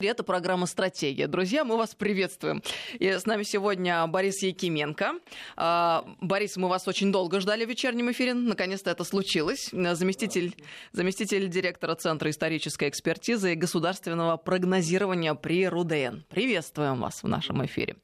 Это 0.00 0.22
программа 0.22 0.66
«Стратегия». 0.66 1.26
Друзья, 1.26 1.64
мы 1.64 1.76
вас 1.76 1.96
приветствуем. 1.96 2.62
И 3.00 3.08
с 3.08 3.26
нами 3.26 3.42
сегодня 3.42 4.06
Борис 4.06 4.44
Якименко. 4.44 5.14
А, 5.56 6.04
Борис, 6.20 6.56
мы 6.56 6.68
вас 6.68 6.86
очень 6.86 7.10
долго 7.10 7.40
ждали 7.40 7.64
в 7.64 7.68
вечернем 7.68 8.08
эфире. 8.12 8.32
Наконец-то 8.32 8.92
это 8.92 9.02
случилось. 9.02 9.70
Заместитель, 9.72 10.54
заместитель 10.92 11.48
директора 11.48 11.96
Центра 11.96 12.30
исторической 12.30 12.88
экспертизы 12.88 13.54
и 13.54 13.56
государственного 13.56 14.36
прогнозирования 14.36 15.34
при 15.34 15.66
РУДН. 15.66 16.20
Приветствуем 16.28 17.00
вас 17.00 17.24
в 17.24 17.26
нашем 17.26 17.66
эфире. 17.66 17.96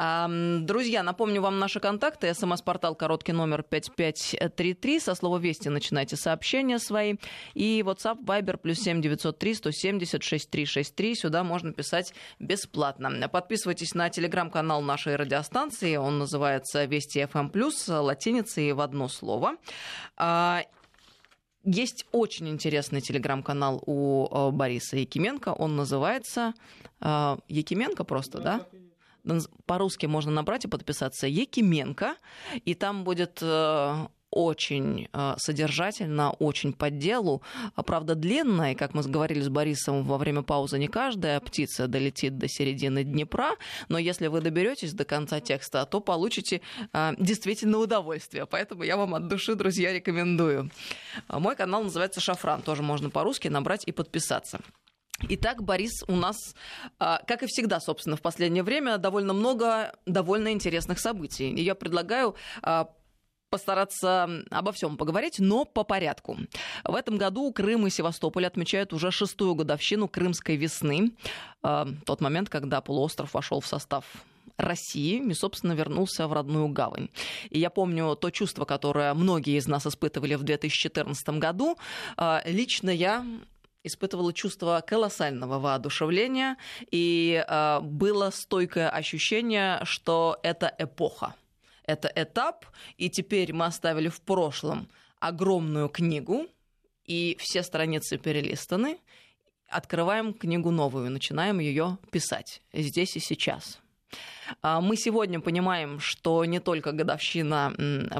Друзья, 0.00 1.02
напомню 1.02 1.42
вам 1.42 1.58
наши 1.58 1.78
контакты. 1.78 2.32
СМС-портал 2.32 2.94
короткий 2.94 3.32
номер 3.32 3.62
5533. 3.62 4.98
Со 4.98 5.14
слова 5.14 5.36
«Вести» 5.36 5.68
начинайте 5.68 6.16
сообщения 6.16 6.78
свои. 6.78 7.16
И 7.52 7.82
WhatsApp, 7.84 8.24
Viber, 8.24 8.56
плюс 8.56 8.78
7903 8.78 9.54
170 9.54 10.22
6363. 10.22 11.14
Сюда 11.14 11.44
можно 11.44 11.74
писать 11.74 12.14
бесплатно. 12.38 13.28
Подписывайтесь 13.28 13.92
на 13.92 14.08
телеграм-канал 14.08 14.80
нашей 14.80 15.16
радиостанции. 15.16 15.96
Он 15.96 16.18
называется 16.18 16.86
«Вести 16.86 17.20
FM+,» 17.20 17.50
латиницей 18.00 18.72
в 18.72 18.80
одно 18.80 19.06
слово. 19.06 19.56
А, 20.16 20.62
есть 21.62 22.06
очень 22.12 22.48
интересный 22.48 23.02
телеграм-канал 23.02 23.82
у 23.84 24.28
э, 24.30 24.50
Бориса 24.50 24.96
Якименко. 24.96 25.50
Он 25.50 25.76
называется 25.76 26.54
э, 27.02 27.36
Якименко 27.48 28.04
просто, 28.04 28.40
да? 28.40 28.66
По-русски 29.66 30.06
можно 30.06 30.30
набрать 30.32 30.64
и 30.64 30.68
подписаться 30.68 31.26
Якименко, 31.26 32.16
и 32.64 32.74
там 32.74 33.04
будет 33.04 33.38
э, 33.42 34.06
очень 34.30 35.08
э, 35.12 35.34
содержательно, 35.38 36.30
очень 36.30 36.72
по 36.72 36.90
делу. 36.90 37.42
А, 37.74 37.82
правда, 37.82 38.14
длинно, 38.14 38.72
и, 38.72 38.74
как 38.74 38.94
мы 38.94 39.02
говорили 39.02 39.40
с 39.40 39.48
Борисом 39.48 40.04
во 40.04 40.18
время 40.18 40.42
паузы, 40.42 40.78
не 40.78 40.88
каждая 40.88 41.40
птица 41.40 41.88
долетит 41.88 42.38
до 42.38 42.48
середины 42.48 43.04
Днепра, 43.04 43.56
но 43.88 43.98
если 43.98 44.28
вы 44.28 44.40
доберетесь 44.40 44.92
до 44.92 45.04
конца 45.04 45.40
текста, 45.40 45.84
то 45.84 46.00
получите 46.00 46.60
э, 46.92 47.12
действительно 47.18 47.78
удовольствие. 47.78 48.46
Поэтому 48.46 48.84
я 48.84 48.96
вам 48.96 49.14
от 49.14 49.28
души, 49.28 49.54
друзья, 49.54 49.92
рекомендую. 49.92 50.70
Мой 51.28 51.56
канал 51.56 51.82
называется 51.82 52.20
«Шафран», 52.20 52.62
тоже 52.62 52.82
можно 52.82 53.10
по-русски 53.10 53.48
набрать 53.48 53.84
и 53.86 53.92
подписаться. 53.92 54.60
Итак, 55.28 55.62
Борис, 55.62 56.02
у 56.08 56.16
нас, 56.16 56.54
а, 56.98 57.20
как 57.26 57.42
и 57.42 57.46
всегда, 57.46 57.80
собственно, 57.80 58.16
в 58.16 58.22
последнее 58.22 58.62
время 58.62 58.98
довольно 58.98 59.32
много 59.32 59.92
довольно 60.06 60.52
интересных 60.52 60.98
событий. 60.98 61.50
И 61.50 61.62
я 61.62 61.74
предлагаю 61.74 62.34
а, 62.62 62.90
постараться 63.50 64.44
обо 64.50 64.72
всем 64.72 64.96
поговорить, 64.96 65.38
но 65.38 65.64
по 65.64 65.84
порядку. 65.84 66.38
В 66.84 66.94
этом 66.94 67.18
году 67.18 67.52
Крым 67.52 67.86
и 67.86 67.90
Севастополь 67.90 68.46
отмечают 68.46 68.92
уже 68.92 69.10
шестую 69.10 69.54
годовщину 69.54 70.08
Крымской 70.08 70.56
весны, 70.56 71.12
а, 71.62 71.86
тот 72.06 72.20
момент, 72.20 72.48
когда 72.48 72.80
полуостров 72.80 73.34
вошел 73.34 73.60
в 73.60 73.66
состав 73.66 74.04
России 74.56 75.22
и, 75.22 75.34
собственно, 75.34 75.72
вернулся 75.72 76.28
в 76.28 76.32
родную 76.32 76.68
гавань. 76.68 77.08
И 77.50 77.58
я 77.58 77.70
помню 77.70 78.14
то 78.16 78.30
чувство, 78.30 78.64
которое 78.64 79.12
многие 79.14 79.56
из 79.56 79.66
нас 79.66 79.86
испытывали 79.86 80.34
в 80.34 80.42
2014 80.42 81.38
году. 81.38 81.78
Лично 82.44 82.90
я 82.90 83.24
испытывала 83.82 84.32
чувство 84.32 84.82
колоссального 84.86 85.58
воодушевления, 85.58 86.56
и 86.90 87.44
э, 87.46 87.80
было 87.80 88.30
стойкое 88.30 88.90
ощущение, 88.90 89.80
что 89.84 90.38
это 90.42 90.74
эпоха, 90.78 91.34
это 91.84 92.10
этап, 92.14 92.66
и 92.96 93.08
теперь 93.10 93.52
мы 93.52 93.66
оставили 93.66 94.08
в 94.08 94.20
прошлом 94.20 94.88
огромную 95.18 95.88
книгу, 95.88 96.46
и 97.04 97.36
все 97.40 97.62
страницы 97.62 98.18
перелистаны, 98.18 98.98
открываем 99.68 100.34
книгу 100.34 100.70
новую, 100.70 101.10
начинаем 101.10 101.58
ее 101.58 101.98
писать 102.10 102.62
здесь 102.72 103.16
и 103.16 103.20
сейчас. 103.20 103.80
А, 104.62 104.80
мы 104.80 104.96
сегодня 104.96 105.40
понимаем, 105.40 106.00
что 106.00 106.44
не 106.44 106.60
только 106.60 106.92
годовщина 106.92 107.72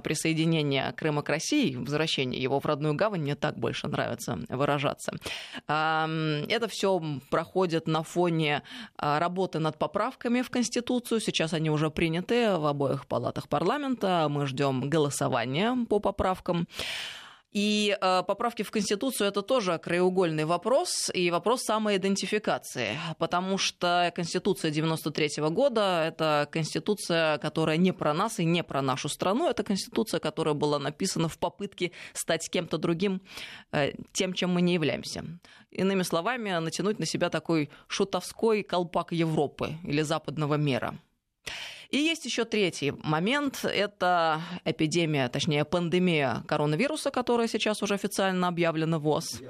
присоединения 0.03 0.93
Крыма 0.93 1.23
к 1.23 1.29
России, 1.29 1.75
возвращение 1.77 2.41
его 2.41 2.61
в 2.61 2.67
родную 2.67 2.95
гавань, 2.95 3.23
мне 3.23 3.35
так 3.35 3.59
больше 3.59 3.89
нравится 3.89 4.39
выражаться. 4.49 5.13
А, 5.67 6.09
это 6.49 6.69
все 6.69 7.01
проходит 7.31 7.87
на 7.87 8.03
фоне 8.03 8.63
а, 8.97 9.19
работы 9.19 9.59
над 9.59 9.79
поправками 9.79 10.43
в 10.43 10.51
Конституцию. 10.51 11.21
Сейчас 11.21 11.53
они 11.53 11.71
уже 11.71 11.91
приняты 11.91 12.57
в 12.57 12.67
обоих 12.67 13.07
палатах 13.07 13.49
парламента. 13.49 14.27
Мы 14.29 14.47
ждем 14.47 14.89
голосования 14.89 15.77
по 15.89 15.99
поправкам. 15.99 16.67
И 17.53 17.97
э, 18.01 18.23
поправки 18.27 18.63
в 18.63 18.71
Конституцию 18.71 19.29
это 19.29 19.43
тоже 19.43 19.79
краеугольный 19.79 20.45
вопрос 20.45 21.11
и 21.13 21.33
вопрос 21.33 21.63
самоидентификации, 21.63 22.97
потому 23.19 23.59
что 23.59 24.13
Конституция 24.15 24.71
93 24.71 25.27
-го 25.41 25.51
года 25.51 26.05
это 26.07 26.49
Конституция, 26.53 27.39
которая 27.39 27.77
не 27.77 27.93
про 27.93 28.15
нас 28.15 28.39
и 28.39 28.45
не 28.45 28.63
про 28.63 28.83
нашу 28.83 29.09
страну, 29.09 29.49
это 29.51 29.65
Конституция, 29.65 30.21
которая 30.21 30.55
была 30.55 30.79
написана 30.79 31.29
в 31.29 31.39
попытке 31.39 31.91
стать 32.13 32.49
кем-то 32.49 32.79
другим, 32.79 33.21
э, 33.73 33.95
тем, 34.13 34.33
чем 34.33 34.51
мы 34.51 34.63
не 34.63 34.75
являемся. 34.75 35.25
Иными 35.73 36.05
словами, 36.05 36.61
натянуть 36.61 37.01
на 37.01 37.07
себя 37.07 37.31
такой 37.31 37.69
шутовской 37.89 38.63
колпак 38.63 39.13
Европы 39.13 39.75
или 39.85 40.03
западного 40.03 40.57
мира. 40.57 40.95
И 41.91 41.99
есть 41.99 42.25
еще 42.25 42.45
третий 42.45 42.93
момент. 43.03 43.65
Это 43.65 44.41
эпидемия, 44.65 45.29
точнее, 45.29 45.65
пандемия 45.65 46.45
коронавируса, 46.47 47.11
которая 47.11 47.49
сейчас 47.49 47.83
уже 47.83 47.95
официально 47.95 48.49
объявлена 48.49 48.99
ВОЗ. 48.99 49.41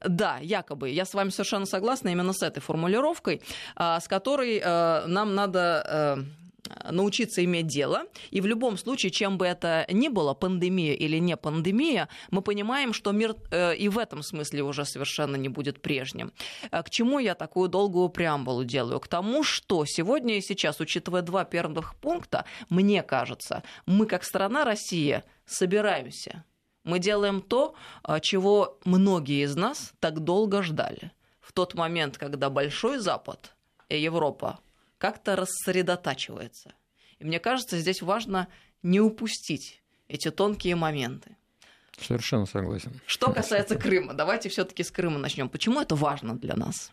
Да, 0.00 0.38
якобы. 0.40 0.90
Я 0.90 1.04
с 1.04 1.14
вами 1.14 1.30
совершенно 1.30 1.66
согласна 1.66 2.10
именно 2.10 2.32
с 2.32 2.42
этой 2.42 2.60
формулировкой, 2.60 3.40
а, 3.76 4.00
с 4.00 4.08
которой 4.08 4.60
э, 4.62 5.06
нам 5.06 5.34
надо 5.34 6.18
э, 6.18 6.43
научиться 6.90 7.44
иметь 7.44 7.66
дело. 7.66 8.04
И 8.30 8.40
в 8.40 8.46
любом 8.46 8.76
случае, 8.76 9.10
чем 9.10 9.38
бы 9.38 9.46
это 9.46 9.86
ни 9.90 10.08
было, 10.08 10.34
пандемия 10.34 10.94
или 10.94 11.18
не 11.18 11.36
пандемия, 11.36 12.08
мы 12.30 12.42
понимаем, 12.42 12.92
что 12.92 13.12
мир 13.12 13.36
э, 13.50 13.76
и 13.76 13.88
в 13.88 13.98
этом 13.98 14.22
смысле 14.22 14.62
уже 14.62 14.84
совершенно 14.84 15.36
не 15.36 15.48
будет 15.48 15.80
прежним. 15.80 16.32
Э, 16.70 16.82
к 16.82 16.90
чему 16.90 17.18
я 17.18 17.34
такую 17.34 17.68
долгую 17.68 18.08
преамбулу 18.08 18.64
делаю? 18.64 19.00
К 19.00 19.08
тому, 19.08 19.42
что 19.42 19.84
сегодня 19.84 20.38
и 20.38 20.40
сейчас, 20.40 20.80
учитывая 20.80 21.22
два 21.22 21.44
первых 21.44 21.94
пункта, 21.96 22.44
мне 22.68 23.02
кажется, 23.02 23.62
мы 23.86 24.06
как 24.06 24.24
страна 24.24 24.64
Россия 24.64 25.24
собираемся. 25.46 26.44
Мы 26.84 26.98
делаем 26.98 27.40
то, 27.40 27.74
э, 28.06 28.20
чего 28.20 28.78
многие 28.84 29.44
из 29.44 29.56
нас 29.56 29.92
так 30.00 30.20
долго 30.20 30.62
ждали. 30.62 31.12
В 31.40 31.52
тот 31.52 31.74
момент, 31.74 32.16
когда 32.18 32.48
Большой 32.50 32.98
Запад 32.98 33.54
и 33.88 34.00
Европа 34.00 34.58
как-то 35.04 35.36
рассредотачивается. 35.36 36.72
И 37.18 37.26
мне 37.26 37.38
кажется, 37.38 37.78
здесь 37.78 38.00
важно 38.00 38.48
не 38.82 39.00
упустить 39.00 39.82
эти 40.08 40.30
тонкие 40.30 40.76
моменты. 40.76 41.36
Совершенно 42.00 42.46
согласен. 42.46 43.02
Что 43.04 43.30
касается 43.30 43.76
Крыма, 43.76 44.14
давайте 44.14 44.48
все-таки 44.48 44.82
с 44.82 44.90
Крыма 44.90 45.18
начнем. 45.18 45.50
Почему 45.50 45.82
это 45.82 45.94
важно 45.94 46.38
для 46.38 46.56
нас? 46.56 46.90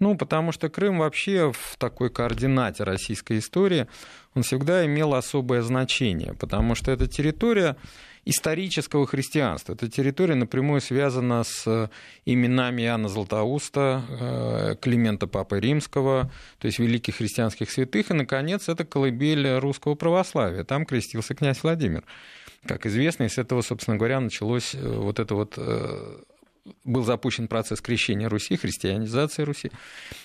Ну, 0.00 0.16
потому 0.16 0.50
что 0.50 0.68
Крым 0.68 0.98
вообще 0.98 1.52
в 1.52 1.76
такой 1.76 2.10
координате 2.10 2.82
российской 2.82 3.38
истории, 3.38 3.86
он 4.34 4.42
всегда 4.42 4.84
имел 4.84 5.14
особое 5.14 5.62
значение, 5.62 6.34
потому 6.34 6.74
что 6.74 6.90
эта 6.90 7.06
территория 7.06 7.76
исторического 8.28 9.06
христианства. 9.06 9.72
Эта 9.72 9.88
территория 9.88 10.34
напрямую 10.34 10.82
связана 10.82 11.44
с 11.44 11.90
именами 12.26 12.82
Иоанна 12.82 13.08
Златоуста, 13.08 14.02
э, 14.08 14.76
Климента 14.82 15.26
Папы 15.26 15.58
Римского, 15.60 16.30
то 16.58 16.66
есть 16.66 16.78
великих 16.78 17.16
христианских 17.16 17.70
святых. 17.70 18.10
И, 18.10 18.14
наконец, 18.14 18.68
это 18.68 18.84
колыбель 18.84 19.48
русского 19.58 19.94
православия. 19.94 20.64
Там 20.64 20.84
крестился 20.84 21.34
князь 21.34 21.62
Владимир. 21.62 22.04
Как 22.66 22.84
известно, 22.84 23.24
и 23.24 23.28
с 23.30 23.38
этого, 23.38 23.62
собственно 23.62 23.96
говоря, 23.96 24.20
началось 24.20 24.74
э, 24.74 24.78
вот 24.78 25.20
это 25.20 25.34
вот 25.34 25.54
э, 25.56 26.18
был 26.84 27.04
запущен 27.04 27.48
процесс 27.48 27.80
крещения 27.80 28.28
Руси, 28.28 28.56
христианизации 28.56 29.42
Руси. 29.42 29.70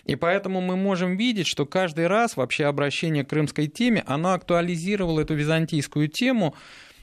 И 0.04 0.18
поэтому 0.18 0.60
мы 0.60 0.76
можем 0.76 1.16
видеть, 1.16 1.48
что 1.48 1.66
каждый 1.66 2.08
раз 2.08 2.36
вообще 2.36 2.66
обращение 2.66 3.24
к 3.24 3.30
крымской 3.30 3.68
теме, 3.68 4.04
оно 4.06 4.34
актуализировало 4.34 5.22
эту 5.22 5.36
византийскую 5.36 6.10
тему 6.10 6.54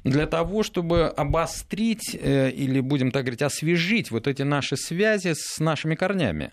для 0.04 0.26
того, 0.26 0.62
чтобы 0.62 1.08
обострить 1.08 2.14
э, 2.14 2.50
или, 2.50 2.80
будем 2.80 3.10
так 3.10 3.24
говорить, 3.24 3.42
освежить 3.42 4.10
вот 4.10 4.26
эти 4.26 4.42
наши 4.42 4.76
связи 4.76 5.34
с 5.34 5.58
нашими 5.58 5.94
корнями. 5.94 6.52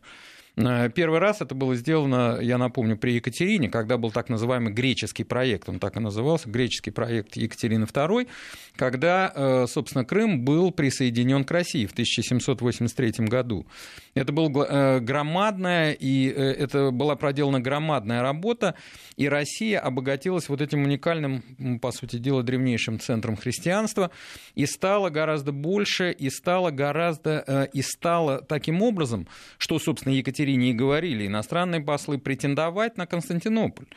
Э, 0.58 0.90
первый 0.90 1.20
раз 1.20 1.42
это 1.42 1.54
было 1.54 1.76
сделано, 1.76 2.40
я 2.42 2.58
напомню, 2.58 2.98
при 2.98 3.14
Екатерине, 3.14 3.70
когда 3.70 3.98
был 3.98 4.12
так 4.12 4.28
называемый 4.30 4.74
греческий 4.74 5.24
проект, 5.24 5.70
он 5.70 5.80
так 5.80 5.96
и 5.98 6.00
назывался, 6.00 6.50
греческий 6.50 6.90
проект 6.90 7.38
Екатерины 7.38 7.84
II, 7.84 8.28
когда, 8.76 9.32
э, 9.34 9.66
собственно, 9.68 10.04
Крым 10.04 10.44
был 10.44 10.72
присоединен 10.72 11.44
к 11.44 11.52
России 11.52 11.86
в 11.86 11.92
1783 11.92 13.28
году. 13.28 13.68
Это 14.16 14.32
была 14.32 14.66
э, 14.68 15.00
громадная, 15.00 15.92
и 15.92 16.26
это 16.26 16.92
была 16.92 17.16
проделана 17.16 17.60
громадная 17.60 18.22
работа, 18.22 18.74
и 19.16 19.30
Россия 19.30 19.80
обогатилась 19.80 20.50
вот 20.50 20.62
этим 20.62 20.84
уникальным, 20.84 21.80
по 21.82 21.92
сути 21.92 22.18
дела, 22.18 22.42
древнейшим 22.42 23.00
центром 23.00 23.36
христианства, 23.36 24.10
и 24.56 24.66
стала 24.66 25.10
гораздо 25.10 25.52
больше, 25.52 26.12
и 26.12 26.30
стала 26.30 26.72
гораздо, 26.72 27.70
и 27.74 27.82
стала 27.82 28.42
таким 28.42 28.82
образом, 28.82 29.28
что, 29.58 29.78
собственно, 29.78 30.14
Екатерина 30.14 30.47
Екатерине 30.48 30.70
и 30.70 30.74
говорили 30.74 31.28
иностранные 31.28 31.82
послы 31.82 32.18
претендовать 32.18 32.98
на 32.98 33.06
Константинополь. 33.06 33.88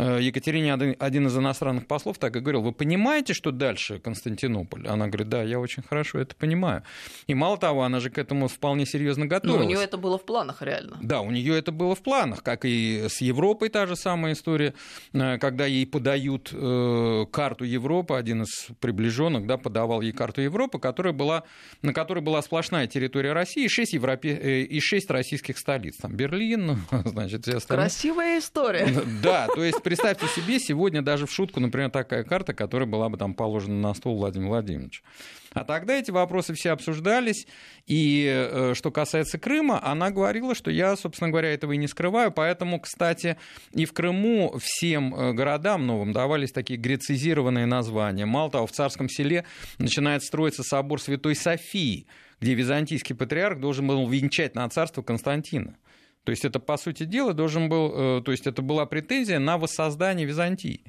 Э, 0.00 0.20
Екатерине 0.20 0.74
один 0.74 1.26
из 1.26 1.36
иностранных 1.36 1.88
послов 1.88 2.18
так 2.18 2.36
и 2.36 2.40
говорил, 2.40 2.62
вы 2.62 2.72
понимаете, 2.72 3.34
что 3.34 3.50
дальше 3.50 3.98
Константинополь? 3.98 4.86
Она 4.86 5.08
говорит, 5.08 5.28
да, 5.28 5.42
я 5.42 5.58
очень 5.58 5.82
хорошо 5.82 6.20
это 6.20 6.36
понимаю. 6.36 6.84
И 7.26 7.34
мало 7.34 7.58
того, 7.58 7.82
она 7.82 7.98
же 7.98 8.08
к 8.08 8.18
этому 8.18 8.46
вполне 8.46 8.86
серьезно 8.86 9.26
готовилась. 9.26 9.60
Но 9.60 9.66
у 9.66 9.68
нее 9.68 9.82
это 9.82 9.98
было 9.98 10.16
в 10.16 10.24
планах 10.24 10.62
реально. 10.62 10.98
Да, 11.02 11.20
у 11.20 11.32
нее 11.32 11.58
это 11.58 11.72
было 11.72 11.96
в 11.96 12.02
планах, 12.02 12.44
как 12.44 12.64
и 12.64 13.06
с 13.08 13.20
Европой 13.20 13.70
та 13.70 13.86
же 13.86 13.96
самая 13.96 14.34
история, 14.34 14.74
э, 15.12 15.38
когда 15.38 15.66
ей 15.66 15.84
подают 15.84 16.50
э, 16.52 17.24
карту 17.32 17.64
Европы, 17.64 18.14
один 18.14 18.42
из 18.42 18.68
приближенных 18.78 19.48
да, 19.48 19.56
подавал 19.56 20.00
ей 20.00 20.12
карту 20.12 20.42
Европы, 20.42 20.78
которая 20.78 21.12
была, 21.12 21.42
на 21.82 21.92
которой 21.92 22.20
была 22.20 22.40
сплошная 22.42 22.86
территория 22.86 23.32
России 23.32 23.64
и 23.64 23.68
шесть, 23.68 23.94
европе... 23.94 24.62
и 24.62 24.80
шесть 24.80 25.10
российских 25.10 25.58
столиц. 25.58 25.96
Там 25.96 26.14
Берлин, 26.14 26.78
значит, 27.04 27.42
все 27.42 27.56
остальные. 27.56 27.86
Красивая 27.88 28.38
история. 28.38 28.88
Да, 29.22 29.48
то 29.52 29.64
есть 29.64 29.82
представьте 29.88 30.26
себе 30.26 30.60
сегодня 30.60 31.00
даже 31.00 31.24
в 31.24 31.32
шутку, 31.32 31.60
например, 31.60 31.88
такая 31.88 32.22
карта, 32.22 32.52
которая 32.52 32.86
была 32.86 33.08
бы 33.08 33.16
там 33.16 33.32
положена 33.32 33.80
на 33.80 33.94
стол 33.94 34.18
Владимира 34.18 34.50
Владимировича. 34.50 35.00
А 35.54 35.64
тогда 35.64 35.94
эти 35.94 36.10
вопросы 36.10 36.52
все 36.52 36.72
обсуждались, 36.72 37.46
и 37.86 38.26
э, 38.28 38.74
что 38.74 38.90
касается 38.90 39.38
Крыма, 39.38 39.82
она 39.82 40.10
говорила, 40.10 40.54
что 40.54 40.70
я, 40.70 40.94
собственно 40.94 41.30
говоря, 41.30 41.54
этого 41.54 41.72
и 41.72 41.78
не 41.78 41.86
скрываю, 41.86 42.30
поэтому, 42.30 42.78
кстати, 42.80 43.38
и 43.72 43.86
в 43.86 43.94
Крыму 43.94 44.58
всем 44.60 45.14
э, 45.14 45.32
городам 45.32 45.86
новым 45.86 46.12
давались 46.12 46.52
такие 46.52 46.78
грецизированные 46.78 47.64
названия. 47.64 48.26
Мало 48.26 48.50
того, 48.50 48.66
в 48.66 48.72
Царском 48.72 49.08
селе 49.08 49.46
начинает 49.78 50.22
строиться 50.22 50.64
собор 50.64 51.00
Святой 51.00 51.34
Софии, 51.34 52.06
где 52.42 52.52
византийский 52.52 53.14
патриарх 53.14 53.58
должен 53.58 53.86
был 53.86 54.06
венчать 54.06 54.54
на 54.54 54.68
царство 54.68 55.00
Константина. 55.00 55.78
То 56.28 56.32
есть 56.32 56.44
это, 56.44 56.60
по 56.60 56.76
сути 56.76 57.04
дела, 57.04 57.32
должен 57.32 57.70
был, 57.70 58.18
э, 58.18 58.22
то 58.22 58.32
есть 58.32 58.46
это 58.46 58.60
была 58.60 58.84
претензия 58.84 59.38
на 59.38 59.56
воссоздание 59.56 60.26
Византии. 60.26 60.82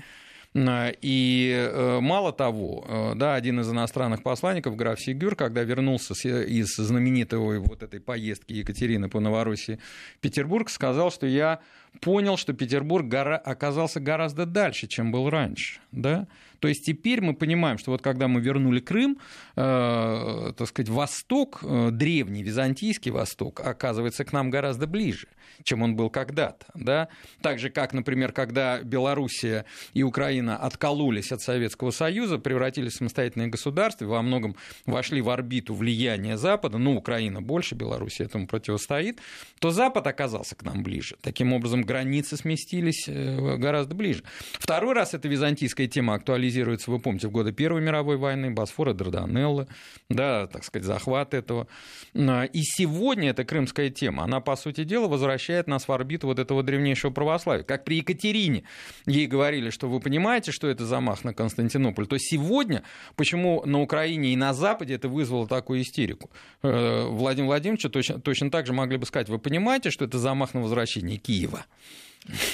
Э, 0.53 0.91
и 1.01 1.53
э, 1.55 1.99
мало 2.01 2.33
того, 2.33 3.13
да, 3.15 3.35
один 3.35 3.61
из 3.61 3.71
иностранных 3.71 4.21
посланников, 4.21 4.75
граф 4.75 4.99
Сигюр, 4.99 5.37
когда 5.37 5.63
вернулся 5.63 6.13
из 6.13 6.75
знаменитой 6.75 7.59
вот 7.59 7.83
этой 7.83 8.01
поездки 8.01 8.51
Екатерины 8.51 9.07
по 9.07 9.21
Новороссии 9.21 9.79
в 10.17 10.19
Петербург, 10.19 10.69
сказал, 10.69 11.09
что 11.09 11.25
я 11.25 11.61
понял, 12.01 12.35
что 12.35 12.51
Петербург 12.51 13.05
оказался 13.13 14.01
гораздо 14.01 14.45
дальше, 14.45 14.87
чем 14.87 15.09
был 15.09 15.29
раньше. 15.29 15.79
Да? 15.93 16.27
То 16.59 16.67
есть 16.67 16.85
теперь 16.85 17.21
мы 17.21 17.33
понимаем, 17.33 17.77
что 17.77 17.91
вот 17.91 18.01
когда 18.01 18.27
мы 18.27 18.41
вернули 18.41 18.79
Крым, 18.79 19.19
э, 19.55 20.53
так 20.55 20.67
сказать, 20.67 20.89
Восток, 20.89 21.59
э, 21.63 21.89
древний 21.91 22.43
византийский 22.43 23.11
Восток, 23.11 23.61
оказывается 23.61 24.25
к 24.25 24.33
нам 24.33 24.49
гораздо 24.49 24.87
ближе, 24.87 25.27
чем 25.63 25.81
он 25.81 25.95
был 25.95 26.09
когда-то. 26.09 26.65
Да? 26.75 27.09
Так 27.41 27.59
же, 27.59 27.69
как, 27.69 27.93
например, 27.93 28.31
когда 28.31 28.81
Белоруссия 28.81 29.65
и 29.93 30.03
Украина 30.03 30.57
откололись 30.57 31.31
от 31.31 31.41
Советского 31.41 31.91
Союза, 31.91 32.37
превратились 32.37 32.93
в 32.93 32.97
самостоятельные 32.97 33.47
государства, 33.47 34.05
во 34.05 34.21
многом 34.21 34.55
вошли 34.85 35.21
в 35.21 35.29
орбиту 35.29 35.73
влияния 35.73 36.37
Запада, 36.37 36.77
ну, 36.77 36.95
Украина 36.95 37.41
больше, 37.41 37.75
Белоруссия 37.75 38.25
этому 38.25 38.47
противостоит, 38.47 39.19
то 39.59 39.71
Запад 39.71 40.07
оказался 40.07 40.55
к 40.55 40.63
нам 40.63 40.83
ближе. 40.83 41.15
Таким 41.21 41.53
образом, 41.53 41.81
границы 41.81 42.37
сместились 42.37 43.05
э, 43.07 43.57
гораздо 43.57 43.95
ближе. 43.95 44.23
Второй 44.53 44.93
раз 44.93 45.13
эта 45.13 45.27
византийская 45.27 45.87
тема 45.87 46.15
актуализируется 46.15 46.48
актуализируется, 46.49 46.91
вы 46.91 46.99
помните, 46.99 47.27
в 47.27 47.31
годы 47.31 47.51
Первой 47.51 47.81
мировой 47.81 48.17
войны, 48.17 48.51
Босфора, 48.51 48.93
Дарданеллы, 48.93 49.67
да, 50.09 50.47
так 50.47 50.63
сказать, 50.63 50.85
захват 50.85 51.33
этого. 51.33 51.67
А, 52.15 52.43
и 52.43 52.61
сегодня 52.61 53.29
эта 53.29 53.43
крымская 53.43 53.89
тема, 53.89 54.23
она, 54.23 54.41
по 54.41 54.55
сути 54.55 54.83
дела, 54.83 55.07
возвращает 55.07 55.67
нас 55.67 55.87
в 55.87 55.91
орбиту 55.91 56.27
вот 56.27 56.39
этого 56.39 56.63
древнейшего 56.63 57.11
православия. 57.11 57.63
Как 57.63 57.85
при 57.85 57.97
Екатерине 57.97 58.63
ей 59.05 59.27
говорили, 59.27 59.69
что 59.69 59.87
вы 59.87 59.99
понимаете, 59.99 60.51
что 60.51 60.67
это 60.67 60.85
замах 60.85 61.23
на 61.23 61.33
Константинополь, 61.33 62.07
то 62.07 62.17
сегодня, 62.17 62.83
почему 63.15 63.63
на 63.65 63.81
Украине 63.81 64.29
и 64.29 64.35
на 64.35 64.53
Западе 64.53 64.95
это 64.95 65.07
вызвало 65.07 65.47
такую 65.47 65.81
истерику? 65.81 66.29
Э, 66.63 67.05
Владимир 67.07 67.47
Владимирович 67.47 67.83
точно, 67.91 68.19
точно 68.19 68.51
так 68.51 68.65
же 68.65 68.73
могли 68.73 68.97
бы 68.97 69.05
сказать, 69.05 69.29
вы 69.29 69.39
понимаете, 69.39 69.91
что 69.91 70.05
это 70.05 70.17
замах 70.17 70.53
на 70.53 70.61
возвращение 70.61 71.17
Киева? 71.17 71.65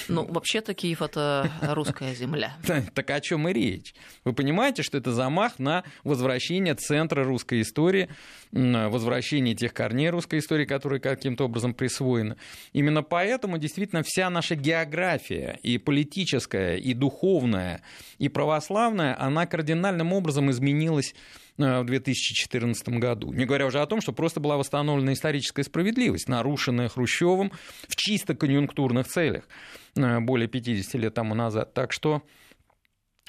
Ну, 0.08 0.26
вообще-то 0.26 0.74
Киев 0.74 1.02
это 1.02 1.52
русская 1.62 2.14
земля. 2.14 2.54
Так 2.94 3.10
о 3.10 3.20
чем 3.20 3.48
и 3.50 3.54
речь? 3.54 3.94
Вы 4.24 4.34
понимаете, 4.34 4.84
что 4.84 4.98
это 4.98 5.12
замах 5.12 5.60
на 5.60 5.84
возвращение 6.04 6.76
центра 6.76 7.24
русской 7.24 7.62
истории, 7.62 8.10
возвращение 8.52 9.56
тех 9.56 9.74
корней 9.74 10.10
русской 10.10 10.40
истории, 10.40 10.66
которые 10.66 11.00
каким-то 11.00 11.46
образом 11.46 11.74
присвоены. 11.74 12.38
Именно 12.74 13.04
поэтому 13.04 13.58
действительно 13.58 14.04
вся 14.04 14.30
наша 14.30 14.56
география 14.56 15.60
и 15.64 15.78
политическая, 15.78 16.78
и 16.78 16.94
духовная, 16.94 17.82
и 18.18 18.30
православная, 18.30 19.20
она 19.20 19.46
кардинальным 19.46 20.14
образом 20.14 20.52
изменилась 20.52 21.16
в 21.58 21.84
2014 21.86 22.90
году. 22.90 23.32
Не 23.32 23.46
говоря 23.46 23.66
уже 23.66 23.82
о 23.82 23.86
том, 23.86 24.02
что 24.02 24.12
просто 24.12 24.40
была 24.40 24.58
восстановлена 24.58 25.14
историческая 25.14 25.64
справедливость, 25.64 26.28
нарушенная 26.28 26.90
Хрущевым 26.90 27.52
в 27.88 27.96
чисто 27.96 28.36
конъюнктурных 28.36 29.08
целях 29.08 29.48
э, 29.96 30.20
более 30.20 30.48
50 30.48 30.94
лет 30.96 31.14
тому 31.14 31.36
назад. 31.36 31.74
Так 31.74 31.92
что 31.92 32.24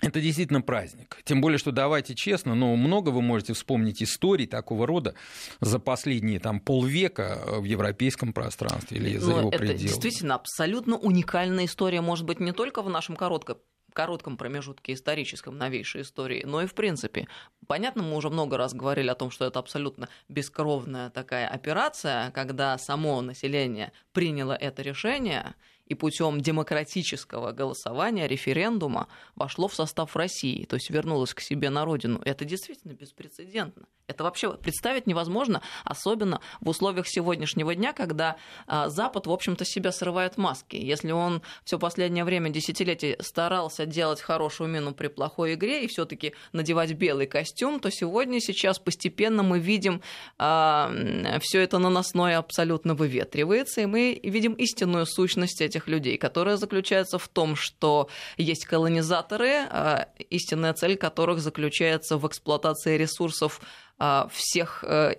это 0.03 0.21
действительно 0.21 0.61
праздник. 0.61 1.19
Тем 1.25 1.41
более, 1.41 1.59
что 1.59 1.73
давайте 1.73 2.15
честно, 2.15 2.55
но 2.55 2.77
много 2.77 3.09
вы 3.09 3.23
можете 3.23 3.55
вспомнить 3.55 4.03
историй 4.03 4.47
такого 4.47 4.87
рода 4.87 5.15
за 5.61 5.79
последние 5.79 6.39
там, 6.39 6.61
полвека 6.61 7.43
в 7.47 7.65
европейском 7.65 8.35
пространстве 8.35 8.99
или 8.99 9.17
за 9.17 9.31
но 9.31 9.39
его 9.39 9.49
это 9.49 9.59
пределами. 9.59 9.77
Это 9.77 9.89
действительно 9.89 10.35
абсолютно 10.35 10.99
уникальная 10.99 11.65
история, 11.65 12.03
может 12.03 12.27
быть, 12.27 12.41
не 12.41 12.53
только 12.53 12.83
в 12.83 12.91
нашем 12.91 13.17
коротком 13.17 13.57
коротком 13.97 14.37
промежутке 14.37 14.93
историческом 14.93 15.57
новейшей 15.57 16.03
истории, 16.03 16.43
но 16.45 16.61
и 16.61 16.67
в 16.67 16.75
принципе. 16.75 17.27
Понятно, 17.67 18.03
мы 18.03 18.15
уже 18.15 18.29
много 18.29 18.59
раз 18.59 18.75
говорили 18.75 19.09
о 19.09 19.15
том, 19.15 19.31
что 19.31 19.47
это 19.47 19.59
абсолютно 19.59 20.11
бескровная 20.29 21.09
такая 21.09 21.49
операция, 21.49 22.31
когда 22.33 22.77
само 22.77 23.23
население 23.23 23.93
приняло 24.13 24.53
это 24.53 24.83
решение, 24.83 25.55
и 25.87 25.95
путем 25.95 26.41
демократического 26.41 27.53
голосования, 27.53 28.27
референдума 28.27 29.09
вошло 29.35 29.69
в 29.69 29.75
состав 29.75 30.17
России, 30.17 30.65
то 30.65 30.75
есть 30.75 30.91
вернулось 30.91 31.35
к 31.35 31.41
себе 31.41 31.71
на 31.71 31.85
родину. 31.85 32.21
Это 32.25 32.45
действительно 32.45 32.93
беспрецедентно. 32.93 33.87
Это 34.09 34.23
вообще 34.23 34.53
представить 34.57 35.07
невозможно, 35.09 35.63
особенно 35.85 36.41
в 36.61 36.69
условиях 36.69 37.09
сегодняшнего 37.09 37.75
дня, 37.75 37.93
когда 37.93 38.37
а, 38.69 38.89
Запад, 38.89 39.27
в 39.27 39.33
общем-то, 39.33 39.65
себя 39.65 39.91
срывает 39.91 40.37
маски. 40.37 40.77
Если 40.77 41.11
он 41.11 41.43
все 41.65 41.79
последнее 41.79 42.25
время, 42.25 42.51
десятилетий, 42.51 43.17
старался 43.21 43.85
делать 43.85 44.21
хорошую 44.21 44.71
мину 44.71 44.95
при 44.95 45.09
плохой 45.09 45.55
игре 45.55 45.85
и 45.85 45.89
все-таки 45.89 46.35
надевать 46.53 46.93
белый 46.93 47.27
костюм, 47.27 47.81
то 47.81 47.91
сегодня, 47.91 48.41
сейчас 48.41 48.79
постепенно 48.79 49.43
мы 49.43 49.59
видим 49.59 50.01
а, 50.39 50.93
все 51.41 51.61
это 51.61 51.79
наносное 51.79 52.39
абсолютно 52.39 52.95
выветривается, 52.95 53.81
и 53.81 53.87
мы 53.87 54.21
видим 54.23 54.53
истинную 54.53 55.07
сущность 55.07 55.61
этих 55.61 55.76
этих 55.77 55.89
людей, 55.89 56.17
которая 56.17 56.57
заключается 56.57 57.19
в 57.19 57.29
том, 57.29 57.57
что 57.57 58.09
есть 58.37 58.65
колонизаторы, 58.67 59.67
а, 59.71 60.09
истинная 60.31 60.73
цель 60.73 60.97
которых 60.97 61.41
заключается 61.41 62.17
в 62.17 62.27
эксплуатации 62.27 62.97
ресурсов 62.97 63.61
а, 63.99 64.29
всех 64.33 64.85
э, 64.85 65.17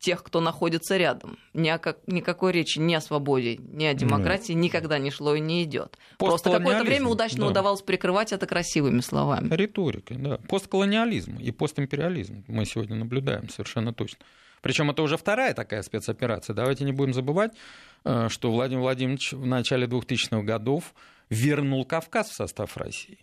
тех, 0.00 0.22
кто 0.22 0.40
находится 0.40 0.96
рядом. 0.96 1.38
Ни 1.54 1.68
о 1.68 1.78
как, 1.78 1.98
никакой 2.06 2.52
речи 2.52 2.78
ни 2.78 2.94
о 2.94 3.00
свободе, 3.00 3.56
ни 3.56 3.84
о 3.86 3.94
демократии 3.94 4.52
Нет. 4.52 4.64
никогда 4.64 4.98
не 4.98 5.10
шло 5.10 5.34
и 5.34 5.40
не 5.40 5.64
идет. 5.64 5.98
Просто 6.18 6.50
какое-то 6.50 6.84
время 6.84 7.08
удачно 7.08 7.40
да. 7.40 7.46
удавалось 7.48 7.82
прикрывать 7.82 8.32
это 8.32 8.46
красивыми 8.46 9.00
словами. 9.00 9.48
Риторикой, 9.54 10.18
да. 10.18 10.38
Постколониализм 10.48 11.38
и 11.38 11.50
постимпериализм 11.52 12.44
мы 12.48 12.66
сегодня 12.66 12.96
наблюдаем 12.96 13.48
совершенно 13.48 13.94
точно. 13.94 14.24
Причем 14.64 14.90
это 14.90 15.02
уже 15.02 15.18
вторая 15.18 15.52
такая 15.52 15.82
спецоперация. 15.82 16.54
Давайте 16.54 16.84
не 16.84 16.92
будем 16.92 17.12
забывать, 17.12 17.52
э, 18.04 18.28
что 18.30 18.50
Владимир 18.50 18.80
Владимирович 18.80 19.32
в 19.32 19.44
начале 19.44 19.86
2000-х 19.86 20.40
годов 20.40 20.94
вернул 21.28 21.84
Кавказ 21.84 22.30
в 22.30 22.34
состав 22.34 22.74
России. 22.78 23.18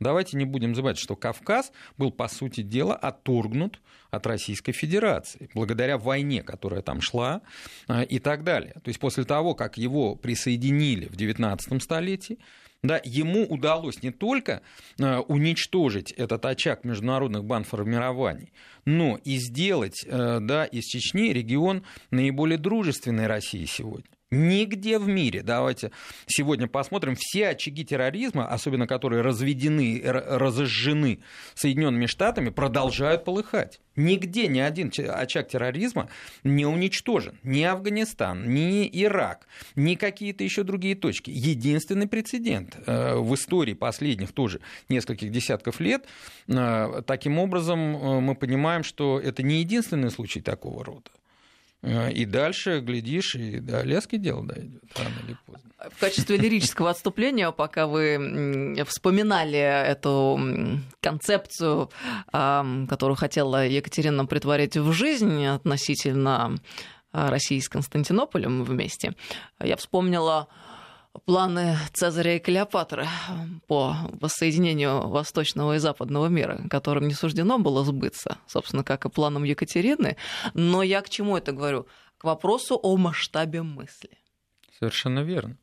Давайте 0.00 0.36
не 0.36 0.44
будем 0.44 0.74
забывать, 0.74 0.98
что 0.98 1.14
Кавказ 1.14 1.70
был, 1.96 2.10
по 2.10 2.26
сути 2.26 2.62
дела, 2.62 2.96
отторгнут 2.96 3.80
от 4.10 4.26
Российской 4.26 4.72
Федерации, 4.72 5.48
благодаря 5.54 5.98
войне, 5.98 6.42
которая 6.42 6.82
там 6.82 7.00
шла 7.00 7.42
э, 7.86 8.04
и 8.06 8.18
так 8.18 8.42
далее. 8.42 8.72
То 8.82 8.88
есть 8.88 8.98
после 8.98 9.22
того, 9.22 9.54
как 9.54 9.78
его 9.78 10.16
присоединили 10.16 11.06
в 11.06 11.12
XIX 11.12 11.78
столетии, 11.78 12.40
да, 12.82 13.00
ему 13.04 13.44
удалось 13.44 14.02
не 14.02 14.10
только 14.10 14.62
э, 14.98 15.18
уничтожить 15.18 16.12
этот 16.12 16.44
очаг 16.44 16.84
международных 16.84 17.44
банформирований, 17.44 18.52
но 18.84 19.18
и 19.24 19.36
сделать 19.36 20.04
э, 20.04 20.38
да, 20.40 20.64
из 20.64 20.84
Чечни 20.84 21.32
регион 21.32 21.84
наиболее 22.10 22.58
дружественной 22.58 23.26
России 23.26 23.64
сегодня. 23.66 24.06
Нигде 24.32 24.98
в 24.98 25.06
мире, 25.06 25.42
давайте 25.42 25.90
сегодня 26.26 26.66
посмотрим, 26.66 27.16
все 27.18 27.48
очаги 27.48 27.84
терроризма, 27.84 28.48
особенно 28.48 28.86
которые 28.86 29.20
разведены, 29.20 30.00
разожжены 30.02 31.18
Соединенными 31.54 32.06
Штатами, 32.06 32.48
продолжают 32.48 33.26
полыхать. 33.26 33.78
Нигде 33.94 34.48
ни 34.48 34.58
один 34.58 34.90
очаг 35.10 35.48
терроризма 35.48 36.08
не 36.44 36.64
уничтожен. 36.64 37.38
Ни 37.42 37.62
Афганистан, 37.62 38.48
ни 38.48 38.88
Ирак, 38.90 39.46
ни 39.76 39.96
какие-то 39.96 40.44
еще 40.44 40.62
другие 40.62 40.94
точки. 40.94 41.30
Единственный 41.30 42.08
прецедент 42.08 42.78
э, 42.86 43.16
в 43.16 43.34
истории 43.34 43.74
последних 43.74 44.32
тоже 44.32 44.60
нескольких 44.88 45.30
десятков 45.30 45.78
лет. 45.78 46.06
Э, 46.48 47.02
таким 47.06 47.38
образом, 47.38 47.96
э, 47.96 48.20
мы 48.20 48.34
понимаем, 48.34 48.82
что 48.82 49.20
это 49.20 49.42
не 49.42 49.60
единственный 49.60 50.10
случай 50.10 50.40
такого 50.40 50.82
рода. 50.82 51.10
Э, 51.82 52.12
и 52.12 52.24
дальше, 52.24 52.80
глядишь, 52.80 53.34
и 53.34 53.58
до 53.58 53.82
лески 53.82 54.16
дело 54.16 54.44
дойдет, 54.46 54.82
рано 54.96 55.14
или 55.26 55.36
поздно. 55.46 55.70
В 55.90 55.98
качестве 55.98 56.36
лирического 56.36 56.90
отступления, 56.90 57.50
пока 57.50 57.88
вы 57.88 58.76
вспоминали 58.86 59.58
эту 59.58 60.80
концепцию, 61.00 61.90
которую 62.30 63.16
хотела 63.16 63.66
Екатерина 63.66 64.24
притворить 64.26 64.76
в 64.76 64.92
жизнь 64.92 65.44
относительно 65.44 66.56
а, 67.10 67.30
России 67.30 67.58
с 67.58 67.68
Константинополем 67.68 68.62
вместе, 68.62 69.14
я 69.60 69.76
вспомнила 69.76 70.46
планы 71.24 71.76
Цезаря 71.92 72.36
и 72.36 72.38
Клеопатры 72.38 73.06
по 73.66 73.96
воссоединению 74.20 75.08
восточного 75.08 75.76
и 75.76 75.78
западного 75.78 76.26
мира, 76.26 76.60
которым 76.70 77.08
не 77.08 77.14
суждено 77.14 77.58
было 77.58 77.84
сбыться, 77.84 78.38
собственно, 78.46 78.84
как 78.84 79.04
и 79.04 79.10
планам 79.10 79.44
Екатерины. 79.44 80.16
Но 80.54 80.82
я 80.82 81.02
к 81.02 81.10
чему 81.10 81.36
это 81.36 81.52
говорю? 81.52 81.86
К 82.18 82.24
вопросу 82.24 82.78
о 82.82 82.96
масштабе 82.96 83.62
мысли. 83.62 84.10
Совершенно 84.78 85.20
верно. 85.20 85.56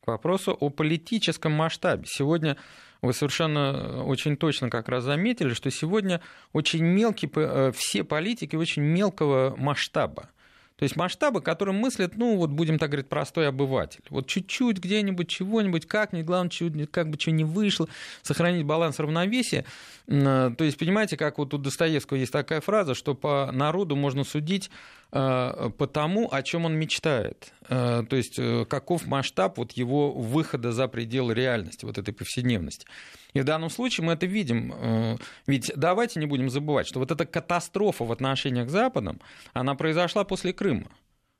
К 0.00 0.08
вопросу 0.08 0.52
о 0.52 0.70
политическом 0.70 1.52
масштабе. 1.52 2.04
Сегодня 2.06 2.56
вы 3.02 3.12
совершенно 3.12 4.04
очень 4.04 4.36
точно 4.36 4.70
как 4.70 4.88
раз 4.88 5.04
заметили, 5.04 5.52
что 5.52 5.70
сегодня 5.70 6.20
очень 6.52 6.82
мелкие, 6.82 7.30
э, 7.34 7.72
все 7.74 8.04
политики 8.04 8.56
очень 8.56 8.82
мелкого 8.82 9.54
масштаба. 9.56 10.30
То 10.76 10.82
есть 10.82 10.94
масштабы, 10.94 11.40
которым 11.40 11.76
мыслят, 11.76 12.16
ну, 12.16 12.36
вот 12.36 12.50
будем 12.50 12.78
так 12.78 12.90
говорить, 12.90 13.08
простой 13.08 13.48
обыватель. 13.48 14.02
Вот 14.10 14.26
чуть-чуть 14.26 14.78
где-нибудь, 14.78 15.28
чего-нибудь, 15.28 15.86
как-нибудь, 15.86 16.26
главное, 16.26 16.86
как 16.86 17.10
бы 17.10 17.18
что 17.18 17.30
не 17.30 17.44
вышло, 17.44 17.88
сохранить 18.22 18.66
баланс 18.66 18.98
равновесия. 18.98 19.64
То 20.06 20.54
есть, 20.58 20.78
понимаете, 20.78 21.16
как 21.16 21.38
вот 21.38 21.54
у 21.54 21.58
Достоевского 21.58 22.18
есть 22.18 22.32
такая 22.32 22.60
фраза, 22.60 22.94
что 22.94 23.14
по 23.14 23.50
народу 23.52 23.96
можно 23.96 24.22
судить 24.22 24.70
э, 25.05 25.05
по 25.18 25.86
тому, 25.86 26.28
о 26.30 26.42
чем 26.42 26.64
он 26.64 26.76
мечтает. 26.76 27.52
Э, 27.68 28.04
то 28.08 28.16
есть, 28.16 28.38
э, 28.38 28.64
каков 28.66 29.06
масштаб 29.06 29.58
вот 29.58 29.72
его 29.72 30.12
выхода 30.12 30.72
за 30.72 30.88
пределы 30.88 31.34
реальности, 31.34 31.84
вот 31.84 31.98
этой 31.98 32.14
повседневности. 32.14 32.86
И 33.32 33.40
в 33.40 33.44
данном 33.44 33.70
случае 33.70 34.06
мы 34.06 34.12
это 34.12 34.26
видим. 34.26 34.72
Э, 34.74 35.16
ведь 35.46 35.72
давайте 35.76 36.20
не 36.20 36.26
будем 36.26 36.50
забывать, 36.50 36.86
что 36.86 37.00
вот 37.00 37.10
эта 37.10 37.26
катастрофа 37.26 38.04
в 38.04 38.12
отношениях 38.12 38.68
с 38.68 38.72
Западом, 38.72 39.20
она 39.52 39.74
произошла 39.74 40.24
после 40.24 40.52
Крыма. 40.52 40.90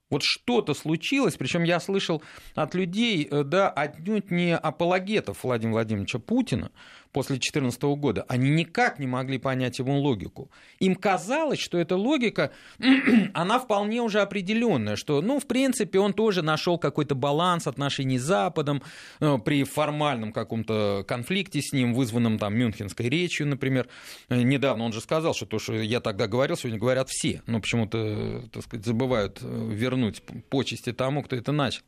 Вот 0.08 0.22
что-то 0.22 0.72
случилось, 0.74 1.36
причем 1.36 1.64
я 1.64 1.80
слышал 1.80 2.22
от 2.54 2.74
людей, 2.74 3.26
э, 3.28 3.42
да, 3.42 3.68
отнюдь 3.68 4.30
не 4.30 4.56
апологетов 4.56 5.42
Владимира 5.42 5.74
Владимировича 5.74 6.20
Путина, 6.20 6.70
после 7.16 7.36
2014 7.36 7.82
года, 7.98 8.26
они 8.28 8.50
никак 8.50 8.98
не 8.98 9.06
могли 9.06 9.38
понять 9.38 9.78
его 9.78 9.98
логику. 9.98 10.50
Им 10.80 10.94
казалось, 10.94 11.58
что 11.58 11.78
эта 11.78 11.96
логика, 11.96 12.52
она 13.32 13.58
вполне 13.58 14.02
уже 14.02 14.20
определенная, 14.20 14.96
что, 14.96 15.22
ну, 15.22 15.40
в 15.40 15.46
принципе, 15.46 15.98
он 15.98 16.12
тоже 16.12 16.42
нашел 16.42 16.76
какой-то 16.76 17.14
баланс 17.14 17.66
отношений 17.66 18.18
с 18.18 18.22
Западом 18.22 18.82
э, 19.20 19.38
при 19.42 19.64
формальном 19.64 20.30
каком-то 20.30 21.06
конфликте 21.08 21.62
с 21.62 21.72
ним, 21.72 21.94
вызванном 21.94 22.38
там 22.38 22.54
Мюнхенской 22.54 23.08
речью, 23.08 23.46
например. 23.46 23.88
Э, 24.28 24.42
недавно 24.42 24.84
он 24.84 24.92
же 24.92 25.00
сказал, 25.00 25.32
что 25.32 25.46
то, 25.46 25.58
что 25.58 25.72
я 25.72 26.00
тогда 26.00 26.26
говорил, 26.26 26.58
сегодня 26.58 26.78
говорят 26.78 27.08
все, 27.08 27.40
но 27.46 27.60
почему-то, 27.60 28.42
так 28.52 28.62
сказать, 28.62 28.84
забывают 28.84 29.38
э, 29.40 29.68
вернуть 29.72 30.20
почести 30.50 30.92
тому, 30.92 31.22
кто 31.22 31.34
это 31.34 31.52
начал. 31.52 31.80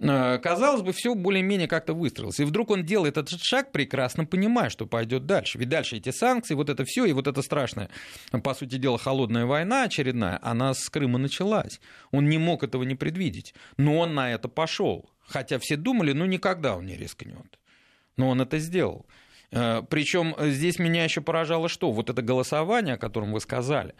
Э, 0.00 0.38
казалось 0.38 0.82
бы, 0.82 0.92
все 0.92 1.14
более-менее 1.14 1.66
как-то 1.66 1.92
выстроилось. 1.92 2.38
И 2.40 2.44
вдруг 2.44 2.70
он 2.70 2.84
делает 2.84 3.16
этот 3.16 3.40
шаг, 3.40 3.72
прекрасно 3.72 4.24
понимая, 4.24 4.70
что 4.70 4.86
пойдет 4.86 5.26
дальше. 5.26 5.58
Ведь 5.58 5.68
дальше 5.68 5.96
эти 5.96 6.10
санкции, 6.10 6.54
вот 6.54 6.70
это 6.70 6.84
все, 6.84 7.04
и 7.04 7.12
вот 7.12 7.26
это 7.26 7.42
страшное, 7.42 7.90
по 8.30 8.54
сути 8.54 8.76
дела, 8.76 8.98
холодная 8.98 9.46
война 9.46 9.84
очередная, 9.84 10.38
она 10.42 10.74
с 10.74 10.88
Крыма 10.88 11.18
началась. 11.18 11.80
Он 12.12 12.28
не 12.28 12.38
мог 12.38 12.62
этого 12.62 12.84
не 12.84 12.94
предвидеть. 12.94 13.54
Но 13.76 13.98
он 13.98 14.14
на 14.14 14.32
это 14.32 14.48
пошел. 14.48 15.10
Хотя 15.26 15.58
все 15.58 15.76
думали, 15.76 16.12
ну 16.12 16.26
никогда 16.26 16.76
он 16.76 16.86
не 16.86 16.96
рискнет. 16.96 17.58
Но 18.16 18.28
он 18.28 18.40
это 18.40 18.58
сделал. 18.58 19.06
Э, 19.50 19.82
Причем 19.88 20.36
здесь 20.38 20.78
меня 20.78 21.04
еще 21.04 21.20
поражало 21.20 21.68
что? 21.68 21.90
Вот 21.90 22.08
это 22.08 22.22
голосование, 22.22 22.94
о 22.94 22.98
котором 22.98 23.32
вы 23.32 23.40
сказали. 23.40 23.94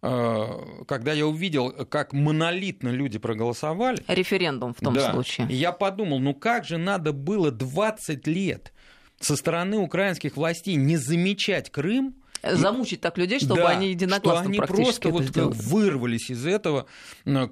Э, 0.00 0.84
когда 0.86 1.12
я 1.12 1.26
увидел, 1.26 1.72
как 1.72 2.12
монолитно 2.12 2.90
люди 2.90 3.18
проголосовали... 3.18 4.02
Референдум 4.06 4.74
в 4.74 4.80
том 4.80 4.94
да, 4.94 5.12
случае. 5.12 5.46
Я 5.50 5.72
подумал, 5.72 6.20
ну 6.20 6.34
как 6.34 6.64
же 6.64 6.78
надо 6.78 7.12
было 7.12 7.50
20 7.50 8.26
лет 8.28 8.72
со 9.18 9.34
стороны 9.34 9.78
украинских 9.78 10.36
властей 10.36 10.76
не 10.76 10.96
замечать 10.96 11.70
Крым, 11.70 12.14
замучить 12.42 13.00
так 13.00 13.18
людей, 13.18 13.40
чтобы 13.40 13.62
да, 13.62 13.70
они 13.70 13.90
единогласно 13.90 14.42
что 14.42 14.48
они 14.48 14.60
просто 14.60 15.08
вот 15.08 15.24
сделали. 15.24 15.56
вырвались 15.56 16.30
из 16.30 16.46
этого 16.46 16.86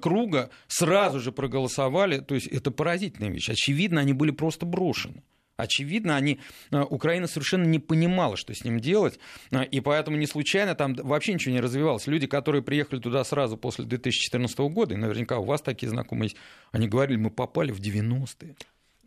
круга, 0.01 0.49
сразу 0.67 1.19
же 1.19 1.33
проголосовали. 1.33 2.19
То 2.19 2.35
есть 2.35 2.47
это 2.47 2.71
поразительная 2.71 3.29
вещь. 3.29 3.49
Очевидно, 3.49 3.99
они 3.99 4.13
были 4.13 4.31
просто 4.31 4.65
брошены. 4.65 5.23
Очевидно, 5.57 6.15
они, 6.15 6.39
э, 6.71 6.81
Украина 6.81 7.27
совершенно 7.27 7.65
не 7.65 7.79
понимала, 7.79 8.37
что 8.37 8.53
с 8.53 8.63
ним 8.63 8.79
делать, 8.79 9.19
э, 9.51 9.65
и 9.65 9.81
поэтому 9.81 10.15
не 10.15 10.27
случайно 10.27 10.75
там 10.75 10.93
вообще 10.93 11.33
ничего 11.33 11.55
не 11.55 11.61
развивалось. 11.61 12.05
Люди, 12.05 12.27
которые 12.27 12.61
приехали 12.61 12.99
туда 12.99 13.23
сразу 13.23 13.57
после 13.57 13.85
2014 13.85 14.69
года, 14.69 14.93
и 14.93 14.97
наверняка 14.97 15.39
у 15.39 15.43
вас 15.43 15.61
такие 15.61 15.89
знакомые 15.89 16.27
есть, 16.27 16.37
они 16.71 16.87
говорили, 16.87 17.17
мы 17.17 17.31
попали 17.31 17.71
в 17.71 17.81
90-е. 17.81 18.55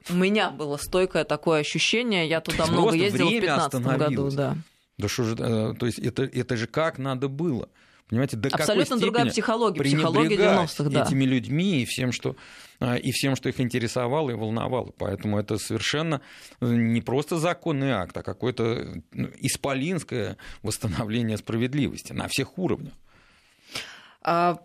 У 0.09 0.15
меня 0.15 0.51
было 0.51 0.77
стойкое 0.77 1.25
такое 1.25 1.61
ощущение, 1.61 2.29
я 2.29 2.41
туда 2.41 2.67
много 2.67 2.95
ездила 2.95 3.29
в 3.29 3.31
2015 3.31 3.83
году. 3.97 4.31
Да. 4.31 4.57
Да 4.99 5.09
что 5.09 5.23
же, 5.23 5.37
э, 5.39 5.75
то 5.79 5.87
есть 5.87 5.99
это, 5.99 6.25
это 6.25 6.57
же 6.57 6.67
как 6.67 6.99
надо 6.99 7.29
было. 7.29 7.69
Понимаете, 8.11 8.37
до 8.37 8.49
Абсолютно 8.49 8.97
какой 8.97 9.01
другая 9.01 9.27
психология, 9.27 9.83
психология 9.85 10.37
90-х, 10.37 10.91
да. 10.91 11.05
этими 11.05 11.25
людьми 11.25 11.83
и 11.83 11.85
всем, 11.85 12.11
что, 12.11 12.35
а, 12.81 12.97
и 12.97 13.13
всем, 13.13 13.37
что 13.37 13.49
их 13.49 13.61
интересовало 13.61 14.31
и 14.31 14.35
волновало. 14.35 14.93
Поэтому 14.99 15.39
это 15.39 15.59
совершенно 15.59 16.21
э, 16.61 16.67
не 16.67 17.03
просто 17.03 17.39
законный 17.39 17.93
акт, 17.93 18.17
а 18.17 18.25
какое-то 18.25 19.01
ну, 19.13 19.29
исполинское 19.39 20.39
восстановление 20.63 21.37
справедливости 21.37 22.13
на 22.13 22.27
всех 22.27 22.59
уровнях. 22.59 22.95
А 24.23 24.59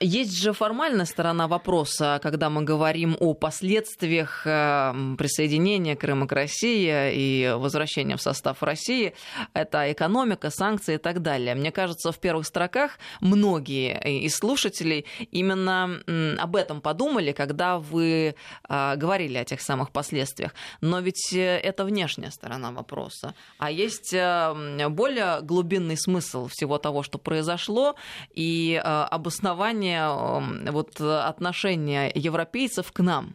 есть 0.00 0.36
же 0.36 0.52
формальная 0.52 1.06
сторона 1.06 1.48
вопроса, 1.48 2.20
когда 2.22 2.50
мы 2.50 2.62
говорим 2.62 3.16
о 3.18 3.32
последствиях 3.32 4.42
э, 4.46 4.92
присоединения 5.16 5.96
Крыма 5.96 6.26
к 6.26 6.32
России 6.32 7.12
и 7.14 7.54
возвращения 7.56 8.16
в 8.16 8.22
состав 8.22 8.62
России. 8.62 9.14
Это 9.54 9.90
экономика, 9.90 10.50
санкции 10.50 10.96
и 10.96 10.98
так 10.98 11.22
далее. 11.22 11.54
Мне 11.54 11.72
кажется, 11.72 12.12
в 12.12 12.18
первых 12.18 12.46
строках 12.46 12.98
многие 13.20 14.24
из 14.24 14.36
слушателей 14.36 15.06
именно 15.30 16.02
об 16.38 16.56
этом 16.56 16.80
подумали, 16.80 17.32
когда 17.32 17.78
вы 17.78 18.34
э, 18.68 18.96
говорили 18.96 19.38
о 19.38 19.44
тех 19.44 19.62
самых 19.62 19.92
последствиях. 19.92 20.54
Но 20.82 21.00
ведь 21.00 21.32
э, 21.32 21.58
это 21.58 21.84
внешняя 21.86 22.30
сторона 22.30 22.70
вопроса. 22.70 23.34
А 23.58 23.70
есть 23.70 24.12
более 24.12 25.40
глубинный 25.40 25.96
смысл 25.96 26.48
всего 26.48 26.78
того, 26.78 27.02
что 27.02 27.18
произошло, 27.18 27.94
и 28.34 28.80
обоснование 28.84 29.85
понимание 29.86 30.70
вот, 30.72 31.00
отношения 31.00 32.10
европейцев 32.14 32.92
к 32.92 33.02
нам 33.02 33.34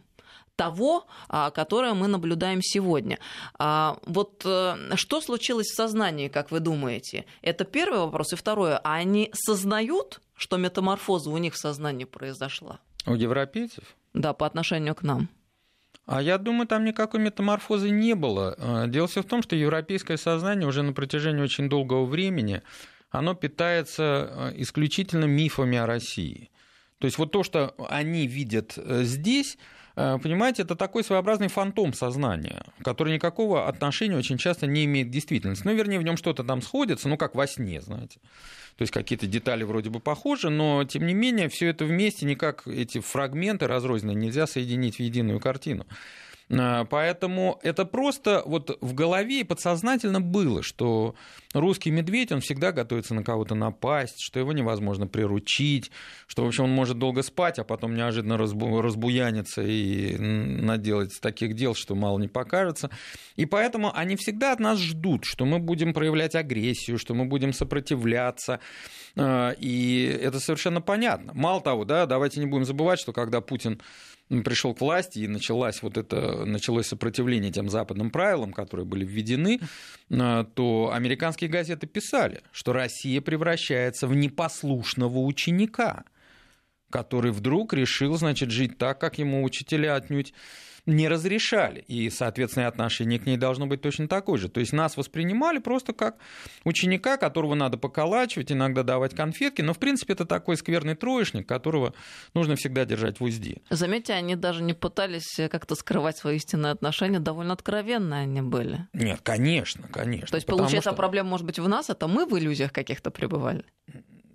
того, 0.56 1.06
а, 1.28 1.50
которое 1.50 1.94
мы 1.94 2.08
наблюдаем 2.08 2.60
сегодня. 2.62 3.18
А, 3.58 3.96
вот 4.04 4.42
э, 4.44 4.96
что 4.96 5.22
случилось 5.22 5.68
в 5.68 5.74
сознании, 5.74 6.28
как 6.28 6.50
вы 6.50 6.60
думаете? 6.60 7.24
Это 7.40 7.64
первый 7.64 8.00
вопрос. 8.00 8.34
И 8.34 8.36
второе, 8.36 8.76
а 8.76 8.94
они 8.94 9.30
сознают, 9.32 10.20
что 10.34 10.58
метаморфоза 10.58 11.30
у 11.30 11.38
них 11.38 11.54
в 11.54 11.58
сознании 11.58 12.04
произошла? 12.04 12.80
У 13.06 13.14
европейцев? 13.14 13.96
Да, 14.12 14.34
по 14.34 14.44
отношению 14.44 14.94
к 14.94 15.02
нам. 15.02 15.30
А 16.04 16.20
я 16.20 16.36
думаю, 16.36 16.66
там 16.66 16.84
никакой 16.84 17.20
метаморфозы 17.20 17.88
не 17.88 18.14
было. 18.14 18.54
А, 18.58 18.86
дело 18.86 19.06
все 19.06 19.22
в 19.22 19.26
том, 19.26 19.42
что 19.42 19.56
европейское 19.56 20.18
сознание 20.18 20.68
уже 20.68 20.82
на 20.82 20.92
протяжении 20.92 21.42
очень 21.42 21.70
долгого 21.70 22.04
времени 22.04 22.62
оно 23.12 23.34
питается 23.34 24.02
э, 24.02 24.52
исключительно 24.56 25.26
мифами 25.26 25.78
о 25.78 25.86
России. 25.86 26.50
То 26.98 27.06
есть 27.06 27.18
вот 27.18 27.30
то, 27.32 27.42
что 27.44 27.74
они 27.88 28.26
видят 28.26 28.74
э, 28.76 29.04
здесь, 29.04 29.56
Э, 29.94 30.18
понимаете, 30.22 30.62
это 30.62 30.74
такой 30.74 31.04
своеобразный 31.04 31.48
фантом 31.48 31.92
сознания, 31.92 32.64
который 32.82 33.14
никакого 33.14 33.68
отношения 33.68 34.16
очень 34.16 34.38
часто 34.38 34.66
не 34.66 34.84
имеет 34.84 35.08
к 35.08 35.10
действительности. 35.10 35.66
Ну, 35.66 35.74
вернее, 35.74 35.98
в 35.98 36.02
нем 36.02 36.16
что-то 36.16 36.44
там 36.44 36.62
сходится, 36.62 37.08
ну, 37.08 37.16
как 37.16 37.34
во 37.34 37.46
сне, 37.46 37.80
знаете. 37.80 38.18
То 38.76 38.82
есть 38.82 38.92
какие-то 38.92 39.26
детали 39.26 39.64
вроде 39.64 39.90
бы 39.90 40.00
похожи, 40.00 40.48
но, 40.48 40.84
тем 40.84 41.06
не 41.06 41.14
менее, 41.14 41.48
все 41.48 41.68
это 41.68 41.84
вместе, 41.84 42.24
никак 42.24 42.66
эти 42.66 43.00
фрагменты 43.00 43.66
разрозненные 43.66 44.16
нельзя 44.16 44.46
соединить 44.46 44.96
в 44.96 45.00
единую 45.00 45.40
картину. 45.40 45.86
А, 46.54 46.84
поэтому 46.84 47.58
это 47.62 47.84
просто 47.84 48.42
вот 48.44 48.76
в 48.80 48.94
голове 48.94 49.40
и 49.40 49.44
подсознательно 49.44 50.20
было, 50.20 50.62
что 50.62 51.14
русский 51.54 51.90
медведь, 51.90 52.30
он 52.30 52.40
всегда 52.40 52.72
готовится 52.72 53.14
на 53.14 53.24
кого-то 53.24 53.54
напасть, 53.54 54.16
что 54.20 54.38
его 54.38 54.52
невозможно 54.52 55.06
приручить, 55.06 55.90
что, 56.26 56.44
в 56.44 56.48
общем, 56.48 56.64
он 56.64 56.70
может 56.70 56.98
долго 56.98 57.22
спать, 57.22 57.58
а 57.58 57.64
потом 57.64 57.94
неожиданно 57.94 58.34
разбу- 58.34 58.82
разбуяниться 58.82 59.62
и 59.62 60.16
наделать 60.18 61.18
таких 61.20 61.54
дел, 61.54 61.74
что 61.74 61.94
мало 61.94 62.18
не 62.18 62.28
покажется. 62.28 62.90
И 63.36 63.46
поэтому 63.46 63.94
они 63.96 64.16
всегда 64.16 64.52
от 64.52 64.60
нас 64.60 64.78
ждут, 64.78 65.24
что 65.24 65.46
мы 65.46 65.58
будем 65.58 65.94
проявлять 65.94 66.34
агрессию, 66.34 66.98
что 66.98 67.14
мы 67.14 67.24
будем 67.24 67.52
сопротивляться. 67.52 68.60
А, 69.16 69.52
и 69.58 70.04
это 70.22 70.38
совершенно 70.38 70.82
понятно. 70.82 71.32
Мало 71.34 71.62
того, 71.62 71.84
да, 71.84 72.04
давайте 72.04 72.40
не 72.40 72.46
будем 72.46 72.64
забывать, 72.64 73.00
что 73.00 73.12
когда 73.12 73.40
Путин 73.40 73.80
пришел 74.40 74.74
к 74.74 74.80
власти 74.80 75.20
и 75.20 75.28
началось 75.28 75.82
вот 75.82 75.98
это, 75.98 76.44
началось 76.46 76.86
сопротивление 76.86 77.52
тем 77.52 77.68
западным 77.68 78.10
правилам, 78.10 78.52
которые 78.52 78.86
были 78.86 79.04
введены, 79.04 79.60
э, 80.08 80.44
то 80.54 80.90
американские 80.92 81.50
газеты 81.50 81.86
писали, 81.86 82.40
что 82.50 82.72
Россия 82.72 83.20
превращается 83.20 84.06
в 84.06 84.14
непослушного 84.14 85.18
ученика, 85.18 86.04
который 86.90 87.32
вдруг 87.32 87.74
решил, 87.74 88.16
значит, 88.16 88.50
жить 88.50 88.78
так, 88.78 88.98
как 88.98 89.18
ему 89.18 89.44
учителя 89.44 89.96
отнюдь 89.96 90.32
не 90.86 91.08
разрешали. 91.08 91.84
И, 91.86 92.10
соответственно, 92.10 92.66
отношение 92.66 93.18
к 93.18 93.26
ней 93.26 93.36
должно 93.36 93.66
быть 93.66 93.80
точно 93.82 94.08
такое 94.08 94.38
же. 94.38 94.48
То 94.48 94.60
есть 94.60 94.72
нас 94.72 94.96
воспринимали 94.96 95.58
просто 95.58 95.92
как 95.92 96.16
ученика, 96.64 97.16
которого 97.16 97.54
надо 97.54 97.78
поколачивать, 97.78 98.50
иногда 98.50 98.82
давать 98.82 99.14
конфетки. 99.14 99.62
Но, 99.62 99.74
в 99.74 99.78
принципе, 99.78 100.14
это 100.14 100.26
такой 100.26 100.56
скверный 100.56 100.94
троечник, 100.94 101.46
которого 101.46 101.94
нужно 102.34 102.56
всегда 102.56 102.84
держать 102.84 103.20
в 103.20 103.24
узде. 103.24 103.62
Заметьте, 103.70 104.12
они 104.14 104.34
даже 104.34 104.62
не 104.62 104.74
пытались 104.74 105.40
как-то 105.50 105.74
скрывать 105.74 106.16
свои 106.16 106.36
истинные 106.36 106.72
отношения. 106.72 107.20
Довольно 107.20 107.52
откровенные 107.52 108.22
они 108.22 108.42
были. 108.42 108.88
Нет, 108.92 109.20
конечно, 109.22 109.88
конечно. 109.88 110.28
То 110.28 110.36
есть, 110.36 110.46
получается, 110.46 110.90
что... 110.90 110.96
проблема 110.96 111.30
может 111.30 111.46
быть 111.46 111.58
в 111.58 111.68
нас, 111.68 111.90
это 111.90 112.08
мы 112.08 112.26
в 112.26 112.36
иллюзиях 112.36 112.72
каких-то 112.72 113.10
пребывали? 113.10 113.64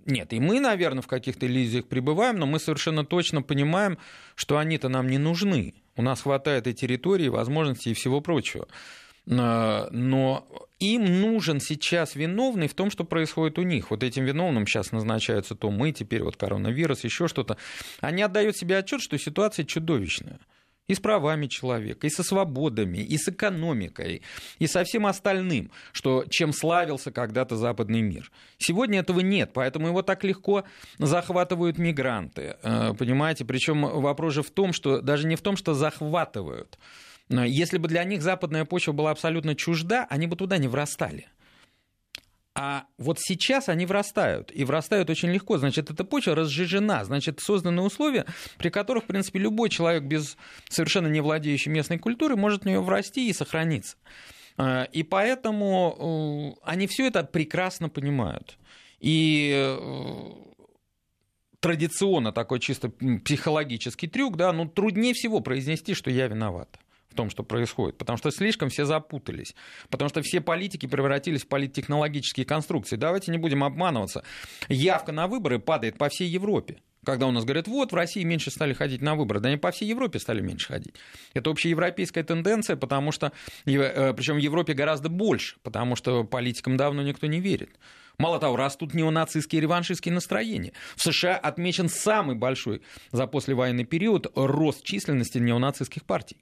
Нет, 0.06 0.32
и 0.32 0.40
мы, 0.40 0.58
наверное, 0.58 1.02
в 1.02 1.06
каких-то 1.06 1.46
иллюзиях 1.46 1.86
пребываем, 1.86 2.38
но 2.38 2.46
мы 2.46 2.58
совершенно 2.58 3.04
точно 3.04 3.42
понимаем, 3.42 3.98
что 4.36 4.56
они-то 4.56 4.88
нам 4.88 5.06
не 5.06 5.18
нужны. 5.18 5.74
У 5.98 6.02
нас 6.02 6.22
хватает 6.22 6.66
и 6.68 6.74
территории, 6.74 7.28
возможностей, 7.28 7.90
и 7.90 7.94
всего 7.94 8.20
прочего. 8.20 8.68
А, 9.28 9.88
но 9.90 10.46
им 10.78 11.20
нужен 11.20 11.60
сейчас 11.60 12.14
виновный 12.14 12.68
в 12.68 12.74
том, 12.74 12.90
что 12.90 13.04
происходит 13.04 13.58
у 13.58 13.62
них. 13.62 13.90
Вот 13.90 14.04
этим 14.04 14.24
виновным 14.24 14.66
сейчас 14.66 14.92
назначаются 14.92 15.56
то 15.56 15.70
мы, 15.70 15.90
теперь 15.90 16.22
вот 16.22 16.36
коронавирус, 16.36 17.02
еще 17.02 17.26
что-то. 17.26 17.56
Они 18.00 18.22
отдают 18.22 18.56
себе 18.56 18.78
отчет, 18.78 19.02
что 19.02 19.18
ситуация 19.18 19.64
чудовищная 19.64 20.38
и 20.88 20.94
с 20.94 21.00
правами 21.00 21.46
человека, 21.46 22.06
и 22.06 22.10
со 22.10 22.22
свободами, 22.22 22.98
и 22.98 23.16
с 23.16 23.28
экономикой, 23.28 24.22
и 24.58 24.66
со 24.66 24.82
всем 24.84 25.06
остальным, 25.06 25.70
что, 25.92 26.24
чем 26.28 26.52
славился 26.52 27.12
когда-то 27.12 27.56
западный 27.56 28.00
мир. 28.00 28.32
Сегодня 28.58 29.00
этого 29.00 29.20
нет, 29.20 29.50
поэтому 29.52 29.88
его 29.88 30.02
так 30.02 30.24
легко 30.24 30.64
захватывают 30.98 31.78
мигранты. 31.78 32.56
Э, 32.62 32.94
понимаете, 32.98 33.44
причем 33.44 33.82
вопрос 33.82 34.34
же 34.34 34.42
в 34.42 34.50
том, 34.50 34.72
что 34.72 35.00
даже 35.00 35.26
не 35.26 35.36
в 35.36 35.42
том, 35.42 35.56
что 35.56 35.74
захватывают. 35.74 36.78
Если 37.30 37.76
бы 37.76 37.88
для 37.88 38.04
них 38.04 38.22
западная 38.22 38.64
почва 38.64 38.92
была 38.92 39.10
абсолютно 39.10 39.54
чужда, 39.54 40.06
они 40.08 40.26
бы 40.26 40.34
туда 40.34 40.56
не 40.56 40.66
врастали. 40.66 41.28
А 42.60 42.86
вот 42.98 43.18
сейчас 43.20 43.68
они 43.68 43.86
врастают, 43.86 44.50
и 44.52 44.64
врастают 44.64 45.08
очень 45.10 45.30
легко. 45.30 45.58
Значит, 45.58 45.90
эта 45.90 46.02
почва 46.02 46.34
разжижена, 46.34 47.04
значит, 47.04 47.38
созданы 47.38 47.82
условия, 47.82 48.26
при 48.56 48.68
которых, 48.68 49.04
в 49.04 49.06
принципе, 49.06 49.38
любой 49.38 49.70
человек 49.70 50.02
без 50.02 50.36
совершенно 50.68 51.06
не 51.06 51.20
владеющий 51.20 51.70
местной 51.70 51.98
культурой 51.98 52.36
может 52.36 52.62
в 52.62 52.66
нее 52.66 52.80
врасти 52.80 53.28
и 53.28 53.32
сохраниться. 53.32 53.96
А, 54.56 54.88
и 54.90 55.04
поэтому 55.04 56.56
э, 56.58 56.60
они 56.64 56.88
все 56.88 57.06
это 57.06 57.22
прекрасно 57.22 57.88
понимают. 57.88 58.58
И 58.98 59.52
э, 59.54 60.32
традиционно 61.60 62.32
такой 62.32 62.58
чисто 62.58 62.90
психологический 63.24 64.08
трюк, 64.08 64.36
да, 64.36 64.52
ну 64.52 64.66
труднее 64.66 65.14
всего 65.14 65.38
произнести, 65.38 65.94
что 65.94 66.10
я 66.10 66.26
виноват 66.26 66.76
в 67.10 67.14
том, 67.14 67.30
что 67.30 67.42
происходит, 67.42 67.98
потому 67.98 68.18
что 68.18 68.30
слишком 68.30 68.68
все 68.68 68.84
запутались, 68.84 69.54
потому 69.90 70.08
что 70.08 70.22
все 70.22 70.40
политики 70.40 70.86
превратились 70.86 71.42
в 71.42 71.48
политтехнологические 71.48 72.46
конструкции. 72.46 72.96
Давайте 72.96 73.30
не 73.32 73.38
будем 73.38 73.64
обманываться. 73.64 74.24
Явка 74.68 75.12
на 75.12 75.26
выборы 75.26 75.58
падает 75.58 75.98
по 75.98 76.08
всей 76.08 76.28
Европе. 76.28 76.78
Когда 77.04 77.26
у 77.26 77.30
нас 77.30 77.44
говорят, 77.44 77.68
вот 77.68 77.92
в 77.92 77.94
России 77.94 78.22
меньше 78.22 78.50
стали 78.50 78.74
ходить 78.74 79.00
на 79.00 79.14
выборы, 79.14 79.40
да 79.40 79.48
они 79.48 79.56
по 79.56 79.70
всей 79.70 79.88
Европе 79.88 80.18
стали 80.18 80.40
меньше 80.40 80.66
ходить. 80.66 80.94
Это 81.32 81.48
общеевропейская 81.48 82.24
тенденция, 82.24 82.76
потому 82.76 83.12
что, 83.12 83.32
э, 83.64 84.12
причем 84.12 84.34
в 84.34 84.38
Европе 84.38 84.74
гораздо 84.74 85.08
больше, 85.08 85.56
потому 85.62 85.96
что 85.96 86.24
политикам 86.24 86.76
давно 86.76 87.02
никто 87.02 87.26
не 87.26 87.40
верит. 87.40 87.70
Мало 88.18 88.40
того, 88.40 88.56
растут 88.56 88.94
неонацистские 88.94 89.60
и 89.60 89.62
реваншистские 89.62 90.12
настроения. 90.12 90.72
В 90.96 91.02
США 91.02 91.36
отмечен 91.36 91.88
самый 91.88 92.34
большой 92.34 92.82
за 93.12 93.28
послевоенный 93.28 93.84
период 93.84 94.26
рост 94.34 94.84
численности 94.84 95.38
неонацистских 95.38 96.04
партий. 96.04 96.36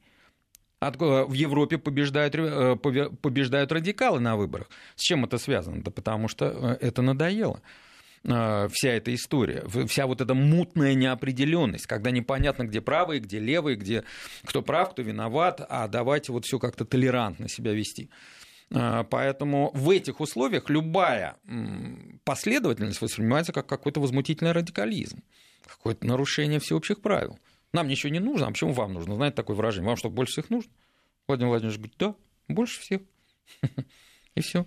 Э, 0.80 1.24
в 1.24 1.32
Европе 1.32 1.78
побеждают, 1.78 2.34
э, 2.34 2.76
побеждают 2.76 3.72
радикалы 3.72 4.20
на 4.20 4.36
выборах. 4.36 4.68
С 4.94 5.02
чем 5.02 5.24
это 5.24 5.38
связано? 5.38 5.82
Да 5.82 5.90
потому 5.90 6.28
что 6.28 6.46
э, 6.80 6.86
это 6.86 7.02
надоело 7.02 7.60
вся 8.24 8.88
эта 8.88 9.14
история, 9.14 9.62
вся 9.86 10.08
вот 10.08 10.20
эта 10.20 10.34
мутная 10.34 10.94
неопределенность, 10.94 11.86
когда 11.86 12.10
непонятно, 12.10 12.64
где 12.64 12.80
правые, 12.80 13.20
где 13.20 13.38
левые, 13.38 13.76
где 13.76 14.02
кто 14.44 14.62
прав, 14.62 14.90
кто 14.90 15.02
виноват, 15.02 15.64
а 15.68 15.86
давайте 15.86 16.32
вот 16.32 16.44
все 16.44 16.58
как-то 16.58 16.84
толерантно 16.84 17.48
себя 17.48 17.72
вести. 17.72 18.10
Поэтому 18.68 19.70
в 19.74 19.90
этих 19.90 20.18
условиях 20.18 20.68
любая 20.70 21.36
последовательность 22.24 23.00
воспринимается 23.00 23.52
как 23.52 23.68
какой-то 23.68 24.00
возмутительный 24.00 24.50
радикализм, 24.50 25.22
какое-то 25.64 26.04
нарушение 26.04 26.58
всеобщих 26.58 27.02
правил. 27.02 27.38
Нам 27.76 27.88
ничего 27.88 28.10
не 28.10 28.20
нужно, 28.20 28.46
а 28.46 28.50
почему 28.50 28.72
вам 28.72 28.94
нужно? 28.94 29.16
Знаете 29.16 29.36
такое 29.36 29.54
выражение? 29.54 29.86
Вам 29.86 29.98
что, 29.98 30.08
больше 30.08 30.32
всех 30.32 30.48
нужно? 30.48 30.72
Владимир 31.28 31.50
Владимирович 31.50 31.78
говорит, 31.78 31.96
да, 31.98 32.14
больше 32.48 32.80
всех. 32.80 33.02
И 34.34 34.40
все. 34.40 34.64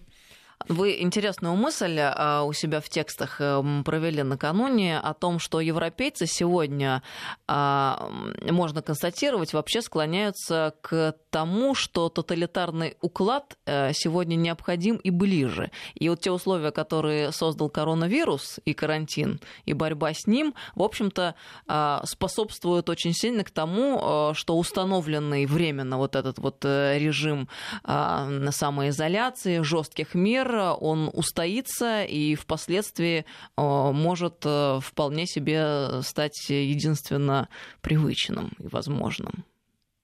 Вы 0.67 1.01
интересную 1.01 1.55
мысль 1.55 1.97
а, 1.99 2.43
у 2.43 2.51
себя 2.51 2.81
в 2.81 2.89
текстах 2.89 3.39
эм, 3.39 3.83
провели 3.85 4.23
накануне 4.23 4.99
о 4.99 5.13
том, 5.13 5.39
что 5.39 5.61
европейцы 5.61 6.27
сегодня, 6.27 7.01
а, 7.47 8.11
можно 8.41 8.81
констатировать, 8.81 9.53
вообще 9.53 9.81
склоняются 9.81 10.75
к 10.81 11.15
тому, 11.29 11.75
что 11.75 12.09
тоталитарный 12.09 12.97
уклад 13.01 13.57
э, 13.65 13.93
сегодня 13.93 14.35
необходим 14.35 14.97
и 14.97 15.11
ближе. 15.11 15.71
И 15.93 16.09
вот 16.09 16.21
те 16.21 16.31
условия, 16.31 16.71
которые 16.71 17.31
создал 17.31 17.69
коронавирус 17.69 18.59
и 18.65 18.73
карантин, 18.73 19.39
и 19.65 19.73
борьба 19.73 20.13
с 20.13 20.27
ним, 20.27 20.55
в 20.75 20.83
общем-то, 20.83 21.35
а, 21.67 22.01
способствуют 22.05 22.89
очень 22.89 23.13
сильно 23.13 23.43
к 23.43 23.51
тому, 23.51 24.31
э, 24.31 24.33
что 24.33 24.57
установленный 24.57 25.45
временно 25.45 25.97
вот 25.97 26.15
этот 26.15 26.37
вот 26.39 26.65
э, 26.65 26.97
режим 26.99 27.47
самоизоляции, 27.85 29.61
жестких 29.61 30.15
мер, 30.15 30.48
мир, 30.49 30.75
он 30.79 31.09
устоится 31.13 32.03
и 32.03 32.35
впоследствии 32.35 33.25
э, 33.57 33.61
может 33.61 34.43
э, 34.45 34.79
вполне 34.81 35.25
себе 35.25 36.01
стать 36.01 36.49
единственно 36.49 37.49
привычным 37.81 38.51
и 38.59 38.67
возможным. 38.67 39.45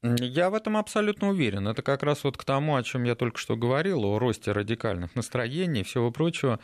Я 0.03 0.49
в 0.51 0.53
этом 0.53 0.77
абсолютно 0.77 1.29
уверен. 1.29 1.67
Это 1.67 1.81
как 1.81 2.03
раз 2.03 2.23
вот 2.23 2.37
к 2.37 2.43
тому, 2.43 2.75
о 2.75 2.83
чем 2.83 3.05
я 3.05 3.15
только 3.15 3.39
что 3.39 3.55
говорил, 3.55 4.05
о 4.05 4.19
росте 4.19 4.51
радикальных 4.51 5.15
настроений 5.15 5.81
и 5.81 5.83
всего 5.83 6.11
прочего. 6.11 6.59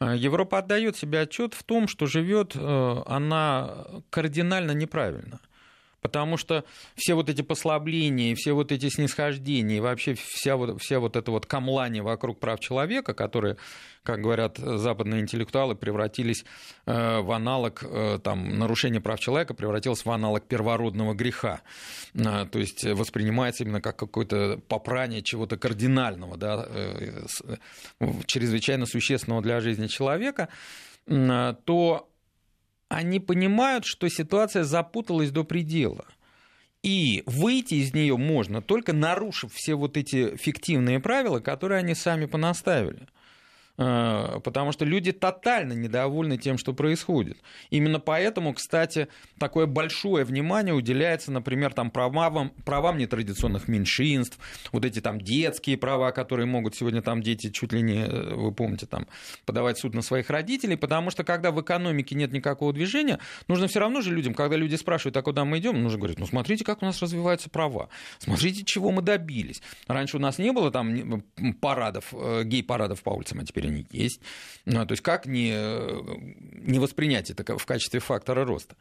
Э, 0.00 0.14
Европа 0.16 0.58
отдает 0.58 0.96
себе 0.96 1.20
отчет 1.20 1.54
в 1.54 1.62
том, 1.64 1.88
что 1.88 2.06
живет 2.06 2.54
она 2.56 4.02
кардинально 4.10 4.72
неправильно. 4.72 5.40
Потому 6.06 6.36
что 6.36 6.64
все 6.94 7.14
вот 7.14 7.28
эти 7.28 7.42
послабления, 7.42 8.36
все 8.36 8.52
вот 8.52 8.70
эти 8.70 8.88
снисхождения, 8.88 9.78
и 9.78 9.80
вообще 9.80 10.14
вся 10.14 10.56
вот, 10.56 10.80
вся 10.80 11.00
вот 11.00 11.16
эта 11.16 11.32
вот 11.32 11.46
камлание 11.46 12.00
вокруг 12.00 12.38
прав 12.38 12.60
человека, 12.60 13.12
которые, 13.12 13.56
как 14.04 14.20
говорят 14.20 14.56
западные 14.56 15.20
интеллектуалы, 15.20 15.74
превратились 15.74 16.44
э, 16.86 17.20
в 17.20 17.32
аналог, 17.32 17.82
э, 17.82 18.20
там, 18.22 18.56
нарушение 18.56 19.00
прав 19.00 19.18
человека 19.18 19.52
превратилось 19.52 20.04
в 20.04 20.10
аналог 20.12 20.44
первородного 20.44 21.12
греха. 21.12 21.62
Э, 22.14 22.46
то 22.46 22.60
есть 22.60 22.84
воспринимается 22.84 23.64
именно 23.64 23.80
как 23.80 23.96
какое-то 23.96 24.60
попрание 24.68 25.22
чего-то 25.22 25.56
кардинального, 25.56 26.36
да, 26.36 26.68
чрезвычайно 28.26 28.86
существенного 28.86 29.42
для 29.42 29.58
жизни 29.58 29.88
человека, 29.88 30.50
то 31.04 32.08
они 32.88 33.20
понимают, 33.20 33.84
что 33.84 34.08
ситуация 34.08 34.64
запуталась 34.64 35.30
до 35.30 35.44
предела. 35.44 36.06
И 36.82 37.22
выйти 37.26 37.74
из 37.74 37.94
нее 37.94 38.16
можно 38.16 38.62
только 38.62 38.92
нарушив 38.92 39.52
все 39.52 39.74
вот 39.74 39.96
эти 39.96 40.36
фиктивные 40.36 41.00
правила, 41.00 41.40
которые 41.40 41.78
они 41.80 41.94
сами 41.94 42.26
понаставили. 42.26 43.08
Э, 43.78 44.40
потому 44.42 44.72
что 44.72 44.84
люди 44.84 45.12
тотально 45.12 45.74
недовольны 45.74 46.38
тем, 46.38 46.56
что 46.56 46.72
происходит. 46.72 47.38
Именно 47.70 48.00
поэтому, 48.00 48.54
кстати, 48.54 49.08
такое 49.38 49.66
большое 49.66 50.24
внимание 50.24 50.74
уделяется, 50.74 51.30
например, 51.30 51.74
там, 51.74 51.90
правам, 51.90 52.52
правам 52.64 52.96
нетрадиционных 52.98 53.68
меньшинств, 53.68 54.38
вот 54.72 54.84
эти 54.84 55.00
там 55.00 55.20
детские 55.20 55.76
права, 55.76 56.12
которые 56.12 56.46
могут 56.46 56.74
сегодня 56.74 57.02
там 57.02 57.22
дети 57.22 57.50
чуть 57.50 57.72
ли 57.72 57.82
не, 57.82 58.04
э, 58.04 58.34
вы 58.34 58.52
помните, 58.52 58.86
там, 58.86 59.06
подавать 59.44 59.78
суд 59.78 59.94
на 59.94 60.02
своих 60.02 60.30
родителей, 60.30 60.76
потому 60.76 61.10
что 61.10 61.24
когда 61.24 61.50
в 61.50 61.60
экономике 61.60 62.14
нет 62.14 62.32
никакого 62.32 62.72
движения, 62.72 63.18
нужно 63.46 63.68
все 63.68 63.80
равно 63.80 64.00
же 64.00 64.14
людям, 64.14 64.34
когда 64.34 64.56
люди 64.56 64.76
спрашивают, 64.76 65.16
а 65.16 65.22
куда 65.22 65.44
мы 65.44 65.58
идем, 65.58 65.82
нужно 65.82 65.98
говорить, 65.98 66.18
ну 66.18 66.26
смотрите, 66.26 66.64
как 66.64 66.82
у 66.82 66.86
нас 66.86 67.02
развиваются 67.02 67.50
права, 67.50 67.88
смотрите, 68.18 68.64
чего 68.64 68.90
мы 68.90 69.02
добились. 69.02 69.62
Раньше 69.86 70.16
у 70.16 70.20
нас 70.20 70.38
не 70.38 70.52
было 70.52 70.70
там 70.70 71.22
парадов, 71.60 72.06
э, 72.12 72.42
гей-парадов 72.44 73.02
по 73.02 73.10
улицам, 73.10 73.40
а 73.40 73.44
теперь 73.44 73.65
они 73.66 73.86
есть. 73.90 74.20
Ну, 74.64 74.84
то 74.86 74.92
есть 74.92 75.02
как 75.02 75.26
не, 75.26 75.50
не 76.66 76.78
воспринять 76.78 77.30
это 77.30 77.56
в 77.56 77.66
качестве 77.66 78.00
фактора 78.00 78.44
роста? 78.44 78.76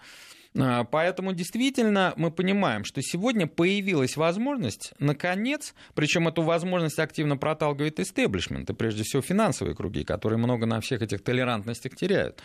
А, 0.57 0.83
поэтому 0.85 1.33
действительно 1.33 2.13
мы 2.15 2.31
понимаем, 2.31 2.85
что 2.85 3.01
сегодня 3.01 3.47
появилась 3.47 4.15
возможность, 4.15 4.93
наконец, 4.99 5.73
причем 5.93 6.27
эту 6.27 6.43
возможность 6.43 6.99
активно 6.99 7.37
проталкивает 7.37 7.99
истеблишмент, 7.99 8.69
и 8.69 8.73
прежде 8.73 9.03
всего 9.03 9.21
финансовые 9.21 9.75
круги, 9.75 10.03
которые 10.03 10.37
много 10.37 10.65
на 10.65 10.79
всех 10.81 11.01
этих 11.01 11.23
толерантностях 11.23 11.95
теряют 11.95 12.41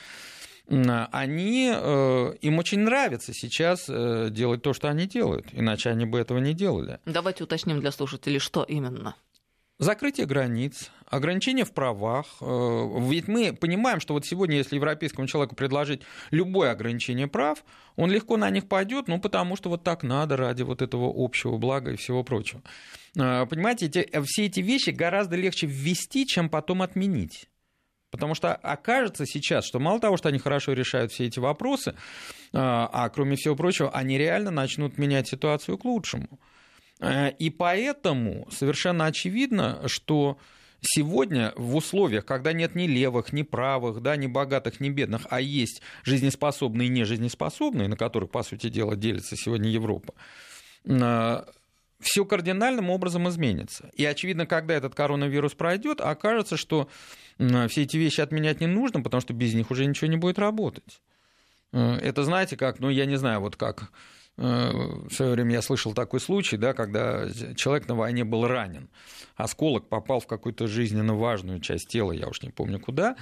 они, 0.71 1.73
э, 1.75 2.35
им 2.43 2.59
очень 2.59 2.81
нравится 2.81 3.33
сейчас 3.33 3.87
э, 3.89 4.29
делать 4.31 4.63
то, 4.63 4.73
что 4.73 4.89
они 4.89 5.07
делают, 5.07 5.47
иначе 5.53 5.91
они 5.91 6.07
бы 6.07 6.19
этого 6.19 6.39
не 6.39 6.55
делали. 6.55 7.01
Давайте 7.07 7.43
уточним 7.43 7.81
для 7.81 7.91
слушателей, 7.91 8.39
что 8.39 8.63
именно. 8.63 9.17
Закрытие 9.81 10.27
границ, 10.27 10.91
ограничения 11.07 11.65
в 11.65 11.73
правах. 11.73 12.27
Э, 12.43 12.99
ведь 13.01 13.29
мы 13.29 13.55
понимаем, 13.55 13.99
что 13.99 14.13
вот 14.13 14.27
сегодня, 14.27 14.59
если 14.59 14.75
европейскому 14.77 15.27
человеку 15.27 15.57
предложить 15.57 16.03
любое 16.31 16.71
ограничение 16.71 17.29
прав, 17.29 17.65
он 17.97 18.11
легко 18.11 18.37
на 18.37 18.51
них 18.51 18.69
пойдет, 18.69 19.09
ну 19.09 19.19
потому 19.19 19.57
что 19.57 19.71
вот 19.71 19.83
так 19.83 20.03
надо 20.03 20.37
ради 20.37 20.65
вот 20.65 20.83
этого 20.83 21.11
общего 21.17 21.57
блага 21.57 21.93
и 21.93 21.97
всего 21.97 22.23
прочего. 22.23 22.61
Э, 23.17 23.47
понимаете, 23.47 23.87
эти, 23.87 24.23
все 24.27 24.45
эти 24.45 24.61
вещи 24.61 24.91
гораздо 24.91 25.37
легче 25.37 25.67
ввести, 25.67 26.27
чем 26.27 26.51
потом 26.51 26.83
отменить. 26.83 27.49
Потому 28.11 28.35
что 28.35 28.55
окажется 28.55 29.25
сейчас, 29.25 29.65
что 29.65 29.79
мало 29.79 29.99
того, 29.99 30.19
что 30.19 30.29
они 30.29 30.39
хорошо 30.39 30.75
решают 30.75 31.11
все 31.11 31.25
эти 31.25 31.39
вопросы, 31.39 31.93
э, 31.93 31.95
а 32.53 33.09
кроме 33.09 33.37
всего 33.37 33.57
прочего, 33.57 33.91
они 33.91 34.19
реально 34.19 34.51
начнут 34.51 34.99
менять 34.99 35.27
ситуацию 35.27 35.79
к 35.79 35.87
лучшему. 35.87 36.39
Э, 37.01 37.31
и 37.31 37.51
поэтому 37.51 38.47
совершенно 38.51 39.07
очевидно, 39.07 39.83
что 39.87 40.39
сегодня 40.81 41.53
в 41.57 41.77
условиях, 41.77 42.25
когда 42.25 42.53
нет 42.53 42.75
ни 42.75 42.87
левых, 42.87 43.33
ни 43.33 43.43
правых, 43.43 44.01
да, 44.01 44.17
ни 44.17 44.27
богатых, 44.27 44.81
ни 44.81 44.91
бедных, 44.91 45.27
а 45.31 45.41
есть 45.41 45.83
жизнеспособные 46.05 46.89
и 46.89 46.91
нежизнеспособные, 46.91 47.89
на 47.89 47.97
которых, 47.97 48.31
по 48.31 48.43
сути 48.43 48.69
дела, 48.69 48.97
делится 48.97 49.37
сегодня 49.37 49.71
Европа, 49.71 50.15
э, 50.85 51.45
все 52.01 52.25
кардинальным 52.25 52.89
образом 52.91 53.29
изменится. 53.29 53.91
И, 53.95 54.05
очевидно, 54.05 54.47
когда 54.47 54.75
этот 54.75 54.95
коронавирус 54.95 55.53
пройдет, 55.53 56.01
окажется, 56.01 56.57
что 56.57 56.89
все 57.37 57.83
эти 57.83 57.97
вещи 57.99 58.23
отменять 58.23 58.61
не 58.61 58.67
нужно, 58.67 59.03
потому 59.03 59.21
что 59.21 59.35
без 59.35 59.53
них 59.53 59.71
уже 59.71 59.85
ничего 59.85 60.07
не 60.07 60.17
будет 60.17 60.39
работать. 60.39 61.01
Э, 61.73 61.97
это 61.97 62.25
знаете 62.25 62.57
как, 62.57 62.79
ну 62.79 62.91
я 62.91 63.07
не 63.07 63.17
знаю, 63.17 63.41
вот 63.41 63.57
как 63.57 63.91
Э, 63.91 64.20
в 64.41 65.11
свое 65.11 65.33
время 65.33 65.53
я 65.53 65.63
слышал 65.63 65.93
такой 65.93 66.19
случай, 66.19 66.57
да, 66.57 66.73
когда 66.73 67.29
человек 67.57 67.87
на 67.89 67.95
войне 67.95 68.25
был 68.25 68.47
ранен. 68.47 68.89
Осколок 69.37 69.89
попал 69.89 70.21
в 70.21 70.27
какую-то 70.27 70.67
жизненно 70.67 71.15
важную 71.15 71.61
часть 71.61 71.89
тела, 71.89 72.13
я 72.13 72.27
уж 72.27 72.43
не 72.43 72.51
помню 72.51 72.81
куда. 72.81 73.17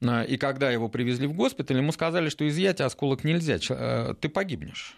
Э, 0.00 0.24
и 0.26 0.36
когда 0.36 0.70
его 0.70 0.88
привезли 0.88 1.26
в 1.26 1.34
госпиталь, 1.34 1.78
ему 1.78 1.92
сказали, 1.92 2.28
что 2.28 2.46
изъять 2.48 2.80
осколок 2.80 3.24
нельзя, 3.24 3.58
э, 3.70 4.14
ты 4.20 4.28
погибнешь. 4.28 4.96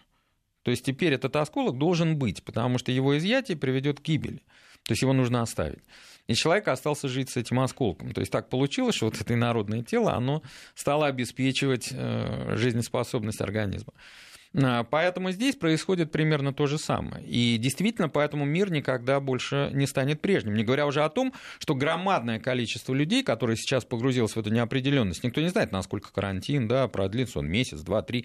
То 0.62 0.70
есть 0.70 0.84
теперь 0.84 1.12
этот 1.12 1.36
осколок 1.36 1.78
должен 1.78 2.16
быть, 2.16 2.42
потому 2.42 2.78
что 2.78 2.90
его 2.90 3.16
изъятие 3.18 3.56
приведет 3.56 4.00
к 4.00 4.02
гибели. 4.02 4.42
То 4.84 4.92
есть 4.92 5.02
его 5.02 5.12
нужно 5.12 5.42
оставить. 5.42 5.82
И 6.26 6.34
человек 6.34 6.68
остался 6.68 7.08
жить 7.08 7.30
с 7.30 7.36
этим 7.36 7.60
осколком. 7.60 8.12
То 8.12 8.20
есть 8.20 8.32
так 8.32 8.48
получилось, 8.48 8.96
что 8.96 9.06
вот 9.06 9.20
это 9.20 9.34
инородное 9.34 9.82
тело, 9.82 10.14
оно 10.14 10.42
стало 10.74 11.06
обеспечивать 11.06 11.90
жизнеспособность 11.90 13.40
организма. 13.40 13.92
А, 14.62 14.84
поэтому 14.84 15.30
здесь 15.32 15.54
происходит 15.54 16.10
примерно 16.10 16.52
то 16.52 16.66
же 16.66 16.78
самое. 16.78 17.24
И 17.26 17.58
действительно, 17.58 18.08
поэтому 18.08 18.44
мир 18.44 18.70
никогда 18.70 19.20
больше 19.20 19.70
не 19.72 19.86
станет 19.86 20.20
прежним. 20.20 20.54
Не 20.54 20.64
говоря 20.64 20.86
уже 20.86 21.04
о 21.04 21.10
том, 21.10 21.32
что 21.58 21.74
громадное 21.74 22.40
количество 22.40 22.94
людей, 22.94 23.22
которые 23.22 23.56
сейчас 23.56 23.84
погрузилось 23.84 24.32
в 24.32 24.38
эту 24.38 24.50
неопределенность, 24.50 25.24
никто 25.24 25.40
не 25.40 25.48
знает, 25.48 25.72
насколько 25.72 26.12
карантин 26.12 26.68
да, 26.68 26.88
продлится 26.88 27.40
он 27.40 27.48
месяц, 27.48 27.80
два, 27.80 28.02
три. 28.02 28.24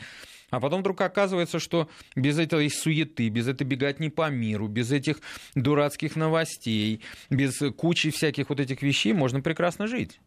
А 0.50 0.60
потом 0.60 0.82
вдруг 0.82 1.00
оказывается, 1.02 1.60
что 1.60 1.90
без 2.16 2.38
этой 2.38 2.70
суеты, 2.70 3.30
без 3.30 3.48
этой 3.48 3.64
беготни 3.64 4.10
по 4.10 4.30
миру, 4.30 4.68
без 4.68 4.92
этих 4.92 5.22
дурацких 5.56 6.16
новостей, 6.16 7.02
без 7.30 7.58
кучи 7.78 8.10
всяких 8.12 8.50
вот 8.50 8.60
этих 8.60 8.82
вещей 8.82 9.14
можно 9.14 9.42
прекрасно 9.42 9.88
жить. 9.88 10.20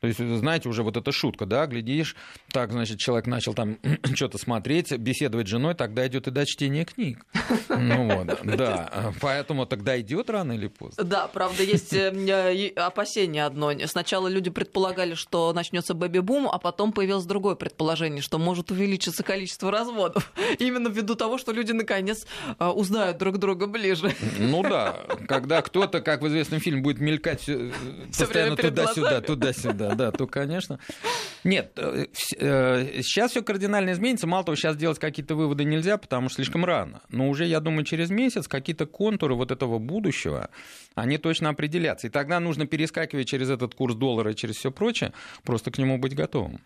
То 0.00 0.06
есть, 0.06 0.20
знаете, 0.20 0.68
уже 0.68 0.84
вот 0.84 0.96
эта 0.96 1.10
шутка, 1.10 1.44
да, 1.44 1.66
глядишь, 1.66 2.14
так, 2.52 2.70
значит, 2.70 2.98
человек 2.98 3.26
начал 3.26 3.52
там 3.52 3.78
что-то 4.14 4.38
смотреть, 4.38 4.92
беседовать 4.96 5.48
с 5.48 5.50
женой, 5.50 5.74
тогда 5.74 6.06
идет 6.06 6.28
и 6.28 6.30
до 6.30 6.46
чтения 6.46 6.84
книг. 6.84 7.26
Ну 7.68 8.16
вот, 8.16 8.38
да, 8.44 9.12
поэтому 9.20 9.66
тогда 9.66 10.00
идет 10.00 10.30
рано 10.30 10.52
или 10.52 10.68
поздно. 10.68 11.02
Да, 11.02 11.26
правда, 11.26 11.64
есть 11.64 11.92
э, 11.92 12.12
э, 12.12 12.68
опасение 12.76 13.44
одно. 13.44 13.72
Сначала 13.86 14.28
люди 14.28 14.50
предполагали, 14.50 15.14
что 15.14 15.52
начнется 15.52 15.94
бэби-бум, 15.94 16.48
а 16.48 16.58
потом 16.58 16.92
появилось 16.92 17.24
другое 17.24 17.56
предположение, 17.56 18.22
что 18.22 18.38
может 18.38 18.70
увеличиться 18.70 19.24
количество 19.24 19.72
разводов. 19.72 20.32
Именно 20.60 20.88
ввиду 20.88 21.16
того, 21.16 21.38
что 21.38 21.50
люди 21.50 21.72
наконец 21.72 22.24
э, 22.60 22.66
узнают 22.66 23.18
друг 23.18 23.38
друга 23.38 23.66
ближе. 23.66 24.14
Ну 24.38 24.62
да, 24.62 25.00
когда 25.26 25.60
кто-то, 25.60 26.00
как 26.00 26.22
в 26.22 26.28
известном 26.28 26.60
фильме, 26.60 26.82
будет 26.82 27.00
мелькать 27.00 27.50
постоянно 28.16 28.56
туда-сюда, 28.56 29.20
туда-сюда 29.22 29.87
да, 29.94 30.10
то, 30.10 30.26
конечно. 30.26 30.78
Нет, 31.44 31.72
э, 31.76 32.06
э, 32.38 33.02
сейчас 33.02 33.30
все 33.30 33.42
кардинально 33.42 33.92
изменится. 33.92 34.26
Мало 34.26 34.44
того, 34.44 34.56
сейчас 34.56 34.76
делать 34.76 34.98
какие-то 34.98 35.34
выводы 35.34 35.64
нельзя, 35.64 35.96
потому 35.98 36.28
что 36.28 36.36
слишком 36.36 36.64
рано. 36.64 37.02
Но 37.10 37.28
уже, 37.28 37.44
я 37.46 37.60
думаю, 37.60 37.84
через 37.84 38.10
месяц 38.10 38.48
какие-то 38.48 38.86
контуры 38.86 39.34
вот 39.34 39.50
этого 39.50 39.78
будущего, 39.78 40.50
они 40.94 41.18
точно 41.18 41.50
определятся. 41.50 42.08
И 42.08 42.10
тогда 42.10 42.40
нужно 42.40 42.66
перескакивать 42.66 43.28
через 43.28 43.50
этот 43.50 43.74
курс 43.74 43.94
доллара 43.94 44.32
и 44.32 44.36
через 44.36 44.56
все 44.56 44.70
прочее, 44.70 45.12
просто 45.44 45.70
к 45.70 45.78
нему 45.78 45.98
быть 45.98 46.14
готовым. 46.14 46.60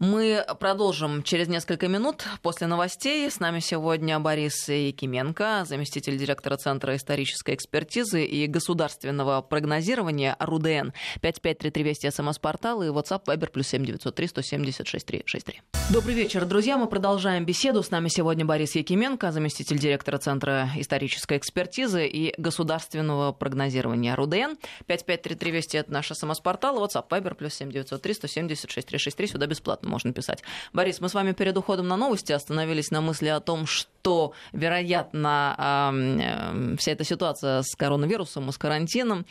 Мы 0.00 0.42
продолжим 0.58 1.22
через 1.22 1.46
несколько 1.48 1.86
минут 1.86 2.24
после 2.40 2.66
новостей. 2.66 3.30
С 3.30 3.38
нами 3.38 3.60
сегодня 3.60 4.18
Борис 4.18 4.66
Якименко, 4.66 5.66
заместитель 5.66 6.16
директора 6.16 6.56
Центра 6.56 6.96
исторической 6.96 7.54
экспертизы 7.54 8.24
и 8.24 8.46
государственного 8.46 9.42
прогнозирования 9.42 10.38
РУДН. 10.40 10.92
5533 11.20 11.82
Вести 11.82 12.10
СМС-портал 12.10 12.82
и 12.82 12.86
WhatsApp 12.86 13.26
Viber 13.26 13.50
плюс 13.50 13.66
7903 13.68 14.28
176 14.28 15.06
363. 15.06 15.60
Добрый 15.92 16.14
вечер, 16.14 16.46
друзья. 16.46 16.78
Мы 16.78 16.86
продолжаем 16.86 17.44
беседу. 17.44 17.82
С 17.82 17.90
нами 17.90 18.08
сегодня 18.08 18.46
Борис 18.46 18.76
Якименко, 18.76 19.32
заместитель 19.32 19.78
директора 19.78 20.16
Центра 20.16 20.70
исторической 20.76 21.36
экспертизы 21.36 22.06
и 22.06 22.32
государственного 22.40 23.32
прогнозирования 23.32 24.16
РУДН. 24.16 24.56
5533 24.86 25.50
Вести 25.50 25.76
это 25.76 25.92
наш 25.92 26.08
СМС-портал. 26.08 26.82
WhatsApp 26.82 27.06
Viber 27.10 27.34
плюс 27.34 27.52
7903 27.52 28.14
176 28.14 28.86
363. 28.88 29.26
Сюда 29.26 29.46
бесплатно 29.46 29.89
можно 29.90 30.12
писать. 30.12 30.42
Борис, 30.72 31.00
мы 31.00 31.08
с 31.08 31.14
вами 31.14 31.32
перед 31.32 31.56
уходом 31.56 31.88
на 31.88 31.96
новости 31.96 32.32
остановились 32.32 32.90
на 32.90 33.00
мысли 33.00 33.28
о 33.28 33.40
том, 33.40 33.66
что, 33.66 34.32
вероятно, 34.52 35.92
э, 35.92 36.76
вся 36.78 36.92
эта 36.92 37.04
ситуация 37.04 37.62
с 37.62 37.74
коронавирусом 37.74 38.48
и 38.48 38.52
с 38.52 38.58
карантином 38.58 39.26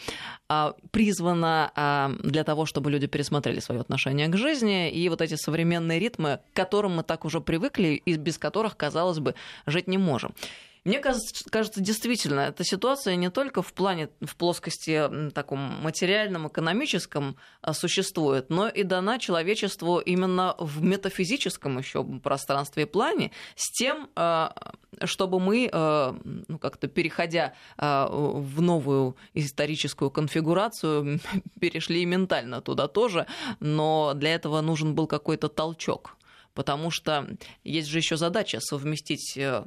а, 0.47 0.73
призвана 0.91 1.71
а, 1.75 2.11
для 2.23 2.43
того, 2.43 2.65
чтобы 2.65 2.91
люди 2.91 3.07
пересмотрели 3.07 3.59
свое 3.59 3.81
отношение 3.81 4.27
к 4.27 4.37
жизни 4.37 4.91
и 4.91 5.09
вот 5.09 5.21
эти 5.21 5.35
современные 5.35 5.99
ритмы, 5.99 6.39
к 6.53 6.55
которым 6.55 6.97
мы 6.97 7.03
так 7.03 7.25
уже 7.25 7.41
привыкли 7.41 8.01
и 8.05 8.15
без 8.15 8.37
которых, 8.37 8.77
казалось 8.77 9.19
бы, 9.19 9.35
жить 9.65 9.87
не 9.87 9.97
можем. 9.97 10.33
Мне 10.85 10.99
кажется, 10.99 11.43
кажется, 11.49 11.81
действительно, 11.81 12.41
эта 12.41 12.63
ситуация 12.63 13.15
не 13.15 13.29
только 13.29 13.61
в 13.61 13.73
плане, 13.73 14.09
в 14.21 14.35
плоскости 14.35 15.31
таком 15.31 15.59
материальном, 15.59 16.47
экономическом 16.47 17.37
а, 17.61 17.73
существует, 17.73 18.49
но 18.49 18.69
и 18.69 18.83
дана 18.83 19.19
человечеству 19.19 19.99
именно 19.99 20.55
в 20.57 20.81
метафизическом 20.81 21.77
еще 21.77 22.03
пространстве 22.03 22.83
и 22.83 22.85
плане 22.85 23.31
с 23.55 23.71
тем, 23.71 24.09
а, 24.15 24.73
чтобы 25.03 25.39
мы, 25.39 25.69
а, 25.71 26.17
ну, 26.23 26.57
как-то 26.59 26.87
переходя 26.87 27.53
в 27.77 28.61
новую 28.61 29.15
историческую 29.33 30.11
конфигурацию, 30.11 31.19
перешли 31.59 32.01
и 32.01 32.05
ментально 32.05 32.61
туда 32.61 32.87
тоже, 32.87 33.27
но 33.59 34.13
для 34.15 34.33
этого 34.33 34.61
нужен 34.61 34.95
был 34.95 35.07
какой-то 35.07 35.49
толчок. 35.49 36.15
Потому 36.53 36.91
что 36.91 37.27
есть 37.63 37.87
же 37.87 37.99
еще 37.99 38.17
задача 38.17 38.59
совместить 38.59 39.37
э, 39.37 39.63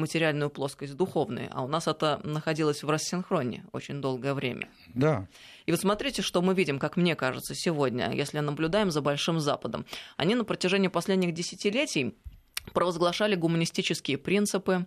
материальную 0.00 0.50
плоскость, 0.50 0.96
духовные, 0.96 1.48
а 1.52 1.62
у 1.62 1.68
нас 1.68 1.86
это 1.86 2.20
находилось 2.24 2.82
в 2.82 2.90
рассинхроне 2.90 3.64
очень 3.72 4.00
долгое 4.00 4.34
время. 4.34 4.68
Да. 4.94 5.28
И 5.66 5.70
вот 5.70 5.80
смотрите, 5.80 6.22
что 6.22 6.42
мы 6.42 6.54
видим, 6.54 6.78
как 6.78 6.96
мне 6.96 7.14
кажется, 7.14 7.54
сегодня, 7.54 8.12
если 8.12 8.40
наблюдаем 8.40 8.90
за 8.90 9.00
Большим 9.00 9.40
Западом. 9.40 9.86
Они 10.16 10.34
на 10.34 10.44
протяжении 10.44 10.88
последних 10.88 11.32
десятилетий 11.32 12.14
провозглашали 12.72 13.36
гуманистические 13.36 14.18
принципы, 14.18 14.86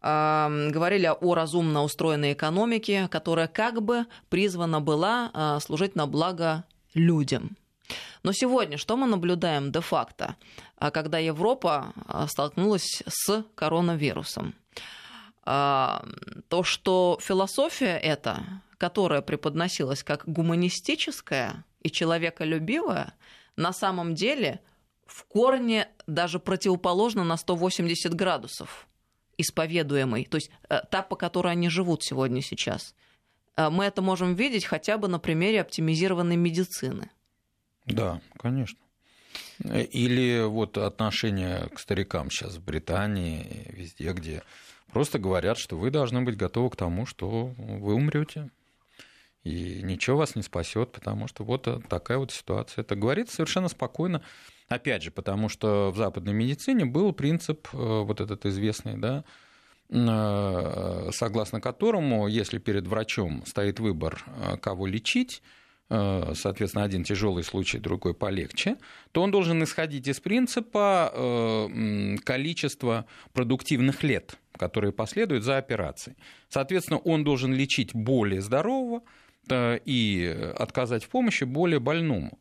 говорили 0.00 1.06
о 1.06 1.34
разумно 1.34 1.82
устроенной 1.82 2.32
экономике, 2.32 3.08
которая 3.08 3.48
как 3.48 3.82
бы 3.82 4.06
призвана 4.28 4.80
была 4.80 5.30
а, 5.34 5.58
служить 5.58 5.96
на 5.96 6.06
благо 6.06 6.64
людям. 6.94 7.56
Но 8.22 8.32
сегодня 8.32 8.78
что 8.78 8.96
мы 8.96 9.06
наблюдаем 9.06 9.70
де-факто, 9.72 10.36
а, 10.76 10.90
когда 10.90 11.18
Европа 11.18 11.92
а, 12.06 12.26
столкнулась 12.26 13.02
с 13.06 13.44
коронавирусом? 13.54 14.54
То, 15.44 16.62
что 16.62 17.18
философия 17.22 17.96
эта, 17.96 18.44
которая 18.76 19.22
преподносилась 19.22 20.02
как 20.02 20.28
гуманистическая 20.28 21.64
и 21.80 21.90
человеколюбивая, 21.90 23.14
на 23.56 23.72
самом 23.72 24.14
деле 24.14 24.60
в 25.06 25.24
корне 25.24 25.88
даже 26.06 26.38
противоположна 26.38 27.24
на 27.24 27.36
180 27.36 28.14
градусов 28.14 28.86
исповедуемой, 29.38 30.24
то 30.24 30.36
есть 30.36 30.50
э, 30.68 30.80
та, 30.90 31.02
по 31.02 31.16
которой 31.16 31.52
они 31.52 31.68
живут 31.68 32.02
сегодня 32.02 32.42
сейчас. 32.42 32.94
Э, 33.56 33.70
мы 33.70 33.84
это 33.84 34.02
можем 34.02 34.34
видеть 34.34 34.64
хотя 34.64 34.98
бы 34.98 35.08
на 35.08 35.18
примере 35.18 35.60
оптимизированной 35.60 36.36
медицины. 36.36 37.10
Да, 37.88 38.20
конечно. 38.38 38.78
Или 39.64 40.44
вот 40.46 40.78
отношение 40.78 41.68
к 41.74 41.78
старикам 41.78 42.30
сейчас 42.30 42.56
в 42.56 42.64
Британии, 42.64 43.66
везде, 43.70 44.12
где 44.12 44.42
просто 44.92 45.18
говорят, 45.18 45.58
что 45.58 45.76
вы 45.76 45.90
должны 45.90 46.22
быть 46.22 46.36
готовы 46.36 46.70
к 46.70 46.76
тому, 46.76 47.06
что 47.06 47.52
вы 47.56 47.94
умрете. 47.94 48.50
И 49.44 49.80
ничего 49.82 50.18
вас 50.18 50.34
не 50.34 50.42
спасет, 50.42 50.92
потому 50.92 51.26
что 51.28 51.44
вот 51.44 51.68
такая 51.88 52.18
вот 52.18 52.32
ситуация. 52.32 52.82
Это 52.82 52.96
говорится 52.96 53.36
совершенно 53.36 53.68
спокойно. 53.68 54.22
Опять 54.68 55.02
же, 55.02 55.10
потому 55.10 55.48
что 55.48 55.90
в 55.90 55.96
западной 55.96 56.34
медицине 56.34 56.84
был 56.84 57.12
принцип, 57.12 57.68
э, 57.72 57.76
вот 57.76 58.20
этот 58.20 58.44
известный, 58.44 58.98
да, 58.98 59.24
э, 59.88 61.10
согласно 61.12 61.60
которому, 61.62 62.28
если 62.28 62.58
перед 62.58 62.86
врачом 62.86 63.44
стоит 63.46 63.80
выбор, 63.80 64.22
э, 64.26 64.58
кого 64.58 64.86
лечить, 64.86 65.42
соответственно, 65.88 66.84
один 66.84 67.04
тяжелый 67.04 67.42
случай, 67.42 67.78
другой 67.78 68.14
полегче, 68.14 68.76
то 69.12 69.22
он 69.22 69.30
должен 69.30 69.62
исходить 69.64 70.06
из 70.06 70.20
принципа 70.20 71.68
количества 72.24 73.06
продуктивных 73.32 74.02
лет, 74.02 74.38
которые 74.56 74.92
последуют 74.92 75.44
за 75.44 75.56
операцией. 75.56 76.16
Соответственно, 76.48 76.98
он 76.98 77.24
должен 77.24 77.54
лечить 77.54 77.94
более 77.94 78.42
здорового 78.42 79.02
и 79.50 80.52
отказать 80.56 81.04
в 81.04 81.08
помощи 81.08 81.44
более 81.44 81.80
больному. 81.80 82.38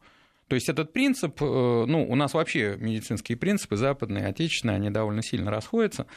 То 0.48 0.56
есть 0.56 0.70
этот 0.70 0.94
принцип, 0.94 1.42
э, 1.42 1.46
ну, 1.46 2.06
у 2.10 2.16
нас 2.16 2.34
вообще 2.34 2.78
медицинские 2.80 3.38
принципы, 3.38 3.76
западные, 3.76 4.26
отечественные, 4.28 4.76
они 4.76 4.90
довольно 4.90 5.22
сильно 5.22 5.52
расходятся. 5.52 6.08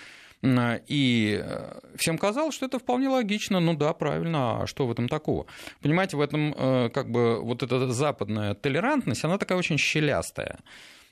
И 0.42 1.38
э, 1.42 1.80
всем 1.96 2.16
казалось, 2.16 2.54
что 2.54 2.64
это 2.66 2.78
вполне 2.78 3.08
логично, 3.08 3.60
ну 3.60 3.74
да, 3.74 3.92
правильно, 3.92 4.62
а 4.62 4.66
что 4.66 4.86
в 4.86 4.90
этом 4.90 5.06
такого? 5.06 5.46
Понимаете, 5.82 6.16
в 6.16 6.20
этом 6.20 6.54
э, 6.56 6.88
как 6.88 7.10
бы 7.10 7.40
вот 7.42 7.62
эта 7.62 7.92
западная 7.92 8.54
толерантность, 8.54 9.22
она 9.24 9.36
такая 9.36 9.58
очень 9.58 9.76
щелястая. 9.76 10.60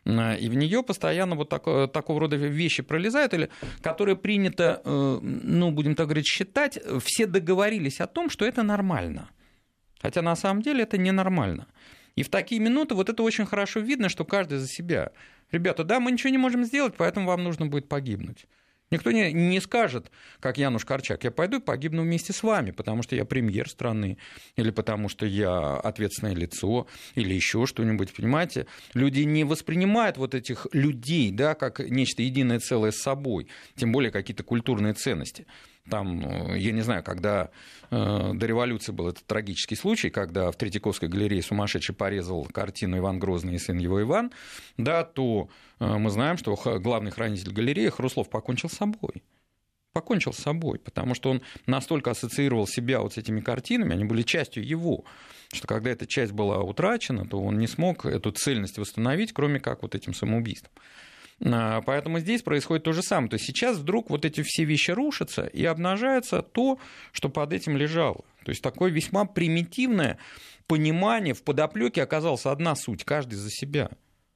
И 0.06 0.48
в 0.48 0.54
нее 0.54 0.82
постоянно 0.82 1.36
вот 1.36 1.50
так, 1.50 1.64
такого 1.92 2.20
рода 2.20 2.36
вещи 2.36 2.82
пролезают, 2.82 3.34
или 3.34 3.50
которые 3.82 4.16
принято, 4.16 4.80
ну, 4.84 5.70
будем 5.70 5.94
так 5.96 6.06
говорить, 6.06 6.26
считать, 6.26 6.78
все 7.04 7.26
договорились 7.26 8.00
о 8.00 8.06
том, 8.06 8.30
что 8.30 8.46
это 8.46 8.62
нормально. 8.62 9.28
Хотя 10.00 10.22
на 10.22 10.34
самом 10.36 10.62
деле 10.62 10.84
это 10.84 10.96
ненормально. 10.96 11.66
И 12.16 12.22
в 12.22 12.30
такие 12.30 12.60
минуты 12.60 12.94
вот 12.94 13.10
это 13.10 13.22
очень 13.22 13.44
хорошо 13.44 13.80
видно, 13.80 14.08
что 14.08 14.24
каждый 14.24 14.58
за 14.58 14.66
себя. 14.66 15.10
Ребята, 15.50 15.84
да, 15.84 16.00
мы 16.00 16.10
ничего 16.10 16.30
не 16.30 16.38
можем 16.38 16.64
сделать, 16.64 16.94
поэтому 16.96 17.26
вам 17.26 17.44
нужно 17.44 17.66
будет 17.66 17.88
погибнуть. 17.88 18.46
Никто 18.90 19.10
не, 19.10 19.32
не 19.32 19.60
скажет, 19.60 20.10
как 20.40 20.56
Януш 20.56 20.84
Корчак, 20.84 21.24
я 21.24 21.30
пойду 21.30 21.58
и 21.58 21.60
погибну 21.60 22.02
вместе 22.02 22.32
с 22.32 22.42
вами, 22.42 22.70
потому 22.70 23.02
что 23.02 23.16
я 23.16 23.26
премьер 23.26 23.68
страны, 23.68 24.16
или 24.56 24.70
потому 24.70 25.10
что 25.10 25.26
я 25.26 25.76
ответственное 25.76 26.34
лицо, 26.34 26.86
или 27.14 27.34
еще 27.34 27.66
что-нибудь, 27.66 28.14
понимаете? 28.14 28.66
Люди 28.94 29.20
не 29.20 29.44
воспринимают 29.44 30.16
вот 30.16 30.34
этих 30.34 30.66
людей, 30.72 31.30
да, 31.30 31.54
как 31.54 31.80
нечто 31.80 32.22
единое 32.22 32.60
целое 32.60 32.90
с 32.90 33.02
собой, 33.02 33.48
тем 33.76 33.92
более 33.92 34.10
какие-то 34.10 34.42
культурные 34.42 34.94
ценности. 34.94 35.46
Там, 35.90 36.20
э, 36.20 36.58
я 36.58 36.72
не 36.72 36.82
знаю, 36.82 37.02
когда 37.02 37.50
э, 37.90 38.30
до 38.34 38.46
революции 38.46 38.92
был 38.92 39.08
этот 39.08 39.24
трагический 39.26 39.76
случай, 39.76 40.10
когда 40.10 40.50
в 40.50 40.56
Третьяковской 40.56 41.08
галерее 41.08 41.42
сумасшедший 41.42 41.94
порезал 41.94 42.44
картину 42.44 42.98
«Иван 42.98 43.18
Грозный 43.18 43.54
и 43.54 43.58
сын 43.58 43.78
его 43.78 44.00
Иван», 44.00 44.32
да, 44.76 45.04
то 45.04 45.48
э, 45.80 45.86
мы 45.86 46.10
знаем, 46.10 46.36
что 46.36 46.56
главный 46.80 47.10
хранитель 47.10 47.52
галереи 47.52 47.88
Хруслов 47.88 48.28
покончил 48.28 48.68
с 48.68 48.74
собой 48.74 49.22
покончил 49.92 50.32
с 50.32 50.38
собой, 50.38 50.78
потому 50.78 51.14
что 51.14 51.30
он 51.30 51.42
настолько 51.66 52.12
ассоциировал 52.12 52.68
себя 52.68 53.00
вот 53.00 53.14
с 53.14 53.16
этими 53.18 53.40
картинами, 53.40 53.94
они 53.94 54.04
были 54.04 54.22
частью 54.22 54.64
его, 54.64 55.04
что 55.52 55.66
когда 55.66 55.90
эта 55.90 56.06
часть 56.06 56.30
была 56.30 56.60
утрачена, 56.62 57.26
то 57.26 57.40
он 57.40 57.58
не 57.58 57.66
смог 57.66 58.06
эту 58.06 58.30
цельность 58.30 58.78
восстановить, 58.78 59.32
кроме 59.32 59.58
как 59.58 59.82
вот 59.82 59.96
этим 59.96 60.14
самоубийством. 60.14 60.70
А, 61.44 61.82
поэтому 61.82 62.18
здесь 62.18 62.42
происходит 62.42 62.84
то 62.84 62.92
же 62.92 63.02
самое. 63.02 63.30
То 63.30 63.34
есть 63.34 63.46
сейчас 63.46 63.76
вдруг 63.76 64.10
вот 64.10 64.24
эти 64.24 64.42
все 64.42 64.64
вещи 64.64 64.90
рушатся 64.90 65.46
и 65.46 65.64
обнажается 65.64 66.42
то, 66.42 66.78
что 67.12 67.28
под 67.28 67.52
этим 67.52 67.76
лежало. 67.76 68.24
То 68.44 68.50
есть 68.50 68.62
такое 68.62 68.90
весьма 68.90 69.24
примитивное 69.24 70.18
понимание 70.66 71.34
в 71.34 71.42
подоплеке 71.42 72.02
оказалась 72.02 72.46
одна 72.46 72.74
суть, 72.74 73.04
каждый 73.04 73.34
за 73.34 73.50
себя. 73.50 73.90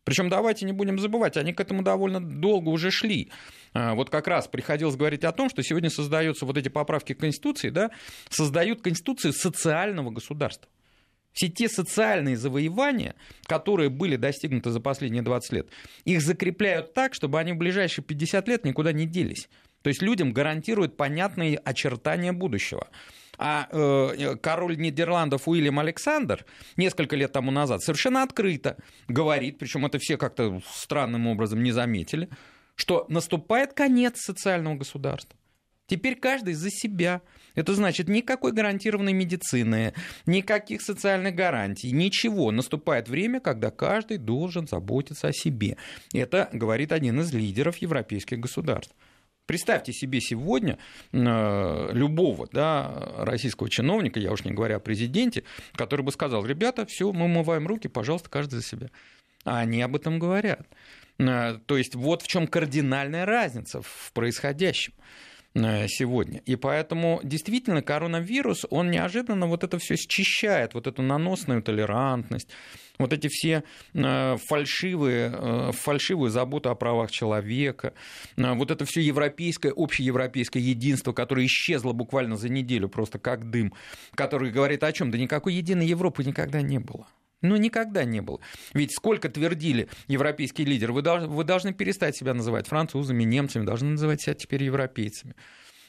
Причем 0.05 0.29
давайте 0.29 0.67
не 0.67 0.73
будем 0.73 0.99
забывать, 0.99 1.37
они 1.37 1.53
к 1.53 1.61
этому 1.61 1.83
довольно 1.83 2.21
долго 2.21 2.71
уже 2.71 2.91
шли. 2.91 3.31
А, 3.73 3.95
вот 3.95 4.11
как 4.11 4.27
раз 4.27 4.49
приходилось 4.49 4.97
говорить 4.97 5.23
о 5.25 5.33
том, 5.33 5.49
что 5.49 5.63
сегодня 5.63 5.91
создаются 5.91 6.45
вот 6.45 6.57
эти 6.59 6.69
поправки 6.69 7.15
к 7.15 7.21
Конституции, 7.21 7.71
да, 7.71 7.91
создают 8.29 8.83
Конституцию 8.83 9.33
социального 9.33 10.11
государства. 10.11 10.69
Все 11.33 11.49
те 11.49 11.69
социальные 11.69 12.37
завоевания, 12.37 13.15
которые 13.47 13.89
были 13.89 14.17
достигнуты 14.17 14.71
за 14.71 14.81
последние 14.81 15.23
20 15.23 15.53
лет, 15.53 15.69
их 16.05 16.21
закрепляют 16.21 16.95
так, 16.95 17.15
чтобы 17.15 17.39
они 17.41 17.53
в 17.53 17.57
ближайшие 17.57 18.05
50 18.05 18.49
лет 18.49 18.65
никуда 18.65 18.93
не 18.93 19.07
делись. 19.07 19.49
То 19.83 19.89
есть 19.89 20.03
людям 20.03 20.33
гарантируют 20.33 20.97
понятные 20.97 21.59
очертания 21.59 22.33
будущего. 22.33 22.89
А 23.39 23.67
э, 23.71 24.37
король 24.41 24.77
Нидерландов 24.77 25.49
Уильям 25.49 25.79
Александр 25.79 26.45
несколько 26.77 27.17
лет 27.17 27.33
тому 27.33 27.51
назад 27.51 27.83
совершенно 27.83 28.23
открыто 28.23 28.77
говорит, 29.09 29.59
причем 29.59 29.85
это 29.87 29.99
все 29.99 30.17
как-то 30.17 30.61
странным 30.71 31.27
образом 31.27 31.63
не 31.63 31.73
заметили, 31.73 32.29
что 32.77 33.07
наступает 33.09 33.73
конец 33.73 34.21
социального 34.21 34.77
государства. 34.77 35.37
Теперь 35.87 36.17
каждый 36.17 36.55
за 36.55 36.71
себя. 36.71 37.23
Это 37.55 37.75
значит 37.75 38.09
никакой 38.09 38.53
гарантированной 38.53 39.13
медицины, 39.13 39.95
никаких 40.27 40.83
социальных 40.83 41.35
гарантий, 41.35 41.93
ничего. 41.93 42.51
Наступает 42.51 43.09
время, 43.09 43.41
когда 43.41 43.71
каждый 43.71 44.19
должен 44.19 44.67
заботиться 44.67 45.29
о 45.29 45.33
себе. 45.33 45.77
Это 46.13 46.49
говорит 46.53 46.93
один 46.93 47.21
из 47.21 47.33
лидеров 47.33 47.77
европейских 47.79 48.39
государств. 48.39 48.95
Представьте 49.47 49.93
себе 49.93 50.21
сегодня 50.21 50.79
э, 51.13 51.89
любого 51.93 52.49
да, 52.53 53.13
российского 53.19 53.69
чиновника, 53.69 54.21
я 54.21 54.31
уж 54.31 54.45
не 54.45 54.53
говоря 54.53 54.77
о 54.77 54.81
президенте, 54.81 55.43
который 55.75 56.03
бы 56.03 56.13
сказал, 56.13 56.47
ребята, 56.47 56.87
все, 56.87 57.13
мы 57.13 57.25
умываем 57.25 57.67
руки, 57.67 57.89
пожалуйста, 57.89 58.31
каждый 58.31 58.57
за 58.57 58.63
себя. 58.63 58.91
А 59.45 59.59
они 59.59 59.83
об 59.83 59.97
этом 59.97 60.21
говорят. 60.21 60.67
Э, 61.19 61.59
то 61.67 61.77
есть 61.77 61.97
вот 61.97 62.23
в 62.23 62.29
чем 62.29 62.47
кардинальная 62.47 63.27
разница 63.27 63.83
в 63.83 64.13
происходящем. 64.15 64.95
Э, 65.55 65.87
сегодня. 65.87 66.41
И 66.47 66.57
поэтому 66.57 67.21
действительно 67.23 67.83
коронавирус, 67.83 68.65
он 68.71 68.91
неожиданно 68.91 69.47
вот 69.47 69.65
это 69.65 69.79
все 69.79 69.97
счищает, 69.97 70.73
вот 70.73 70.87
эту 70.87 71.03
наносную 71.03 71.63
толерантность, 71.63 72.49
вот 72.99 73.13
эти 73.13 73.29
все 73.29 73.63
э, 73.93 74.37
фальшивые, 74.49 75.31
э, 75.31 75.73
фальшивую 75.73 76.31
заботу 76.31 76.71
о 76.71 76.75
правах 76.75 77.11
человека, 77.11 77.93
вот 78.37 78.71
это 78.71 78.87
все 78.87 79.03
европейское, 79.03 79.75
общеевропейское 79.77 80.63
единство, 80.63 81.13
которое 81.13 81.45
исчезло 81.45 81.93
буквально 81.93 82.39
за 82.39 82.49
неделю 82.49 82.89
просто 82.89 83.19
как 83.19 83.51
дым, 83.51 83.75
который 84.15 84.51
говорит 84.51 84.83
о 84.83 84.93
чем? 84.93 85.11
Да 85.11 85.19
никакой 85.19 85.53
единой 85.53 85.87
Европы 85.87 86.25
никогда 86.25 86.63
не 86.63 86.79
было. 86.79 87.07
Ну, 87.43 87.57
никогда 87.57 88.05
не 88.05 88.23
было. 88.23 88.41
Ведь 88.73 88.93
сколько 88.95 89.29
твердили 89.29 89.89
европейские 90.07 90.67
лидеры, 90.67 90.93
вы, 90.93 91.03
вы 91.03 91.45
должны 91.45 91.75
перестать 91.75 92.17
себя 92.17 92.35
называть 92.35 92.69
французами, 92.69 93.25
немцами, 93.25 93.67
должны 93.67 93.91
называть 93.91 94.23
себя 94.23 94.35
теперь 94.35 94.63
европейцами. 94.63 95.35